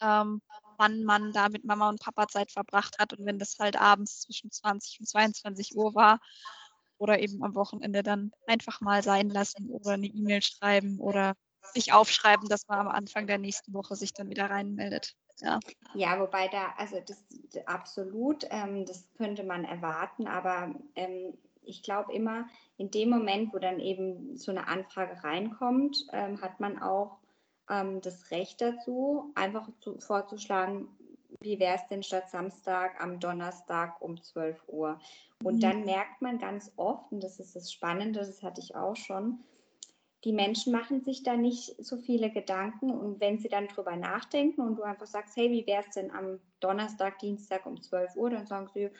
ähm, 0.00 0.40
wann 0.78 1.04
man 1.04 1.32
da 1.32 1.48
mit 1.48 1.64
Mama 1.64 1.88
und 1.88 2.00
Papa 2.00 2.28
Zeit 2.28 2.50
verbracht 2.50 2.98
hat 2.98 3.12
und 3.12 3.26
wenn 3.26 3.38
das 3.38 3.58
halt 3.58 3.76
abends 3.76 4.22
zwischen 4.22 4.50
20 4.50 5.00
und 5.00 5.06
22 5.06 5.76
Uhr 5.76 5.94
war 5.94 6.20
oder 6.98 7.18
eben 7.20 7.42
am 7.44 7.54
Wochenende 7.54 8.02
dann 8.02 8.32
einfach 8.46 8.80
mal 8.80 9.02
sein 9.02 9.28
lassen 9.28 9.68
oder 9.68 9.92
eine 9.92 10.06
E-Mail 10.06 10.42
schreiben 10.42 10.98
oder 10.98 11.34
sich 11.74 11.92
aufschreiben, 11.92 12.48
dass 12.48 12.66
man 12.68 12.80
am 12.80 12.88
Anfang 12.88 13.26
der 13.26 13.38
nächsten 13.38 13.72
Woche 13.72 13.96
sich 13.96 14.12
dann 14.12 14.30
wieder 14.30 14.50
reinmeldet. 14.50 15.14
Ja, 15.40 15.58
ja 15.94 16.20
wobei 16.20 16.48
da, 16.48 16.74
also 16.76 16.96
das 17.00 17.24
absolut, 17.66 18.46
ähm, 18.50 18.84
das 18.86 19.08
könnte 19.16 19.44
man 19.44 19.64
erwarten, 19.64 20.26
aber 20.26 20.74
ähm, 20.94 21.34
ich 21.64 21.82
glaube 21.82 22.12
immer, 22.12 22.46
in 22.76 22.90
dem 22.90 23.10
Moment, 23.10 23.52
wo 23.52 23.58
dann 23.58 23.80
eben 23.80 24.36
so 24.36 24.50
eine 24.50 24.68
Anfrage 24.68 25.22
reinkommt, 25.22 26.06
ähm, 26.12 26.40
hat 26.40 26.60
man 26.60 26.80
auch 26.82 27.18
ähm, 27.70 28.00
das 28.00 28.30
Recht 28.30 28.60
dazu, 28.60 29.32
einfach 29.34 29.68
zu, 29.80 29.98
vorzuschlagen, 30.00 30.88
wie 31.40 31.58
wäre 31.58 31.76
es 31.76 31.86
denn 31.88 32.02
statt 32.02 32.30
Samstag 32.30 33.00
am 33.02 33.20
Donnerstag 33.20 34.00
um 34.00 34.20
12 34.20 34.62
Uhr. 34.68 34.98
Und 35.42 35.56
mhm. 35.56 35.60
dann 35.60 35.84
merkt 35.84 36.22
man 36.22 36.38
ganz 36.38 36.72
oft, 36.76 37.10
und 37.12 37.22
das 37.22 37.40
ist 37.40 37.56
das 37.56 37.72
Spannende, 37.72 38.20
das 38.20 38.42
hatte 38.42 38.60
ich 38.60 38.74
auch 38.74 38.96
schon, 38.96 39.40
die 40.24 40.32
Menschen 40.32 40.72
machen 40.72 41.00
sich 41.00 41.22
da 41.22 41.36
nicht 41.36 41.84
so 41.84 41.96
viele 41.96 42.30
Gedanken 42.30 42.90
und 42.90 43.20
wenn 43.20 43.38
sie 43.38 43.48
dann 43.48 43.66
drüber 43.66 43.96
nachdenken 43.96 44.60
und 44.60 44.76
du 44.76 44.82
einfach 44.82 45.06
sagst, 45.06 45.36
hey, 45.36 45.50
wie 45.50 45.66
wäre 45.66 45.82
es 45.86 45.94
denn 45.94 46.12
am 46.12 46.38
Donnerstag, 46.60 47.18
Dienstag 47.18 47.66
um 47.66 47.80
12 47.80 48.16
Uhr, 48.16 48.30
dann 48.30 48.46
sagen 48.46 48.68
sie, 48.72 48.90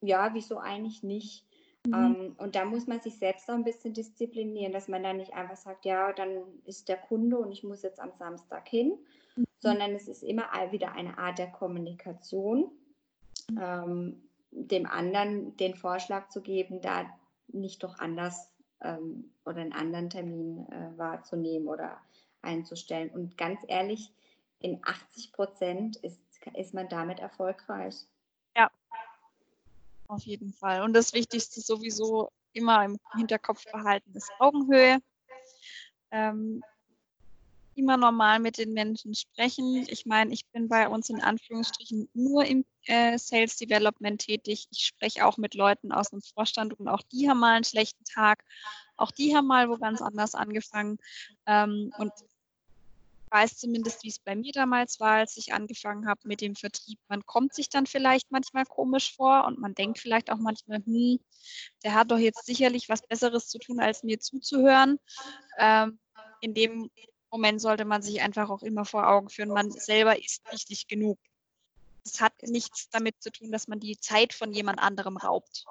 ja, 0.00 0.34
wieso 0.34 0.58
eigentlich 0.58 1.02
nicht? 1.02 1.44
Mhm. 1.84 1.94
Ähm, 1.94 2.34
und 2.38 2.54
da 2.54 2.64
muss 2.64 2.86
man 2.86 3.00
sich 3.00 3.18
selbst 3.18 3.50
auch 3.50 3.54
ein 3.54 3.64
bisschen 3.64 3.92
disziplinieren, 3.92 4.72
dass 4.72 4.86
man 4.86 5.02
dann 5.02 5.16
nicht 5.16 5.34
einfach 5.34 5.56
sagt, 5.56 5.84
ja, 5.84 6.12
dann 6.12 6.42
ist 6.64 6.88
der 6.88 6.96
Kunde 6.96 7.38
und 7.38 7.50
ich 7.50 7.64
muss 7.64 7.82
jetzt 7.82 7.98
am 7.98 8.12
Samstag 8.12 8.68
hin, 8.68 8.98
mhm. 9.34 9.44
sondern 9.58 9.92
es 9.92 10.06
ist 10.06 10.22
immer 10.22 10.44
wieder 10.70 10.92
eine 10.92 11.18
Art 11.18 11.38
der 11.38 11.50
Kommunikation, 11.50 12.70
mhm. 13.50 13.58
ähm, 13.60 14.22
dem 14.52 14.86
anderen 14.86 15.56
den 15.56 15.74
Vorschlag 15.74 16.28
zu 16.28 16.40
geben, 16.40 16.80
da 16.82 17.06
nicht 17.48 17.82
doch 17.82 17.98
anders 17.98 18.51
ähm, 18.82 19.30
oder 19.44 19.58
einen 19.58 19.72
anderen 19.72 20.10
Termin 20.10 20.66
äh, 20.70 20.98
wahrzunehmen 20.98 21.68
oder 21.68 22.00
einzustellen. 22.42 23.10
Und 23.10 23.36
ganz 23.38 23.60
ehrlich, 23.68 24.12
in 24.60 24.80
80 24.84 25.32
Prozent 25.32 25.96
ist, 25.96 26.20
ist 26.54 26.74
man 26.74 26.88
damit 26.88 27.20
erfolgreich. 27.20 28.06
Ja, 28.56 28.70
auf 30.08 30.22
jeden 30.22 30.52
Fall. 30.52 30.82
Und 30.82 30.92
das 30.92 31.12
Wichtigste 31.12 31.60
sowieso 31.60 32.30
immer 32.52 32.84
im 32.84 32.98
Hinterkopf 33.16 33.64
behalten 33.70 34.12
ist 34.14 34.30
Augenhöhe. 34.38 34.98
Ähm, 36.10 36.62
immer 37.74 37.96
normal 37.96 38.38
mit 38.38 38.58
den 38.58 38.72
Menschen 38.72 39.14
sprechen. 39.14 39.86
Ich 39.88 40.06
meine, 40.06 40.32
ich 40.32 40.46
bin 40.48 40.68
bei 40.68 40.88
uns 40.88 41.08
in 41.08 41.20
Anführungsstrichen 41.20 42.08
nur 42.14 42.44
im 42.44 42.64
äh, 42.86 43.18
Sales 43.18 43.56
Development 43.56 44.20
tätig. 44.20 44.66
Ich 44.70 44.86
spreche 44.86 45.26
auch 45.26 45.36
mit 45.36 45.54
Leuten 45.54 45.92
aus 45.92 46.10
dem 46.10 46.20
Vorstand 46.20 46.78
und 46.78 46.88
auch 46.88 47.02
die 47.12 47.28
haben 47.28 47.40
mal 47.40 47.54
einen 47.54 47.64
schlechten 47.64 48.04
Tag. 48.04 48.44
Auch 48.96 49.10
die 49.10 49.34
haben 49.34 49.46
mal 49.46 49.68
wo 49.68 49.76
ganz 49.78 50.02
anders 50.02 50.34
angefangen. 50.34 50.98
Ähm, 51.46 51.92
und 51.98 52.12
weiß 53.32 53.56
zumindest, 53.56 54.04
wie 54.04 54.08
es 54.08 54.18
bei 54.18 54.36
mir 54.36 54.52
damals 54.52 55.00
war, 55.00 55.12
als 55.12 55.36
ich 55.38 55.54
angefangen 55.54 56.06
habe 56.06 56.20
mit 56.24 56.40
dem 56.40 56.54
Vertrieb. 56.54 56.98
Man 57.08 57.24
kommt 57.24 57.54
sich 57.54 57.70
dann 57.70 57.86
vielleicht 57.86 58.30
manchmal 58.30 58.66
komisch 58.66 59.14
vor 59.14 59.46
und 59.46 59.58
man 59.58 59.74
denkt 59.74 59.98
vielleicht 59.98 60.30
auch 60.30 60.36
manchmal, 60.36 60.84
hm, 60.84 61.18
der 61.82 61.94
hat 61.94 62.10
doch 62.10 62.18
jetzt 62.18 62.44
sicherlich 62.44 62.88
was 62.88 63.06
Besseres 63.06 63.48
zu 63.48 63.58
tun, 63.58 63.80
als 63.80 64.02
mir 64.02 64.20
zuzuhören. 64.20 64.98
Ähm, 65.58 65.98
in 66.42 66.54
dem 66.54 66.90
Moment 67.32 67.62
sollte 67.62 67.86
man 67.86 68.02
sich 68.02 68.20
einfach 68.20 68.50
auch 68.50 68.62
immer 68.62 68.84
vor 68.84 69.08
Augen 69.08 69.30
führen, 69.30 69.48
man 69.48 69.70
selber 69.70 70.22
ist 70.22 70.42
wichtig 70.52 70.86
genug. 70.86 71.18
Es 72.04 72.20
hat 72.20 72.34
nichts 72.42 72.90
damit 72.90 73.22
zu 73.22 73.32
tun, 73.32 73.50
dass 73.50 73.68
man 73.68 73.80
die 73.80 73.96
Zeit 73.96 74.34
von 74.34 74.52
jemand 74.52 74.80
anderem 74.80 75.16
raubt, 75.16 75.64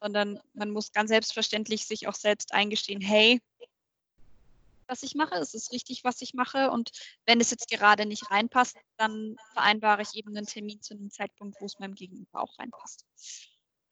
sondern 0.00 0.40
man 0.54 0.70
muss 0.70 0.92
ganz 0.92 1.08
selbstverständlich 1.08 1.86
sich 1.86 2.06
auch 2.06 2.14
selbst 2.14 2.54
eingestehen, 2.54 3.00
hey, 3.00 3.40
was 4.86 5.02
ich 5.02 5.16
mache, 5.16 5.34
es 5.34 5.54
ist 5.54 5.72
richtig, 5.72 6.04
was 6.04 6.22
ich 6.22 6.34
mache 6.34 6.70
und 6.70 6.92
wenn 7.24 7.40
es 7.40 7.50
jetzt 7.50 7.68
gerade 7.68 8.06
nicht 8.06 8.30
reinpasst, 8.30 8.76
dann 8.96 9.36
vereinbare 9.52 10.02
ich 10.02 10.14
eben 10.14 10.36
einen 10.36 10.46
Termin 10.46 10.80
zu 10.80 10.94
einem 10.94 11.10
Zeitpunkt, 11.10 11.60
wo 11.60 11.66
es 11.66 11.80
meinem 11.80 11.96
Gegenüber 11.96 12.40
auch 12.40 12.56
reinpasst. 12.60 13.04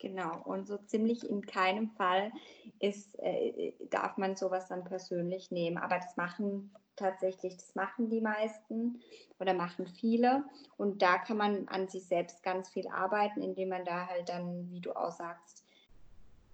Genau, 0.05 0.39
und 0.43 0.67
so 0.67 0.77
ziemlich 0.77 1.27
in 1.27 1.47
keinem 1.47 1.89
Fall 1.89 2.31
ist, 2.79 3.17
äh, 3.23 3.73
darf 3.89 4.17
man 4.17 4.35
sowas 4.35 4.67
dann 4.67 4.83
persönlich 4.83 5.49
nehmen. 5.49 5.79
Aber 5.79 5.95
das 5.95 6.15
machen 6.15 6.71
tatsächlich, 6.95 7.55
das 7.55 7.73
machen 7.73 8.11
die 8.11 8.21
meisten 8.21 9.01
oder 9.39 9.55
machen 9.55 9.87
viele. 9.87 10.43
Und 10.77 11.01
da 11.01 11.17
kann 11.17 11.37
man 11.37 11.67
an 11.69 11.87
sich 11.87 12.05
selbst 12.05 12.43
ganz 12.43 12.69
viel 12.69 12.87
arbeiten, 12.87 13.41
indem 13.41 13.69
man 13.69 13.83
da 13.83 14.05
halt 14.05 14.29
dann, 14.29 14.69
wie 14.69 14.79
du 14.79 14.95
auch 14.95 15.11
sagst, 15.11 15.65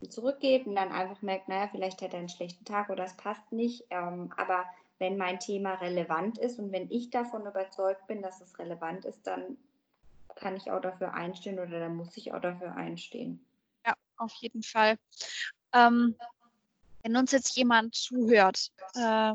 zurückgeht 0.07 0.65
und 0.65 0.77
dann 0.77 0.93
einfach 0.93 1.21
merkt, 1.21 1.49
naja, 1.49 1.67
vielleicht 1.69 2.01
hat 2.01 2.13
er 2.13 2.19
einen 2.19 2.29
schlechten 2.29 2.63
Tag 2.63 2.89
oder 2.89 3.03
es 3.03 3.17
passt 3.17 3.51
nicht. 3.51 3.83
Ähm, 3.89 4.31
aber 4.37 4.63
wenn 4.97 5.17
mein 5.17 5.41
Thema 5.41 5.73
relevant 5.73 6.37
ist 6.37 6.57
und 6.57 6.71
wenn 6.71 6.89
ich 6.89 7.09
davon 7.09 7.45
überzeugt 7.45 8.07
bin, 8.07 8.21
dass 8.21 8.39
es 8.39 8.57
relevant 8.59 9.03
ist, 9.03 9.27
dann 9.27 9.57
kann 10.41 10.57
ich 10.57 10.69
auch 10.69 10.81
dafür 10.81 11.13
einstehen 11.13 11.59
oder 11.59 11.79
dann 11.79 11.95
muss 11.95 12.17
ich 12.17 12.33
auch 12.33 12.41
dafür 12.41 12.75
einstehen. 12.75 13.45
Ja, 13.85 13.93
auf 14.17 14.33
jeden 14.41 14.63
Fall. 14.63 14.97
Ähm, 15.73 16.17
wenn 17.03 17.15
uns 17.15 17.31
jetzt 17.31 17.55
jemand 17.55 17.95
zuhört, 17.95 18.71
äh, 18.95 19.33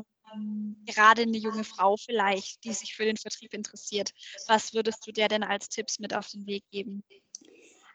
gerade 0.85 1.21
eine 1.23 1.37
junge 1.37 1.63
Frau 1.63 1.97
vielleicht, 1.97 2.63
die 2.63 2.73
sich 2.73 2.95
für 2.95 3.05
den 3.05 3.17
Vertrieb 3.17 3.53
interessiert, 3.53 4.13
was 4.47 4.73
würdest 4.73 5.07
du 5.07 5.11
der 5.11 5.29
denn 5.29 5.43
als 5.43 5.69
Tipps 5.69 5.99
mit 5.99 6.13
auf 6.13 6.27
den 6.29 6.45
Weg 6.45 6.63
geben? 6.71 7.03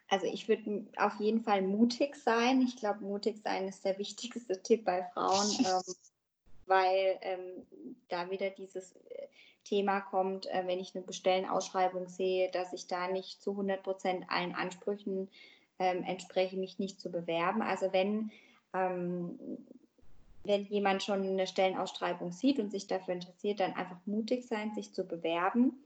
Also 0.09 0.27
ich 0.27 0.48
würde 0.48 0.87
auf 0.96 1.20
jeden 1.20 1.42
Fall 1.42 1.62
mutig 1.62 2.16
sein. 2.16 2.61
Ich 2.62 2.77
glaube, 2.77 3.05
mutig 3.05 3.38
sein 3.42 3.68
ist 3.68 3.85
der 3.85 3.98
wichtigste 3.98 4.62
Tipp 4.62 4.85
bei 4.85 5.05
Frauen, 5.14 5.48
ähm, 5.66 5.94
weil 6.66 7.18
ähm, 7.22 7.66
da 8.09 8.31
wieder 8.31 8.51
dieses 8.51 8.92
äh, 8.92 9.29
Thema 9.64 10.01
kommt, 10.01 10.46
äh, 10.46 10.66
wenn 10.66 10.81
ich 10.81 10.94
eine 10.94 11.05
Bestellenausschreibung 11.05 12.09
sehe, 12.09 12.51
dass 12.51 12.72
ich 12.72 12.87
da 12.87 13.09
nicht 13.09 13.42
zu 13.42 13.53
100 13.53 13.83
Prozent 13.83 14.25
allen 14.29 14.55
Ansprüchen 14.55 15.29
ähm, 15.79 16.05
entspreche, 16.05 16.57
mich 16.57 16.79
nicht 16.79 17.01
zu 17.01 17.11
bewerben. 17.11 17.62
Also 17.62 17.92
wenn, 17.92 18.31
ähm, 18.75 19.38
wenn 20.44 20.64
jemand 20.66 21.03
schon 21.03 21.22
eine 21.22 21.46
Stellenausschreibung 21.46 22.33
sieht 22.33 22.59
und 22.59 22.70
sich 22.70 22.87
dafür 22.87 23.14
interessiert, 23.14 23.61
dann 23.61 23.75
einfach 23.75 23.98
mutig 24.07 24.46
sein, 24.46 24.75
sich 24.75 24.92
zu 24.92 25.05
bewerben. 25.05 25.83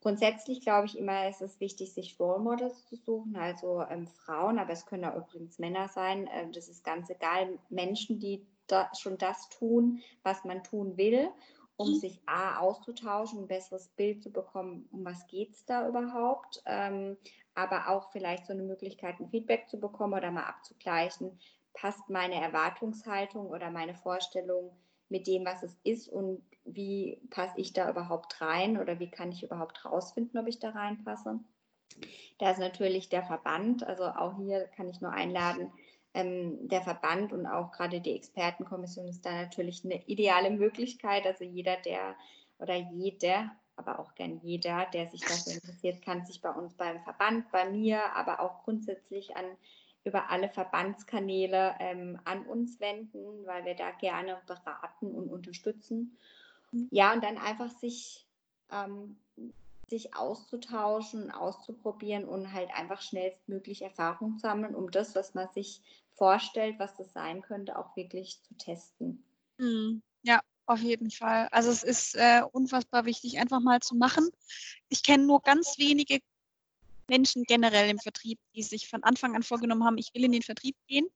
Grundsätzlich 0.00 0.60
glaube 0.60 0.86
ich 0.86 0.98
immer, 0.98 1.28
ist 1.28 1.40
es 1.40 1.60
wichtig, 1.60 1.92
sich 1.94 2.20
Role 2.20 2.40
Models 2.40 2.86
zu 2.86 2.96
suchen, 2.96 3.36
also 3.36 3.82
ähm, 3.88 4.06
Frauen, 4.06 4.58
aber 4.58 4.72
es 4.72 4.84
können 4.84 5.06
auch 5.06 5.16
übrigens 5.16 5.58
Männer 5.58 5.88
sein. 5.88 6.26
Äh, 6.26 6.50
das 6.52 6.68
ist 6.68 6.84
ganz 6.84 7.08
egal. 7.08 7.58
Menschen, 7.70 8.18
die 8.18 8.46
da 8.66 8.90
schon 8.94 9.18
das 9.18 9.48
tun, 9.48 10.02
was 10.22 10.44
man 10.44 10.62
tun 10.62 10.96
will 10.96 11.30
um 11.76 11.90
mhm. 11.90 11.94
sich 11.96 12.20
A 12.26 12.58
auszutauschen, 12.58 13.40
ein 13.40 13.48
besseres 13.48 13.88
Bild 13.88 14.22
zu 14.22 14.30
bekommen, 14.30 14.88
um 14.92 15.04
was 15.04 15.26
geht 15.26 15.52
es 15.52 15.64
da 15.64 15.88
überhaupt, 15.88 16.62
ähm, 16.66 17.16
aber 17.54 17.88
auch 17.88 18.10
vielleicht 18.12 18.46
so 18.46 18.52
eine 18.52 18.62
Möglichkeit, 18.62 19.18
ein 19.20 19.30
Feedback 19.30 19.68
zu 19.68 19.78
bekommen 19.78 20.14
oder 20.14 20.30
mal 20.30 20.44
abzugleichen, 20.44 21.38
passt 21.72 22.08
meine 22.08 22.40
Erwartungshaltung 22.40 23.48
oder 23.48 23.70
meine 23.70 23.94
Vorstellung 23.94 24.76
mit 25.08 25.26
dem, 25.26 25.44
was 25.44 25.62
es 25.62 25.76
ist 25.84 26.08
und 26.08 26.42
wie 26.64 27.20
passe 27.30 27.60
ich 27.60 27.72
da 27.72 27.90
überhaupt 27.90 28.40
rein 28.40 28.78
oder 28.78 28.98
wie 28.98 29.10
kann 29.10 29.32
ich 29.32 29.42
überhaupt 29.42 29.84
rausfinden, 29.84 30.40
ob 30.40 30.46
ich 30.46 30.60
da 30.60 30.70
reinpasse. 30.70 31.40
Da 32.38 32.50
ist 32.50 32.58
natürlich 32.58 33.08
der 33.08 33.22
Verband, 33.22 33.86
also 33.86 34.04
auch 34.04 34.36
hier 34.36 34.66
kann 34.76 34.88
ich 34.88 35.00
nur 35.00 35.12
einladen, 35.12 35.72
ähm, 36.14 36.68
der 36.68 36.82
Verband 36.82 37.32
und 37.32 37.46
auch 37.46 37.72
gerade 37.72 38.00
die 38.00 38.14
Expertenkommission 38.16 39.08
ist 39.08 39.26
da 39.26 39.32
natürlich 39.32 39.84
eine 39.84 40.02
ideale 40.06 40.50
Möglichkeit. 40.50 41.26
Also 41.26 41.44
jeder, 41.44 41.76
der 41.76 42.14
oder 42.58 42.76
jeder, 42.76 43.50
aber 43.76 43.98
auch 43.98 44.14
gern 44.14 44.40
jeder, 44.42 44.86
der 44.92 45.08
sich 45.08 45.20
dafür 45.20 45.52
interessiert, 45.54 46.02
kann 46.02 46.24
sich 46.24 46.40
bei 46.40 46.50
uns 46.50 46.74
beim 46.74 47.02
Verband, 47.02 47.50
bei 47.50 47.68
mir, 47.68 48.14
aber 48.14 48.40
auch 48.40 48.62
grundsätzlich 48.64 49.36
an 49.36 49.44
über 50.04 50.30
alle 50.30 50.50
Verbandskanäle 50.50 51.74
ähm, 51.80 52.20
an 52.24 52.44
uns 52.46 52.78
wenden, 52.78 53.46
weil 53.46 53.64
wir 53.64 53.74
da 53.74 53.90
gerne 53.90 54.38
beraten 54.46 55.14
und 55.14 55.30
unterstützen. 55.30 56.16
Ja, 56.90 57.14
und 57.14 57.24
dann 57.24 57.38
einfach 57.38 57.70
sich, 57.70 58.26
ähm, 58.70 59.16
sich 59.88 60.14
auszutauschen, 60.14 61.30
auszuprobieren 61.30 62.26
und 62.26 62.52
halt 62.52 62.70
einfach 62.74 63.00
schnellstmöglich 63.00 63.82
Erfahrung 63.82 64.38
sammeln, 64.38 64.74
um 64.74 64.90
das, 64.90 65.14
was 65.14 65.34
man 65.34 65.48
sich 65.54 65.80
vorstellt, 66.14 66.78
was 66.78 66.96
das 66.96 67.12
sein 67.12 67.42
könnte, 67.42 67.78
auch 67.78 67.96
wirklich 67.96 68.40
zu 68.42 68.54
testen. 68.54 69.24
Mhm. 69.58 70.02
Ja, 70.22 70.40
auf 70.66 70.80
jeden 70.80 71.10
Fall. 71.10 71.48
Also 71.50 71.70
es 71.70 71.82
ist 71.82 72.14
äh, 72.16 72.42
unfassbar 72.52 73.04
wichtig, 73.04 73.38
einfach 73.38 73.60
mal 73.60 73.80
zu 73.80 73.94
machen. 73.94 74.30
Ich 74.88 75.02
kenne 75.02 75.24
nur 75.24 75.42
ganz 75.42 75.78
wenige 75.78 76.20
Menschen 77.08 77.44
generell 77.44 77.90
im 77.90 77.98
Vertrieb, 77.98 78.38
die 78.54 78.62
sich 78.62 78.88
von 78.88 79.02
Anfang 79.02 79.36
an 79.36 79.42
vorgenommen 79.42 79.84
haben, 79.84 79.98
ich 79.98 80.14
will 80.14 80.24
in 80.24 80.32
den 80.32 80.42
Vertrieb 80.42 80.76
gehen, 80.86 81.06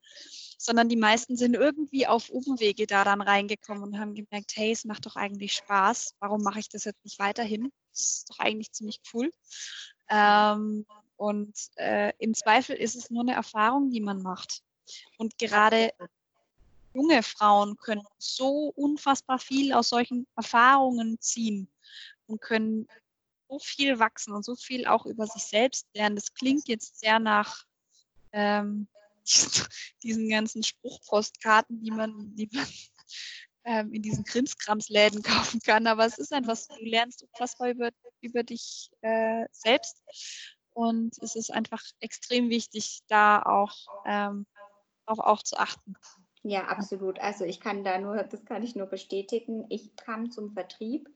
sondern 0.59 0.89
die 0.89 0.97
meisten 0.97 1.37
sind 1.37 1.55
irgendwie 1.55 2.07
auf 2.07 2.29
Umwege 2.29 2.87
da 2.87 3.05
dann 3.05 3.23
reingekommen 3.23 3.83
und 3.83 3.99
haben 3.99 4.15
gemerkt, 4.15 4.53
hey, 4.55 4.73
es 4.73 4.85
macht 4.85 5.07
doch 5.07 5.17
eigentlich 5.17 5.55
Spaß, 5.55 6.15
warum 6.21 6.43
mache 6.43 6.61
ich 6.61 6.69
das 6.69 6.85
jetzt 6.85 7.03
nicht 7.05 7.19
weiterhin? 7.19 7.73
Das 7.93 8.01
ist 8.01 8.31
doch 8.31 8.39
eigentlich 8.39 8.73
ziemlich 8.73 9.01
cool. 9.15 9.33
Ähm, 10.11 10.85
und 11.17 11.55
äh, 11.77 12.13
im 12.19 12.35
Zweifel 12.35 12.77
ist 12.77 12.95
es 12.95 13.11
nur 13.11 13.23
eine 13.23 13.35
Erfahrung, 13.35 13.91
die 13.91 14.01
man 14.01 14.23
macht. 14.23 14.63
Und 15.16 15.38
gerade 15.38 15.92
junge 16.94 17.22
Frauen 17.22 17.77
können 17.77 18.03
so 18.18 18.72
unfassbar 18.74 19.38
viel 19.38 19.72
aus 19.72 19.90
solchen 19.90 20.27
Erfahrungen 20.37 21.20
ziehen 21.20 21.68
und 22.27 22.40
können 22.40 22.88
so 23.48 23.59
viel 23.59 23.98
wachsen 23.98 24.35
und 24.35 24.44
so 24.44 24.55
viel 24.57 24.87
auch 24.87 25.07
über 25.07 25.27
sich 25.27 25.44
selbst 25.44 25.87
lernen. 25.94 26.16
Das 26.16 26.35
klingt 26.35 26.68
jetzt 26.68 27.01
sehr 27.01 27.18
nach 27.18 27.64
ähm, 28.33 28.88
diesen 30.03 30.29
ganzen 30.29 30.62
Spruchpostkarten, 30.62 31.83
die 31.83 31.90
man, 31.90 32.35
die 32.35 32.48
man 32.53 32.66
ähm, 33.64 33.92
in 33.92 34.03
diesen 34.03 34.24
Krimskramsläden 34.24 35.22
kaufen 35.22 35.61
kann. 35.61 35.87
Aber 35.87 36.05
es 36.05 36.18
ist 36.18 36.33
einfach 36.33 36.57
so, 36.57 36.74
du 36.74 36.85
lernst 36.85 37.22
unfassbar 37.22 37.70
über, 37.70 37.90
über 38.20 38.42
dich 38.42 38.90
äh, 39.03 39.44
selbst. 39.53 40.03
Und 40.74 41.16
es 41.22 41.35
ist 41.35 41.51
einfach 41.53 41.83
extrem 42.01 42.51
wichtig, 42.51 43.01
da 43.09 43.42
auch 43.42 43.74
ähm, 44.07 44.46
darauf 45.09 45.25
auch 45.25 45.42
zu 45.42 45.57
achten. 45.57 45.94
Ja, 46.42 46.66
absolut. 46.66 47.21
Also 47.21 47.44
ich 47.44 47.61
kann 47.61 47.85
da 47.85 47.99
nur, 47.99 48.23
das 48.23 48.44
kann 48.44 48.62
ich 48.62 48.77
nur 48.77 48.87
bestätigen. 48.87 49.66
Ich 49.68 49.97
kam 49.97 50.31
zum 50.31 50.53
Vertrieb 50.53 51.09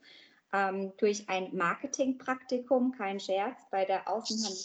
ähm, 0.51 0.93
durch 0.97 1.29
ein 1.29 1.55
Marketingpraktikum, 1.55 2.91
kein 2.91 3.19
Scherz, 3.19 3.61
bei 3.71 3.85
der 3.85 4.09
Außenhandel 4.09 4.59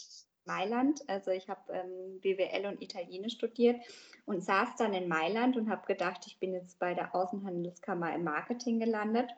Mailand. 0.45 1.07
Also 1.07 1.31
ich 1.31 1.47
habe 1.47 1.61
ähm, 1.71 2.19
BWL 2.21 2.65
und 2.65 2.81
Italienisch 2.81 3.33
studiert 3.33 3.81
und 4.25 4.43
saß 4.43 4.75
dann 4.77 4.93
in 4.93 5.07
Mailand 5.07 5.55
und 5.57 5.69
habe 5.69 5.85
gedacht, 5.85 6.25
ich 6.27 6.39
bin 6.39 6.53
jetzt 6.53 6.79
bei 6.79 6.93
der 6.93 7.15
Außenhandelskammer 7.15 8.13
im 8.15 8.23
Marketing 8.23 8.79
gelandet 8.79 9.29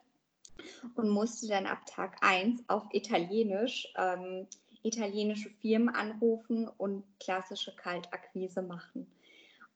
und 0.95 1.10
musste 1.10 1.47
dann 1.47 1.65
ab 1.65 1.86
Tag 1.86 2.17
1 2.21 2.63
auf 2.67 2.84
Italienisch 2.91 3.93
ähm, 3.97 4.47
italienische 4.84 5.49
Firmen 5.62 5.93
anrufen 5.93 6.67
und 6.67 7.04
klassische 7.19 7.75
Kaltakquise 7.75 8.62
machen. 8.62 9.08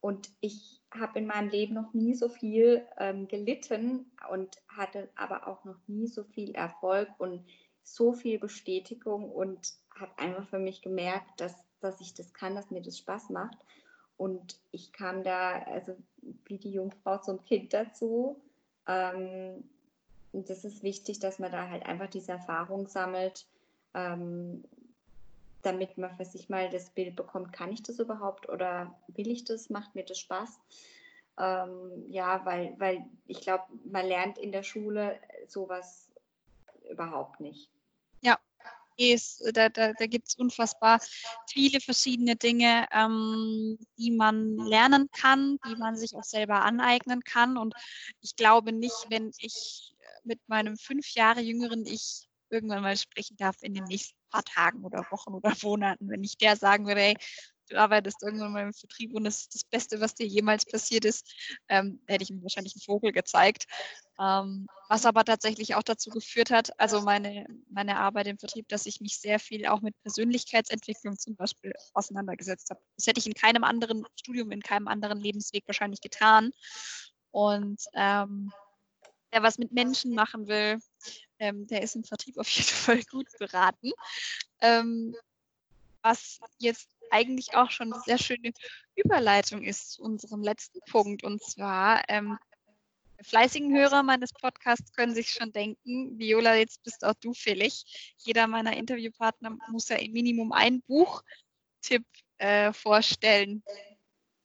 Und 0.05 0.29
ich 0.39 0.79
habe 0.91 1.17
in 1.17 1.25
meinem 1.25 1.49
Leben 1.49 1.73
noch 1.73 1.95
nie 1.95 2.13
so 2.13 2.29
viel 2.29 2.85
ähm, 2.99 3.27
gelitten 3.27 4.05
und 4.29 4.55
hatte 4.67 5.09
aber 5.15 5.47
auch 5.47 5.65
noch 5.65 5.79
nie 5.87 6.05
so 6.05 6.23
viel 6.23 6.53
Erfolg 6.53 7.09
und 7.17 7.43
so 7.81 8.13
viel 8.13 8.37
Bestätigung 8.37 9.31
und 9.31 9.73
habe 9.99 10.11
einfach 10.19 10.47
für 10.47 10.59
mich 10.59 10.83
gemerkt, 10.83 11.41
dass, 11.41 11.55
dass 11.81 12.01
ich 12.01 12.13
das 12.13 12.35
kann, 12.35 12.53
dass 12.53 12.69
mir 12.69 12.83
das 12.83 12.99
Spaß 12.99 13.31
macht. 13.31 13.57
Und 14.15 14.59
ich 14.71 14.93
kam 14.93 15.23
da, 15.23 15.53
also 15.63 15.97
wie 16.45 16.59
die 16.59 16.73
Jungfrau 16.73 17.17
zum 17.17 17.43
Kind 17.43 17.73
dazu. 17.73 18.39
Ähm, 18.87 19.63
und 20.33 20.51
das 20.51 20.65
ist 20.65 20.83
wichtig, 20.83 21.17
dass 21.17 21.39
man 21.39 21.51
da 21.51 21.67
halt 21.67 21.83
einfach 21.83 22.11
diese 22.11 22.33
Erfahrung 22.33 22.87
sammelt, 22.87 23.47
ähm, 23.95 24.65
damit 25.65 25.97
man 25.97 26.15
für 26.15 26.25
sich 26.25 26.49
mal 26.49 26.69
das 26.69 26.89
Bild 26.89 27.15
bekommt, 27.15 27.53
kann 27.53 27.71
ich 27.71 27.83
das 27.83 27.99
überhaupt 27.99 28.49
oder 28.49 28.99
will 29.07 29.29
ich 29.29 29.43
das, 29.43 29.69
macht 29.69 29.95
mir 29.95 30.03
das 30.03 30.19
Spaß? 30.19 30.59
Ähm, 31.37 32.05
ja, 32.07 32.45
weil, 32.45 32.75
weil 32.77 33.05
ich 33.27 33.41
glaube, 33.41 33.63
man 33.83 34.05
lernt 34.05 34.37
in 34.37 34.51
der 34.51 34.63
Schule 34.63 35.19
sowas 35.47 36.11
überhaupt 36.89 37.39
nicht. 37.39 37.69
Ja, 38.21 38.39
ist, 38.97 39.43
da, 39.53 39.69
da, 39.69 39.93
da 39.93 40.05
gibt 40.05 40.27
es 40.27 40.35
unfassbar 40.35 41.01
viele 41.47 41.81
verschiedene 41.81 42.35
Dinge, 42.35 42.87
ähm, 42.91 43.77
die 43.97 44.11
man 44.11 44.55
lernen 44.57 45.09
kann, 45.11 45.57
die 45.67 45.75
man 45.75 45.97
sich 45.97 46.15
auch 46.15 46.23
selber 46.23 46.61
aneignen 46.61 47.21
kann. 47.23 47.57
Und 47.57 47.73
ich 48.21 48.35
glaube 48.35 48.71
nicht, 48.71 49.07
wenn 49.09 49.31
ich 49.39 49.93
mit 50.23 50.39
meinem 50.47 50.77
fünf 50.77 51.09
Jahre 51.11 51.41
jüngeren 51.41 51.85
Ich 51.85 52.27
irgendwann 52.49 52.83
mal 52.83 52.95
sprechen 52.95 53.35
darf 53.37 53.57
in 53.61 53.73
den 53.73 53.83
nächsten 53.85 54.17
paar 54.35 54.43
Tagen 54.43 54.83
oder 54.83 55.05
Wochen 55.11 55.33
oder 55.33 55.51
Monaten, 55.63 56.09
wenn 56.09 56.23
ich 56.23 56.37
der 56.37 56.55
sagen 56.55 56.87
würde, 56.87 57.01
hey, 57.01 57.17
du 57.69 57.77
arbeitest 57.77 58.21
irgendwann 58.21 58.53
mal 58.53 58.63
im 58.63 58.73
Vertrieb 58.73 59.13
und 59.13 59.23
das 59.23 59.41
ist 59.41 59.55
das 59.55 59.63
Beste, 59.63 59.99
was 59.99 60.13
dir 60.13 60.27
jemals 60.27 60.65
passiert 60.65 61.05
ist, 61.05 61.33
ähm, 61.67 61.99
hätte 62.07 62.23
ich 62.23 62.29
ihm 62.29 62.41
wahrscheinlich 62.43 62.75
einen 62.75 62.81
Vogel 62.81 63.11
gezeigt. 63.11 63.65
Ähm, 64.19 64.67
was 64.87 65.05
aber 65.05 65.25
tatsächlich 65.25 65.75
auch 65.75 65.83
dazu 65.83 66.09
geführt 66.09 66.51
hat, 66.51 66.79
also 66.79 67.01
meine, 67.01 67.45
meine 67.69 67.97
Arbeit 67.97 68.27
im 68.27 68.37
Vertrieb, 68.37 68.67
dass 68.69 68.85
ich 68.85 69.01
mich 69.01 69.19
sehr 69.19 69.39
viel 69.39 69.65
auch 69.65 69.81
mit 69.81 69.99
Persönlichkeitsentwicklung 70.03 71.17
zum 71.17 71.35
Beispiel 71.35 71.73
auseinandergesetzt 71.93 72.69
habe. 72.69 72.79
Das 72.95 73.07
hätte 73.07 73.19
ich 73.19 73.25
in 73.25 73.33
keinem 73.33 73.63
anderen 73.63 74.05
Studium, 74.19 74.51
in 74.51 74.61
keinem 74.61 74.87
anderen 74.87 75.19
Lebensweg 75.19 75.63
wahrscheinlich 75.65 76.01
getan. 76.01 76.51
Und 77.31 77.81
ähm, 77.93 78.51
wer 79.31 79.43
was 79.43 79.57
mit 79.57 79.73
Menschen 79.73 80.13
machen 80.13 80.47
will, 80.47 80.79
ähm, 81.39 81.67
der 81.67 81.81
ist 81.81 81.95
im 81.95 82.03
Vertrieb 82.03 82.37
auf 82.37 82.49
jeden 82.49 82.67
Fall 82.69 83.03
gut 83.03 83.27
beraten. 83.39 83.91
Ähm, 84.61 85.15
was 86.01 86.39
jetzt 86.59 86.89
eigentlich 87.11 87.55
auch 87.55 87.71
schon 87.71 87.91
eine 87.91 88.01
sehr 88.01 88.17
schöne 88.17 88.51
Überleitung 88.95 89.63
ist 89.63 89.93
zu 89.93 90.03
unserem 90.03 90.43
letzten 90.43 90.79
Punkt. 90.91 91.23
Und 91.23 91.41
zwar, 91.43 92.03
ähm, 92.09 92.37
fleißigen 93.21 93.75
Hörer 93.75 94.03
meines 94.03 94.31
Podcasts 94.33 94.93
können 94.93 95.15
sich 95.15 95.29
schon 95.31 95.51
denken, 95.51 96.17
Viola, 96.17 96.55
jetzt 96.55 96.83
bist 96.83 97.03
auch 97.03 97.13
du 97.15 97.33
fällig. 97.33 98.13
Jeder 98.17 98.47
meiner 98.47 98.75
Interviewpartner 98.75 99.57
muss 99.69 99.89
ja 99.89 99.97
im 99.97 100.11
Minimum 100.11 100.51
ein 100.51 100.81
Buchtipp 100.83 102.05
äh, 102.37 102.73
vorstellen, 102.73 103.63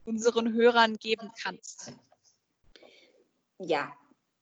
unseren 0.05 0.53
Hörern 0.53 0.97
geben 0.97 1.31
kannst. 1.43 1.93
Ja, 3.59 3.93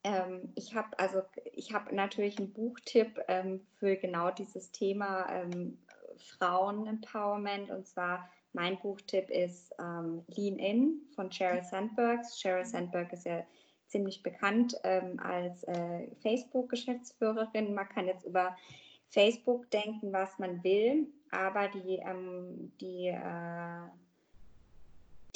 ähm, 0.09 0.53
ich 0.55 0.75
habe 0.75 0.99
also 0.99 1.23
ich 1.53 1.73
natürlich 1.93 2.39
einen 2.39 2.53
Buchtipp 2.53 3.21
ähm, 3.29 3.61
für 3.79 3.97
genau 3.97 4.31
dieses 4.31 4.73
Thema 4.73 5.29
ähm, 5.31 5.79
Frauen-Empowerment. 6.39 7.71
Und 7.71 7.87
zwar 7.87 8.29
mein 8.53 8.79
Buchtipp 8.79 9.31
ist 9.31 9.75
ähm, 9.79 10.25
Lean 10.29 10.59
In 10.59 11.03
von 11.15 11.31
Sheryl 11.31 11.63
Sandberg. 11.63 12.21
Sheryl 12.35 12.65
Sandberg 12.65 13.13
ist 13.13 13.27
ja 13.27 13.45
ziemlich 13.87 14.23
bekannt 14.23 14.77
ähm, 14.85 15.19
als 15.21 15.65
äh, 15.65 16.09
Facebook-Geschäftsführerin. 16.23 17.75
Man 17.75 17.89
kann 17.89 18.07
jetzt 18.07 18.27
über 18.27 18.57
Facebook 19.11 19.71
denken, 19.71 20.13
was 20.13 20.39
man 20.39 20.63
will, 20.63 21.07
aber 21.31 21.69
die, 21.69 21.97
ähm, 21.97 22.73
die 22.81 23.09
äh, 23.09 23.89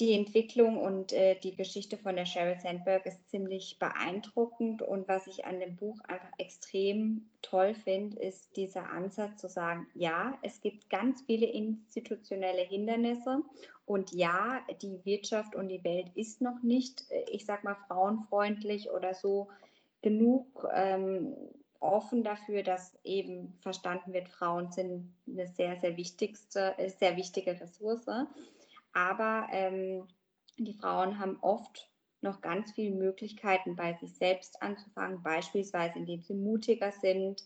die 0.01 0.14
Entwicklung 0.14 0.78
und 0.78 1.12
äh, 1.12 1.38
die 1.38 1.55
Geschichte 1.55 1.99
von 1.99 2.16
der 2.16 2.24
Sheryl 2.24 2.59
Sandberg 2.59 3.05
ist 3.07 3.28
ziemlich 3.28 3.78
beeindruckend. 3.78 4.82
Und 4.82 5.07
was 5.07 5.26
ich 5.26 5.45
an 5.45 5.61
dem 5.61 5.76
Buch 5.76 6.01
einfach 6.09 6.30
extrem 6.38 7.28
toll 7.43 7.74
finde, 7.74 8.18
ist 8.18 8.57
dieser 8.57 8.90
Ansatz 8.90 9.40
zu 9.40 9.49
sagen, 9.49 9.86
ja, 9.95 10.38
es 10.43 10.61
gibt 10.61 10.88
ganz 10.88 11.22
viele 11.22 11.47
institutionelle 11.47 12.62
Hindernisse 12.62 13.43
und 13.84 14.12
ja, 14.12 14.61
die 14.80 15.05
Wirtschaft 15.05 15.55
und 15.55 15.68
die 15.68 15.84
Welt 15.84 16.07
ist 16.14 16.40
noch 16.40 16.62
nicht, 16.62 17.05
äh, 17.11 17.24
ich 17.30 17.45
sag 17.45 17.62
mal, 17.64 17.76
frauenfreundlich 17.86 18.90
oder 18.90 19.14
so 19.14 19.49
genug 20.01 20.66
ähm, 20.74 21.34
offen 21.80 22.22
dafür, 22.22 22.62
dass 22.62 22.95
eben 23.05 23.55
verstanden 23.61 24.12
wird, 24.12 24.28
Frauen 24.28 24.70
sind 24.70 25.12
eine 25.28 25.49
sehr, 25.49 25.76
sehr 25.76 25.97
wichtigste, 25.97 26.74
äh, 26.78 26.88
sehr 26.88 27.16
wichtige 27.16 27.61
Ressource. 27.61 28.07
Aber 28.93 29.49
ähm, 29.51 30.07
die 30.59 30.74
Frauen 30.74 31.18
haben 31.18 31.38
oft 31.40 31.88
noch 32.20 32.40
ganz 32.40 32.72
viele 32.72 32.95
Möglichkeiten 32.95 33.76
bei 33.76 33.95
sich 33.95 34.14
selbst 34.14 34.62
anzufangen, 34.62 35.22
beispielsweise 35.22 35.99
indem 35.99 36.22
sie 36.22 36.34
mutiger 36.34 36.93
sind 36.93 37.43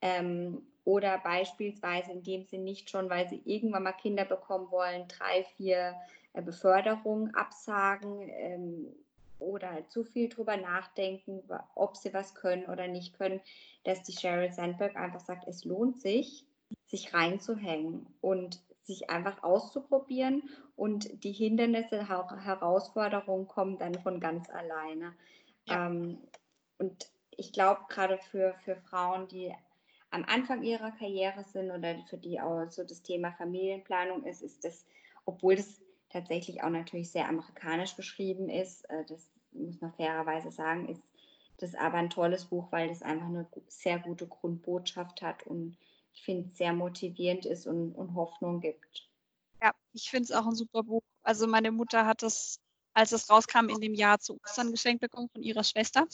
ähm, 0.00 0.62
oder 0.84 1.18
beispielsweise 1.18 2.12
indem 2.12 2.44
sie 2.44 2.58
nicht 2.58 2.90
schon, 2.90 3.10
weil 3.10 3.28
sie 3.28 3.42
irgendwann 3.44 3.82
mal 3.82 3.92
Kinder 3.92 4.24
bekommen 4.24 4.70
wollen, 4.70 5.08
drei, 5.08 5.44
vier 5.56 5.94
äh, 6.32 6.42
Beförderungen 6.42 7.34
absagen 7.34 8.28
ähm, 8.28 8.86
oder 9.40 9.88
zu 9.88 10.04
viel 10.04 10.28
drüber 10.28 10.56
nachdenken, 10.56 11.42
ob 11.74 11.96
sie 11.96 12.12
was 12.14 12.34
können 12.34 12.66
oder 12.66 12.88
nicht 12.88 13.16
können, 13.18 13.40
dass 13.84 14.02
die 14.02 14.12
Sheryl 14.12 14.52
Sandberg 14.52 14.96
einfach 14.96 15.20
sagt, 15.20 15.48
es 15.48 15.64
lohnt 15.64 16.00
sich, 16.00 16.44
sich 16.86 17.14
reinzuhängen. 17.14 18.06
Und 18.20 18.60
sich 18.90 19.08
einfach 19.08 19.42
auszuprobieren 19.42 20.42
und 20.74 21.22
die 21.24 21.32
Hindernisse, 21.32 22.08
Herausforderungen 22.08 23.46
kommen 23.46 23.78
dann 23.78 23.94
von 23.94 24.18
ganz 24.18 24.50
alleine. 24.50 25.14
Ja. 25.66 25.86
Ähm, 25.86 26.18
und 26.78 27.08
ich 27.30 27.52
glaube, 27.52 27.82
gerade 27.88 28.18
für, 28.18 28.54
für 28.64 28.76
Frauen, 28.76 29.28
die 29.28 29.54
am 30.10 30.24
Anfang 30.24 30.62
ihrer 30.62 30.90
Karriere 30.90 31.44
sind 31.44 31.70
oder 31.70 31.96
für 32.08 32.18
die 32.18 32.40
auch 32.40 32.68
so 32.68 32.82
das 32.82 33.02
Thema 33.02 33.30
Familienplanung 33.32 34.24
ist, 34.24 34.42
ist 34.42 34.64
das, 34.64 34.84
obwohl 35.24 35.54
das 35.54 35.80
tatsächlich 36.08 36.62
auch 36.64 36.70
natürlich 36.70 37.12
sehr 37.12 37.28
amerikanisch 37.28 37.94
geschrieben 37.94 38.48
ist, 38.48 38.88
äh, 38.90 39.04
das 39.08 39.30
muss 39.52 39.80
man 39.80 39.92
fairerweise 39.92 40.50
sagen, 40.50 40.88
ist 40.88 41.02
das 41.58 41.74
aber 41.74 41.98
ein 41.98 42.10
tolles 42.10 42.46
Buch, 42.46 42.72
weil 42.72 42.88
das 42.88 43.02
einfach 43.02 43.26
eine 43.26 43.46
sehr 43.68 43.98
gute 43.98 44.26
Grundbotschaft 44.26 45.22
hat 45.22 45.46
und 45.46 45.76
ich 46.12 46.22
finde, 46.22 46.54
sehr 46.54 46.72
motivierend 46.72 47.46
ist 47.46 47.66
und, 47.66 47.92
und 47.94 48.14
Hoffnung 48.14 48.60
gibt. 48.60 49.08
Ja, 49.62 49.72
ich 49.92 50.10
finde 50.10 50.24
es 50.24 50.32
auch 50.32 50.46
ein 50.46 50.54
super 50.54 50.82
Buch. 50.82 51.02
Also 51.22 51.46
meine 51.46 51.70
Mutter 51.70 52.06
hat 52.06 52.22
das 52.22 52.60
als 52.94 53.12
es 53.12 53.30
rauskam, 53.30 53.68
in 53.68 53.80
dem 53.80 53.94
Jahr 53.94 54.18
zu 54.18 54.38
Ostern 54.44 54.70
geschenkt 54.72 55.00
bekommen 55.00 55.28
von 55.32 55.42
ihrer 55.42 55.64
Schwester. 55.64 56.06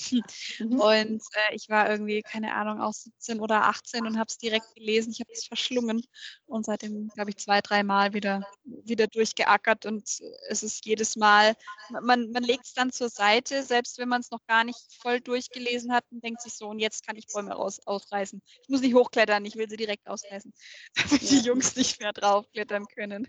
Mhm. 0.58 0.80
Und 0.80 1.22
äh, 1.32 1.54
ich 1.54 1.68
war 1.68 1.90
irgendwie, 1.90 2.22
keine 2.22 2.54
Ahnung, 2.54 2.80
auch 2.80 2.92
17 2.92 3.40
oder 3.40 3.64
18 3.64 4.06
und 4.06 4.18
habe 4.18 4.26
es 4.28 4.38
direkt 4.38 4.74
gelesen. 4.74 5.10
Ich 5.10 5.20
habe 5.20 5.32
es 5.32 5.46
verschlungen 5.46 6.02
und 6.46 6.66
seitdem, 6.66 7.08
glaube 7.08 7.30
ich, 7.30 7.36
zwei, 7.38 7.60
dreimal 7.60 8.12
wieder, 8.12 8.42
wieder 8.64 9.06
durchgeackert. 9.06 9.86
Und 9.86 10.08
es 10.48 10.62
ist 10.62 10.84
jedes 10.84 11.16
Mal, 11.16 11.54
man, 12.02 12.30
man 12.30 12.42
legt 12.42 12.66
es 12.66 12.74
dann 12.74 12.92
zur 12.92 13.08
Seite, 13.08 13.62
selbst 13.62 13.98
wenn 13.98 14.08
man 14.08 14.20
es 14.20 14.30
noch 14.30 14.44
gar 14.46 14.64
nicht 14.64 14.78
voll 15.00 15.20
durchgelesen 15.20 15.92
hat 15.92 16.04
und 16.10 16.22
denkt 16.22 16.42
sich 16.42 16.54
so, 16.54 16.68
und 16.68 16.78
jetzt 16.78 17.06
kann 17.06 17.16
ich 17.16 17.26
Bäume 17.26 17.52
raus, 17.52 17.80
ausreißen. 17.84 18.42
Ich 18.62 18.68
muss 18.68 18.80
nicht 18.80 18.94
hochklettern, 18.94 19.44
ich 19.44 19.56
will 19.56 19.68
sie 19.68 19.76
direkt 19.76 20.06
ausreißen, 20.06 20.52
damit 20.94 21.22
ja. 21.22 21.28
die 21.28 21.46
Jungs 21.46 21.76
nicht 21.76 22.00
mehr 22.00 22.12
draufklettern 22.12 22.86
können. 22.86 23.28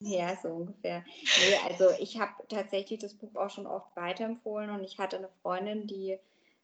Ja, 0.00 0.38
so 0.42 0.48
ungefähr. 0.48 1.04
Nee, 1.38 1.56
also 1.68 1.90
ich 1.98 2.18
habe 2.18 2.32
tatsächlich 2.48 2.89
das 2.98 3.14
Buch 3.14 3.34
auch 3.36 3.50
schon 3.50 3.66
oft 3.66 3.94
weiterempfohlen 3.96 4.70
und 4.70 4.84
ich 4.84 4.98
hatte 4.98 5.16
eine 5.16 5.28
Freundin, 5.42 5.86
die 5.86 6.18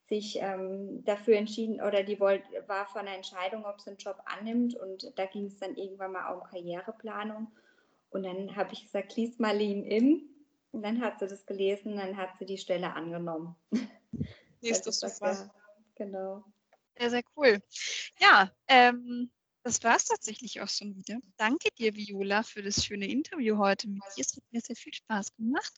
sich 0.08 0.38
ähm, 0.40 1.02
dafür 1.04 1.36
entschieden 1.36 1.80
oder 1.80 2.02
die 2.04 2.20
wollt, 2.20 2.42
war 2.68 2.86
vor 2.86 3.00
einer 3.00 3.14
Entscheidung, 3.14 3.64
ob 3.64 3.80
sie 3.80 3.90
einen 3.90 3.98
Job 3.98 4.20
annimmt 4.24 4.76
und 4.76 5.12
da 5.16 5.26
ging 5.26 5.46
es 5.46 5.58
dann 5.58 5.74
irgendwann 5.76 6.12
mal 6.12 6.32
um 6.32 6.44
Karriereplanung 6.44 7.48
und 8.10 8.22
dann 8.22 8.54
habe 8.54 8.72
ich 8.72 8.84
gesagt, 8.84 9.16
lies 9.16 9.38
mal 9.38 9.56
Lean 9.56 9.82
In 9.84 10.28
und 10.72 10.82
dann 10.82 11.00
hat 11.00 11.18
sie 11.18 11.26
das 11.26 11.46
gelesen 11.46 11.92
und 11.92 11.98
dann 11.98 12.16
hat 12.16 12.38
sie 12.38 12.46
die 12.46 12.58
Stelle 12.58 12.92
angenommen. 12.92 13.56
Nee, 14.60 14.70
ist 14.70 14.86
das 14.86 15.00
super. 15.00 15.50
Genau. 15.96 16.44
Sehr, 16.98 17.10
sehr 17.10 17.22
cool. 17.36 17.58
Ja, 18.18 18.50
ähm, 18.68 19.30
das 19.66 19.82
war 19.82 19.96
es 19.96 20.04
tatsächlich 20.04 20.60
auch 20.60 20.68
schon 20.68 20.94
wieder. 20.94 21.18
Danke 21.36 21.70
dir, 21.76 21.92
Viola, 21.96 22.44
für 22.44 22.62
das 22.62 22.84
schöne 22.84 23.08
Interview 23.08 23.58
heute 23.58 23.88
mit 23.88 24.00
dir. 24.16 24.20
Es 24.20 24.36
hat 24.36 24.44
mir 24.52 24.60
sehr 24.60 24.76
viel 24.76 24.94
Spaß 24.94 25.34
gemacht. 25.34 25.72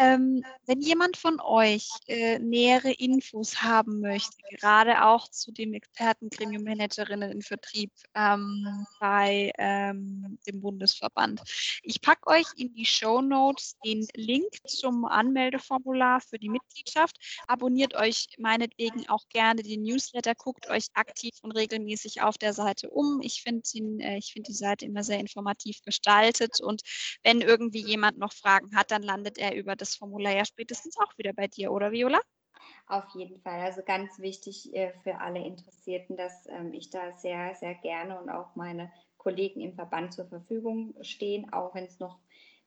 Ähm, 0.00 0.42
wenn 0.64 0.80
jemand 0.80 1.18
von 1.18 1.40
euch 1.40 1.86
äh, 2.06 2.38
nähere 2.38 2.90
Infos 2.92 3.62
haben 3.62 4.00
möchte, 4.00 4.34
gerade 4.58 5.04
auch 5.04 5.28
zu 5.28 5.52
dem 5.52 5.74
Expertengremium 5.74 6.62
Managerinnen 6.62 7.30
im 7.30 7.42
Vertrieb 7.42 7.92
ähm, 8.14 8.86
bei 8.98 9.52
ähm, 9.58 10.38
dem 10.46 10.62
Bundesverband, 10.62 11.42
ich 11.82 12.00
packe 12.00 12.28
euch 12.28 12.46
in 12.56 12.72
die 12.72 12.86
Show 12.86 13.20
Notes 13.20 13.76
den 13.84 14.06
Link 14.14 14.48
zum 14.66 15.04
Anmeldeformular 15.04 16.22
für 16.22 16.38
die 16.38 16.48
Mitgliedschaft. 16.48 17.16
Abonniert 17.46 17.94
euch 17.94 18.28
meinetwegen 18.38 19.06
auch 19.08 19.28
gerne 19.28 19.62
den 19.62 19.82
Newsletter, 19.82 20.34
guckt 20.34 20.70
euch 20.70 20.86
aktiv 20.94 21.34
und 21.42 21.52
regelmäßig 21.52 22.22
auf 22.22 22.38
der 22.38 22.54
Seite 22.54 22.88
um. 22.88 23.20
Ich 23.22 23.42
finde 23.42 23.60
äh, 23.98 24.20
find 24.22 24.48
die 24.48 24.54
Seite 24.54 24.86
immer 24.86 25.04
sehr 25.04 25.20
informativ 25.20 25.82
gestaltet 25.82 26.60
und 26.60 26.80
wenn 27.22 27.42
irgendwie 27.42 27.82
jemand 27.82 28.16
noch 28.16 28.32
Fragen 28.32 28.74
hat, 28.74 28.90
dann 28.90 29.02
landet 29.02 29.36
er 29.36 29.54
über 29.54 29.76
das 29.76 29.89
das 29.90 29.96
Formular 29.98 30.32
ja 30.34 30.44
spätestens 30.44 30.96
auch 30.98 31.16
wieder 31.18 31.32
bei 31.32 31.48
dir, 31.48 31.72
oder 31.72 31.92
Viola? 31.92 32.20
Auf 32.86 33.04
jeden 33.14 33.40
Fall. 33.40 33.60
Also 33.60 33.82
ganz 33.84 34.18
wichtig 34.18 34.74
äh, 34.74 34.92
für 35.02 35.18
alle 35.20 35.44
Interessierten, 35.44 36.16
dass 36.16 36.46
ähm, 36.48 36.72
ich 36.74 36.90
da 36.90 37.12
sehr, 37.12 37.54
sehr 37.54 37.74
gerne 37.74 38.20
und 38.20 38.28
auch 38.30 38.56
meine 38.56 38.92
Kollegen 39.16 39.60
im 39.60 39.74
Verband 39.74 40.12
zur 40.12 40.26
Verfügung 40.26 40.94
stehen, 41.02 41.52
auch 41.52 41.74
wenn 41.74 41.84
es 41.84 42.00
noch 42.00 42.18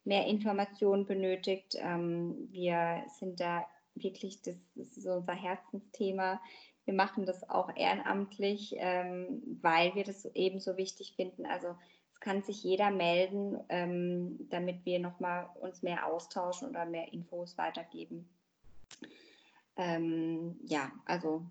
mehr 0.05 0.25
Informationen 0.27 1.05
benötigt. 1.05 1.75
Ähm, 1.79 2.47
wir 2.51 3.03
sind 3.19 3.39
da 3.39 3.65
wirklich, 3.95 4.41
das 4.41 4.55
ist 4.75 5.05
unser 5.07 5.33
Herzensthema, 5.33 6.41
Wir 6.85 6.93
machen 6.93 7.25
das 7.25 7.49
auch 7.49 7.69
ehrenamtlich, 7.75 8.75
ähm, 8.77 9.41
weil 9.61 9.95
wir 9.95 10.03
das 10.03 10.25
eben 10.35 10.59
so 10.59 10.77
wichtig 10.77 11.13
finden. 11.15 11.45
Also 11.45 11.75
kann 12.23 12.41
sich 12.41 12.63
jeder 12.63 12.89
melden, 12.89 13.59
ähm, 13.67 14.47
damit 14.49 14.85
wir 14.85 14.97
nochmal 14.99 15.49
uns 15.59 15.83
mehr 15.83 16.07
austauschen 16.07 16.69
oder 16.69 16.85
mehr 16.85 17.11
Infos 17.11 17.57
weitergeben. 17.57 18.25
Ähm, 19.75 20.57
ja, 20.65 20.89
also 21.03 21.45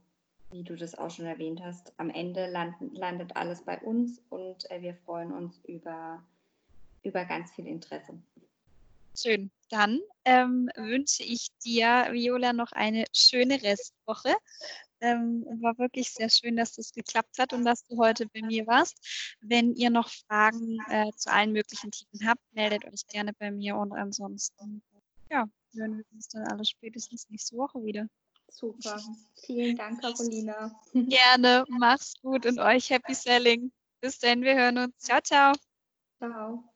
wie 0.51 0.63
du 0.63 0.75
das 0.75 0.95
auch 0.95 1.11
schon 1.11 1.27
erwähnt 1.27 1.61
hast, 1.63 1.93
am 1.99 2.09
Ende 2.09 2.47
landen, 2.47 2.95
landet 2.95 3.37
alles 3.37 3.63
bei 3.63 3.79
uns 3.81 4.23
und 4.31 4.71
äh, 4.71 4.81
wir 4.81 4.95
freuen 4.95 5.33
uns 5.33 5.61
über, 5.67 6.23
über 7.03 7.27
ganz 7.27 7.53
viel 7.53 7.67
Interesse. 7.67 8.15
Schön. 9.15 9.51
Dann 9.69 10.01
ähm, 10.25 10.71
wünsche 10.77 11.23
ich 11.23 11.49
dir, 11.63 12.09
Viola, 12.13 12.55
noch 12.55 12.73
eine 12.73 13.05
schöne 13.13 13.63
Restwoche. 13.63 14.35
Ähm, 15.03 15.45
war 15.61 15.77
wirklich 15.79 16.13
sehr 16.13 16.31
schön, 16.31 16.57
dass 16.57 16.75
das 16.75 16.93
geklappt 16.93 17.37
hat 17.39 17.53
und 17.53 17.65
dass 17.65 17.85
du 17.85 17.99
heute 17.99 18.27
bei 18.29 18.41
mir 18.41 18.67
warst. 18.69 18.97
Wenn 19.41 19.75
ihr 19.75 19.91
noch 19.91 20.09
Fragen 20.09 20.79
äh, 20.89 21.11
zu 21.17 21.31
allen 21.33 21.53
möglichen 21.53 21.91
Themen 21.91 22.29
habt, 22.29 22.41
meldet 22.53 22.85
euch 22.85 23.05
gerne 23.09 23.33
bei 23.33 23.51
mir 23.51 23.77
und 23.77 23.93
ansonsten, 23.93 24.81
ja, 25.29 25.49
hören 25.75 25.99
wir 25.99 26.05
uns 26.13 26.29
dann 26.29 26.47
alles 26.47 26.71
spätestens 26.71 27.29
nächste 27.31 27.57
Woche 27.57 27.85
wieder. 27.85 28.07
Super. 28.49 29.01
Vielen 29.45 29.77
Dank, 29.77 30.01
Carolina. 30.01 30.79
Gerne. 30.95 31.65
Mach's 31.69 32.15
gut 32.23 32.47
und 32.47 32.59
euch 32.61 32.91
happy 32.91 33.15
selling. 33.15 33.73
Bis 34.01 34.19
dann, 34.19 34.43
wir 34.43 34.55
hören 34.55 34.79
uns. 34.79 34.99
Ciao, 34.99 35.21
ciao. 35.21 35.53
Ciao. 36.19 36.72